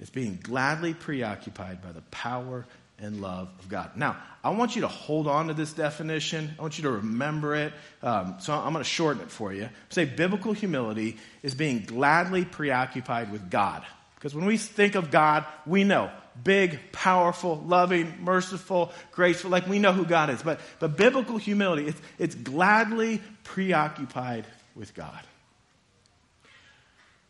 It's 0.00 0.10
being 0.10 0.38
gladly 0.42 0.94
preoccupied 0.94 1.82
by 1.82 1.92
the 1.92 2.02
power 2.10 2.66
and 2.98 3.20
love 3.20 3.48
of 3.58 3.68
God. 3.68 3.92
Now, 3.96 4.16
I 4.42 4.50
want 4.50 4.74
you 4.74 4.82
to 4.82 4.88
hold 4.88 5.26
on 5.26 5.48
to 5.48 5.54
this 5.54 5.72
definition. 5.72 6.54
I 6.58 6.62
want 6.62 6.78
you 6.78 6.82
to 6.84 6.90
remember 6.90 7.54
it. 7.54 7.72
Um, 8.02 8.36
so 8.40 8.52
I'm 8.52 8.72
going 8.72 8.84
to 8.84 8.84
shorten 8.84 9.22
it 9.22 9.30
for 9.30 9.52
you. 9.52 9.68
Say 9.90 10.04
biblical 10.04 10.52
humility 10.52 11.16
is 11.42 11.54
being 11.54 11.80
gladly 11.80 12.44
preoccupied 12.44 13.30
with 13.30 13.50
God. 13.50 13.84
Because 14.16 14.34
when 14.34 14.46
we 14.46 14.56
think 14.56 14.94
of 14.94 15.10
God, 15.10 15.44
we 15.66 15.84
know 15.84 16.10
big, 16.44 16.78
powerful, 16.92 17.62
loving, 17.66 18.14
merciful, 18.20 18.92
graceful. 19.12 19.50
Like 19.50 19.66
we 19.66 19.78
know 19.78 19.92
who 19.92 20.04
God 20.04 20.30
is. 20.30 20.42
But, 20.42 20.60
but 20.78 20.96
biblical 20.96 21.38
humility, 21.38 21.86
it's, 21.86 22.00
it's 22.18 22.34
gladly 22.34 23.20
preoccupied 23.44 24.46
with 24.74 24.94
God. 24.94 25.20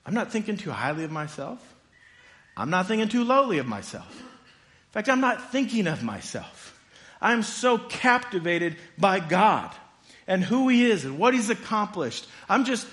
I'm 0.05 0.15
not 0.15 0.31
thinking 0.31 0.57
too 0.57 0.71
highly 0.71 1.05
of 1.05 1.11
myself. 1.11 1.61
I'm 2.57 2.71
not 2.71 2.87
thinking 2.87 3.09
too 3.09 3.25
lowly 3.25 3.59
of 3.59 3.67
myself. 3.67 4.11
In 4.19 4.93
fact, 4.93 5.09
I'm 5.09 5.21
not 5.21 5.53
thinking 5.53 5.87
of 5.87 6.03
myself. 6.03 6.79
I'm 7.21 7.43
so 7.43 7.77
captivated 7.77 8.77
by 8.99 9.21
God 9.21 9.75
and 10.27 10.43
who 10.43 10.69
He 10.69 10.91
is 10.91 11.05
and 11.05 11.19
what 11.19 11.35
He's 11.35 11.51
accomplished. 11.51 12.27
I'm 12.49 12.65
just 12.65 12.87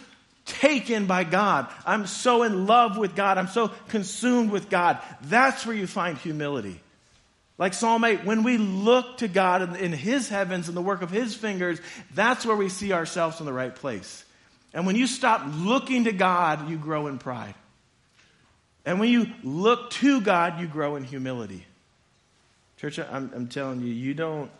taken 0.45 1.05
by 1.05 1.23
God. 1.23 1.67
I'm 1.85 2.05
so 2.05 2.43
in 2.43 2.65
love 2.67 2.97
with 2.97 3.15
God. 3.15 3.37
I'm 3.37 3.47
so 3.47 3.69
consumed 3.89 4.51
with 4.51 4.69
God. 4.69 4.99
That's 5.23 5.65
where 5.65 5.75
you 5.75 5.87
find 5.87 6.17
humility. 6.17 6.79
Like 7.57 7.73
Psalm 7.73 8.03
8, 8.03 8.25
when 8.25 8.43
we 8.43 8.57
look 8.57 9.17
to 9.17 9.27
God 9.27 9.61
in, 9.61 9.75
in, 9.75 9.91
His 9.93 10.27
heavens 10.27 10.67
and 10.67 10.75
the 10.75 10.81
work 10.81 11.01
of 11.01 11.11
His 11.11 11.35
fingers, 11.35 11.79
that's 12.13 12.45
where 12.45 12.55
we 12.55 12.67
see 12.67 12.93
ourselves 12.93 13.39
in 13.39 13.45
the 13.45 13.53
right 13.53 13.73
place. 13.73 14.25
And 14.73 14.87
when 14.87 14.95
you 14.95 15.05
stop 15.05 15.43
looking 15.45 16.05
to 16.05 16.11
God, 16.11 16.69
you 16.69 16.77
grow 16.77 17.07
in 17.07 17.19
pride. 17.19 17.53
And 18.85 18.99
when 18.99 19.09
you 19.09 19.27
look 19.43 19.91
to 19.91 20.19
God, 20.19 20.59
you 20.59 20.67
grow 20.67 20.95
in 20.95 21.03
humility. 21.03 21.65
Church, 22.77 22.99
I'm, 22.99 23.31
I'm 23.33 23.47
telling 23.47 23.81
you, 23.81 23.93
you 23.93 24.13
don't, 24.13 24.51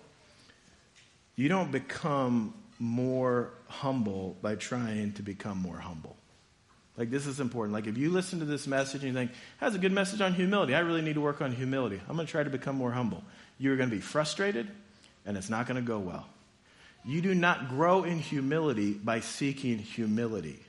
you 1.36 1.50
don't 1.50 1.72
become 1.72 2.54
more 2.84 3.50
humble 3.70 4.36
by 4.42 4.56
trying 4.56 5.14
to 5.14 5.22
become 5.22 5.58
more 5.58 5.78
humble. 5.78 6.18
Like, 6.98 7.10
this 7.10 7.26
is 7.26 7.40
important. 7.40 7.74
Like, 7.74 7.88
if 7.88 7.98
you 7.98 8.10
listen 8.10 8.40
to 8.40 8.46
this 8.46 8.68
message 8.68 9.06
and 9.06 9.14
you 9.14 9.18
think, 9.18 9.32
that's 9.62 9.74
a 9.74 9.80
good 9.80 9.94
message 9.94 10.20
on 10.20 10.34
humility, 10.34 10.76
I 10.76 10.80
really 10.80 11.02
need 11.02 11.14
to 11.14 11.22
work 11.22 11.42
on 11.42 11.54
humility. 11.54 12.02
I'm 12.10 12.16
going 12.16 12.28
to 12.28 12.32
try 12.32 12.44
to 12.44 12.50
become 12.50 12.76
more 12.76 12.92
humble. 12.92 13.24
You're 13.58 13.78
going 13.78 13.90
to 13.90 13.96
be 13.96 14.02
frustrated, 14.02 14.70
and 15.26 15.38
it's 15.38 15.50
not 15.50 15.66
going 15.66 15.78
to 15.78 15.88
go 15.88 15.98
well. 15.98 16.28
You 17.06 17.22
do 17.22 17.34
not 17.34 17.70
grow 17.70 18.04
in 18.04 18.20
humility 18.20 18.92
by 18.92 19.22
seeking 19.22 19.78
humility. 19.78 20.60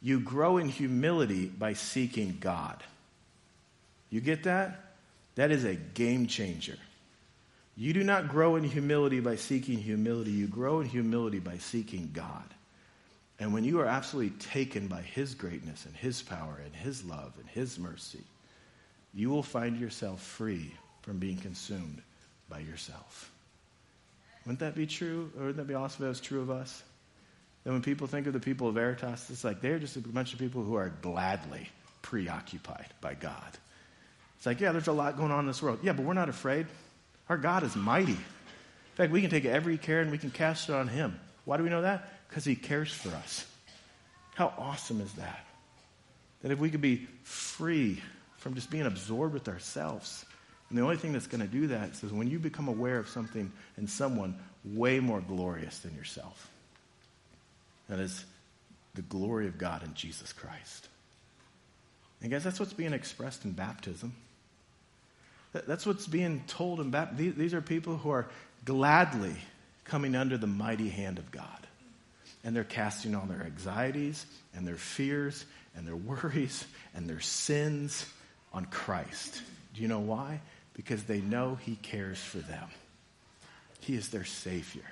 You 0.00 0.20
grow 0.20 0.58
in 0.58 0.68
humility 0.68 1.46
by 1.46 1.72
seeking 1.72 2.38
God. 2.38 2.80
You 4.08 4.20
get 4.20 4.44
that? 4.44 4.94
That 5.34 5.50
is 5.50 5.64
a 5.64 5.74
game 5.74 6.28
changer. 6.28 6.78
You 7.80 7.94
do 7.94 8.04
not 8.04 8.28
grow 8.28 8.56
in 8.56 8.64
humility 8.64 9.20
by 9.20 9.36
seeking 9.36 9.78
humility. 9.78 10.32
You 10.32 10.46
grow 10.46 10.80
in 10.80 10.86
humility 10.86 11.38
by 11.38 11.56
seeking 11.56 12.10
God. 12.12 12.44
And 13.38 13.54
when 13.54 13.64
you 13.64 13.80
are 13.80 13.86
absolutely 13.86 14.36
taken 14.38 14.86
by 14.86 15.00
His 15.00 15.34
greatness 15.34 15.86
and 15.86 15.96
His 15.96 16.20
power 16.20 16.60
and 16.62 16.76
His 16.76 17.02
love 17.06 17.32
and 17.38 17.48
His 17.48 17.78
mercy, 17.78 18.20
you 19.14 19.30
will 19.30 19.42
find 19.42 19.80
yourself 19.80 20.20
free 20.20 20.74
from 21.00 21.16
being 21.16 21.38
consumed 21.38 22.02
by 22.50 22.58
yourself. 22.58 23.32
Wouldn't 24.44 24.60
that 24.60 24.74
be 24.74 24.86
true? 24.86 25.32
Or 25.38 25.46
wouldn't 25.46 25.56
that 25.56 25.66
be 25.66 25.72
awesome 25.72 26.04
if 26.04 26.08
it 26.08 26.08
was 26.10 26.20
true 26.20 26.42
of 26.42 26.50
us? 26.50 26.82
That 27.64 27.72
when 27.72 27.80
people 27.80 28.08
think 28.08 28.26
of 28.26 28.34
the 28.34 28.40
people 28.40 28.68
of 28.68 28.74
Veritas, 28.74 29.30
it's 29.30 29.42
like 29.42 29.62
they're 29.62 29.78
just 29.78 29.96
a 29.96 30.00
bunch 30.00 30.34
of 30.34 30.38
people 30.38 30.62
who 30.62 30.74
are 30.74 30.90
gladly 31.00 31.66
preoccupied 32.02 32.88
by 33.00 33.14
God. 33.14 33.56
It's 34.36 34.44
like, 34.44 34.60
yeah, 34.60 34.72
there's 34.72 34.88
a 34.88 34.92
lot 34.92 35.16
going 35.16 35.32
on 35.32 35.40
in 35.40 35.46
this 35.46 35.62
world. 35.62 35.78
Yeah, 35.82 35.94
but 35.94 36.04
we're 36.04 36.12
not 36.12 36.28
afraid. 36.28 36.66
Our 37.30 37.38
God 37.38 37.62
is 37.62 37.76
mighty. 37.76 38.12
In 38.12 38.96
fact, 38.96 39.12
we 39.12 39.20
can 39.20 39.30
take 39.30 39.44
every 39.44 39.78
care 39.78 40.00
and 40.00 40.10
we 40.10 40.18
can 40.18 40.32
cast 40.32 40.68
it 40.68 40.74
on 40.74 40.88
Him. 40.88 41.18
Why 41.44 41.56
do 41.56 41.62
we 41.62 41.70
know 41.70 41.82
that? 41.82 42.28
Because 42.28 42.44
He 42.44 42.56
cares 42.56 42.92
for 42.92 43.08
us. 43.10 43.46
How 44.34 44.52
awesome 44.58 45.00
is 45.00 45.12
that? 45.12 45.46
That 46.42 46.50
if 46.50 46.58
we 46.58 46.70
could 46.70 46.80
be 46.80 47.06
free 47.22 48.02
from 48.38 48.54
just 48.54 48.68
being 48.68 48.84
absorbed 48.84 49.32
with 49.32 49.48
ourselves. 49.48 50.26
And 50.68 50.78
the 50.78 50.82
only 50.82 50.96
thing 50.96 51.12
that's 51.12 51.28
going 51.28 51.40
to 51.40 51.46
do 51.46 51.68
that 51.68 51.90
is 52.02 52.12
when 52.12 52.28
you 52.28 52.40
become 52.40 52.66
aware 52.66 52.98
of 52.98 53.08
something 53.08 53.52
and 53.76 53.88
someone 53.88 54.34
way 54.64 54.98
more 54.98 55.20
glorious 55.20 55.78
than 55.78 55.94
yourself. 55.94 56.50
That 57.88 58.00
is 58.00 58.24
the 58.94 59.02
glory 59.02 59.46
of 59.46 59.56
God 59.56 59.84
in 59.84 59.94
Jesus 59.94 60.32
Christ. 60.32 60.88
And 62.22 62.30
guys, 62.30 62.42
that's 62.42 62.58
what's 62.58 62.72
being 62.72 62.92
expressed 62.92 63.44
in 63.44 63.52
baptism. 63.52 64.14
That's 65.52 65.84
what's 65.84 66.06
being 66.06 66.44
told 66.46 66.80
in 66.80 66.90
baptism. 66.90 67.34
These 67.36 67.54
are 67.54 67.60
people 67.60 67.96
who 67.96 68.10
are 68.10 68.28
gladly 68.64 69.34
coming 69.84 70.14
under 70.14 70.38
the 70.38 70.46
mighty 70.46 70.88
hand 70.88 71.18
of 71.18 71.30
God. 71.30 71.46
And 72.44 72.54
they're 72.54 72.64
casting 72.64 73.14
all 73.14 73.26
their 73.26 73.42
anxieties 73.42 74.24
and 74.54 74.66
their 74.66 74.76
fears 74.76 75.44
and 75.76 75.86
their 75.86 75.96
worries 75.96 76.64
and 76.94 77.08
their 77.08 77.20
sins 77.20 78.06
on 78.52 78.64
Christ. 78.66 79.42
Do 79.74 79.82
you 79.82 79.88
know 79.88 80.00
why? 80.00 80.40
Because 80.74 81.02
they 81.04 81.20
know 81.20 81.58
He 81.62 81.76
cares 81.76 82.18
for 82.18 82.38
them. 82.38 82.68
He 83.80 83.94
is 83.94 84.08
their 84.08 84.24
Savior. 84.24 84.84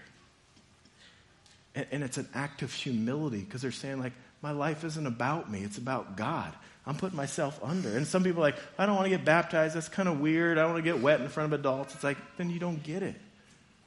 And, 1.74 1.86
and 1.92 2.02
it's 2.02 2.18
an 2.18 2.28
act 2.34 2.62
of 2.62 2.72
humility 2.72 3.40
because 3.40 3.62
they're 3.62 3.70
saying, 3.70 4.00
like, 4.00 4.12
my 4.42 4.52
life 4.52 4.84
isn't 4.84 5.06
about 5.06 5.50
me, 5.50 5.62
it's 5.62 5.78
about 5.78 6.16
God. 6.16 6.52
I'm 6.88 6.96
putting 6.96 7.18
myself 7.18 7.60
under. 7.62 7.94
And 7.94 8.06
some 8.06 8.24
people 8.24 8.42
are 8.42 8.46
like, 8.46 8.56
I 8.78 8.86
don't 8.86 8.96
want 8.96 9.04
to 9.04 9.10
get 9.10 9.22
baptized. 9.22 9.76
That's 9.76 9.90
kind 9.90 10.08
of 10.08 10.20
weird. 10.20 10.56
I 10.56 10.62
don't 10.62 10.72
want 10.72 10.82
to 10.82 10.90
get 10.90 11.02
wet 11.02 11.20
in 11.20 11.28
front 11.28 11.52
of 11.52 11.60
adults. 11.60 11.94
It's 11.94 12.02
like, 12.02 12.16
then 12.38 12.48
you 12.48 12.58
don't 12.58 12.82
get 12.82 13.02
it. 13.02 13.14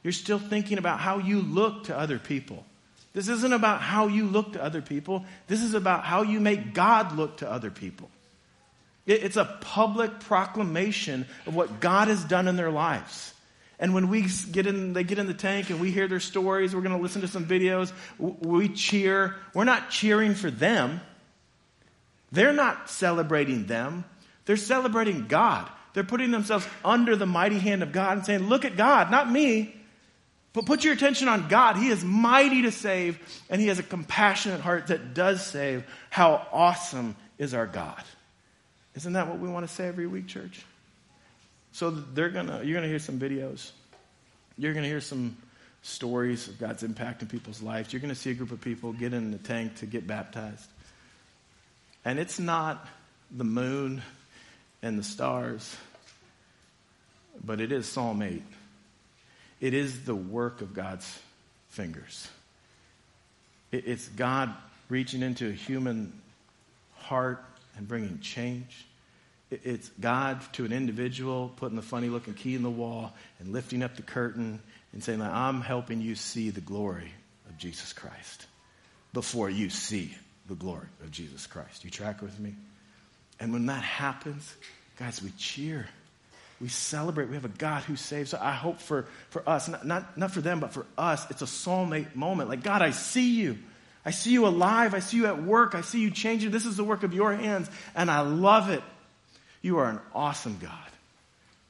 You're 0.04 0.14
still 0.14 0.38
thinking 0.38 0.78
about 0.78 1.00
how 1.00 1.18
you 1.18 1.42
look 1.42 1.86
to 1.86 1.98
other 1.98 2.20
people. 2.20 2.64
This 3.14 3.28
isn't 3.28 3.54
about 3.54 3.82
how 3.82 4.06
you 4.06 4.26
look 4.26 4.54
to 4.54 4.64
other 4.64 4.84
people. 4.84 5.26
This 5.48 5.64
is 5.64 5.74
about 5.74 6.04
how 6.06 6.22
you 6.22 6.40
make 6.40 6.76
God 6.76 7.18
look 7.18 7.38
to 7.38 7.52
other 7.52 7.72
people. 7.72 8.08
It's 9.08 9.36
a 9.36 9.46
public 9.46 10.20
proclamation 10.22 11.26
of 11.48 11.56
what 11.56 11.80
God 11.80 12.08
has 12.08 12.24
done 12.24 12.48
in 12.48 12.56
their 12.56 12.70
lives. 12.70 13.34
And 13.80 13.96
when 13.96 14.10
we 14.10 14.28
get 14.52 14.68
in, 14.68 14.94
they 14.94 15.04
get 15.04 15.18
in 15.18 15.26
the 15.26 15.34
tank 15.34 15.72
and 15.72 15.82
we 15.82 15.90
hear 15.90 16.08
their 16.08 16.20
stories, 16.20 16.76
we're 16.76 16.82
going 16.82 16.96
to 16.96 17.02
listen 17.02 17.22
to 17.22 17.28
some 17.28 17.48
videos, 17.48 17.92
we 18.20 18.70
cheer. 18.70 19.36
We're 19.56 19.64
not 19.64 19.90
cheering 19.90 20.36
for 20.36 20.52
them. 20.52 21.02
They're 22.32 22.54
not 22.54 22.90
celebrating 22.90 23.66
them, 23.66 24.06
they're 24.46 24.58
celebrating 24.58 25.28
God. 25.28 25.70
They're 25.94 26.04
putting 26.06 26.32
themselves 26.32 26.66
under 26.86 27.18
the 27.18 27.26
mighty 27.26 27.60
hand 27.60 27.84
of 27.84 27.92
God 27.92 28.18
and 28.18 28.26
saying, 28.26 28.48
Look 28.48 28.64
at 28.64 28.78
God, 28.78 29.12
not 29.12 29.30
me. 29.30 29.76
But 30.54 30.66
put 30.66 30.84
your 30.84 30.94
attention 30.94 31.28
on 31.28 31.48
God. 31.48 31.78
He 31.78 31.88
is 31.88 32.04
mighty 32.04 32.64
to 32.64 32.72
save, 32.72 33.20
and 33.50 33.62
He 33.62 33.68
has 33.68 33.80
a 33.80 33.84
compassionate 33.84 34.62
heart 34.62 34.88
that 34.88 35.14
does 35.14 35.46
save. 35.46 35.86
How 36.10 36.46
awesome 36.52 37.16
is 37.38 37.54
our 37.54 37.68
God? 37.68 38.04
Isn't 38.96 39.14
that 39.14 39.28
what 39.28 39.40
we 39.40 39.48
want 39.48 39.68
to 39.68 39.74
say 39.74 39.88
every 39.88 40.08
week, 40.08 40.28
church? 40.28 40.66
So 41.72 41.90
they're 41.90 42.30
gonna, 42.30 42.64
you're 42.64 42.76
gonna 42.76 42.88
hear 42.88 43.00
some 43.00 43.18
videos. 43.18 43.72
You're 44.58 44.74
gonna 44.74 44.88
hear 44.88 45.00
some 45.00 45.38
stories 45.84 46.50
of 46.50 46.60
God's 46.60 46.84
impact 46.84 47.22
in 47.22 47.30
people's 47.30 47.62
lives. 47.62 47.94
You're 47.94 48.02
gonna 48.02 48.14
see 48.14 48.32
a 48.32 48.34
group 48.34 48.52
of 48.52 48.60
people 48.60 48.92
get 48.92 49.14
in 49.14 49.32
the 49.32 49.38
tank 49.38 49.76
to 49.78 49.86
get 49.86 50.06
baptized. 50.06 50.68
And 52.04 52.20
it's 52.20 52.40
not 52.40 52.88
the 53.30 53.44
moon 53.44 54.02
and 54.82 54.98
the 54.98 55.04
stars, 55.04 55.76
but 57.44 57.62
it 57.62 57.72
is 57.72 57.86
Psalm 57.86 58.22
8. 58.22 58.42
It 59.60 59.74
is 59.74 60.06
the 60.06 60.16
work 60.16 60.62
of 60.62 60.74
God's 60.74 61.20
fingers. 61.70 62.28
It's 63.72 64.08
God 64.10 64.54
reaching 64.90 65.22
into 65.22 65.48
a 65.48 65.54
human 65.54 66.20
heart 66.96 67.44
and 67.78 67.88
bringing 67.88 68.20
change. 68.20 68.86
It's 69.52 69.90
God 70.00 70.42
to 70.54 70.66
an 70.66 70.74
individual 70.74 71.52
putting 71.56 71.76
the 71.76 71.82
funny 71.82 72.10
looking 72.10 72.34
key 72.34 72.56
in 72.56 72.64
the 72.64 72.70
wall 72.70 73.14
and 73.40 73.54
lifting 73.54 73.84
up 73.84 73.96
the 73.96 74.02
curtain 74.02 74.60
and 74.94 75.04
saying, 75.04 75.22
I'm 75.22 75.62
helping 75.62 76.02
you 76.02 76.16
see 76.16 76.50
the 76.50 76.62
glory 76.62 77.12
of 77.48 77.58
Jesus 77.58 77.94
Christ 77.94 78.48
before 79.14 79.50
you 79.50 79.70
see 79.70 80.16
the 80.48 80.56
glory 80.56 80.88
of 81.02 81.12
Jesus 81.12 81.48
Christ. 81.48 81.84
You 81.84 81.90
track 81.90 82.22
with 82.22 82.40
me? 82.40 82.56
And 83.40 83.54
when 83.54 83.66
that 83.68 83.84
happens, 83.84 84.54
guys, 84.98 85.22
we 85.22 85.32
cheer. 85.38 85.88
We 86.60 86.68
celebrate. 86.68 87.28
We 87.30 87.36
have 87.36 87.46
a 87.46 87.50
God 87.50 87.84
who 87.84 87.96
saves. 87.96 88.30
So 88.30 88.40
I 88.40 88.52
hope 88.52 88.80
for, 88.80 89.08
for 89.32 89.48
us, 89.50 89.68
not, 89.68 89.86
not, 89.86 90.18
not 90.18 90.32
for 90.32 90.42
them, 90.42 90.60
but 90.60 90.74
for 90.74 90.86
us, 90.98 91.30
it's 91.32 91.42
a 91.42 91.48
Psalm 91.48 91.92
8 91.92 92.16
moment. 92.16 92.50
Like, 92.50 92.64
God, 92.64 92.82
I 92.84 92.92
see 92.92 93.42
you. 93.42 93.58
I 94.06 94.12
see 94.12 94.32
you 94.32 94.48
alive. 94.48 94.94
I 94.94 95.00
see 95.00 95.18
you 95.18 95.26
at 95.28 95.42
work. 95.42 95.74
I 95.76 95.82
see 95.82 96.00
you 96.00 96.12
changing. 96.12 96.52
This 96.52 96.66
is 96.66 96.78
the 96.78 96.84
work 96.84 97.04
of 97.04 97.14
your 97.14 97.34
hands, 97.34 97.70
and 97.96 98.10
I 98.10 98.22
love 98.22 98.70
it. 98.70 98.84
You 99.62 99.78
are 99.78 99.90
an 99.90 100.00
awesome 100.14 100.58
God, 100.60 100.72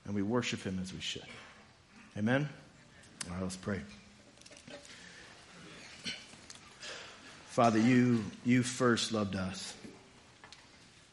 and 0.06 0.16
we 0.16 0.22
worship 0.22 0.62
him 0.64 0.80
as 0.82 0.94
we 0.94 1.02
should. 1.02 1.26
Amen? 2.18 2.48
All 3.28 3.34
right, 3.34 3.44
let's 3.44 3.58
pray. 3.58 3.82
Father, 7.52 7.80
you, 7.80 8.24
you 8.46 8.64
first 8.64 9.12
loved 9.12 9.36
us. 9.36 9.74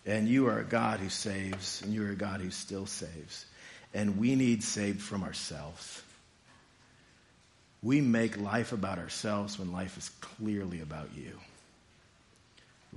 And 0.07 0.29
you 0.29 0.47
are 0.47 0.61
a 0.61 0.65
God 0.65 1.01
who 1.01 1.09
saves, 1.09 1.83
and 1.83 1.93
you 1.93 2.07
are 2.07 2.11
a 2.11 2.15
God 2.15 2.41
who 2.41 2.51
still 2.51 2.87
saves. 2.87 3.45
And 3.93 4.19
we 4.19 4.37
need 4.37 4.63
saved 4.63 5.03
from 5.03 5.25
ourselves. 5.25 6.01
We 7.83 8.01
make 8.01 8.41
life 8.41 8.71
about 8.71 9.01
ourselves 9.01 9.59
when 9.59 9.73
life 9.73 9.99
is 9.99 10.11
clearly 10.21 10.81
about 10.81 11.09
you. 11.17 11.33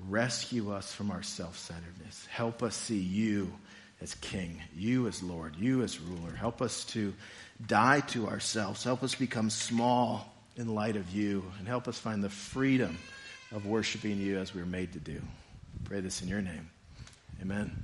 Rescue 0.08 0.72
us 0.72 0.94
from 0.94 1.10
our 1.10 1.24
self 1.24 1.58
centeredness. 1.58 2.28
Help 2.28 2.62
us 2.62 2.76
see 2.76 3.00
you 3.00 3.52
as 4.02 4.14
King, 4.14 4.62
you 4.78 5.08
as 5.08 5.24
Lord, 5.24 5.56
you 5.56 5.82
as 5.82 6.00
ruler. 6.00 6.36
Help 6.36 6.62
us 6.62 6.86
to 6.86 7.12
die 7.66 8.02
to 8.10 8.28
ourselves. 8.28 8.84
Help 8.84 9.02
us 9.02 9.16
become 9.16 9.50
small 9.50 10.32
in 10.58 10.76
light 10.76 10.96
of 10.96 11.10
you, 11.10 11.44
and 11.58 11.68
help 11.68 11.88
us 11.88 11.98
find 11.98 12.24
the 12.24 12.30
freedom 12.30 13.00
of 13.52 13.66
worshiping 13.66 14.18
you 14.18 14.40
as 14.40 14.54
we 14.54 14.62
are 14.62 14.66
made 14.66 14.94
to 14.94 15.00
do. 15.00 15.22
Pray 15.84 16.00
this 16.00 16.22
in 16.22 16.28
your 16.28 16.42
name. 16.42 16.70
Amen. 17.42 17.84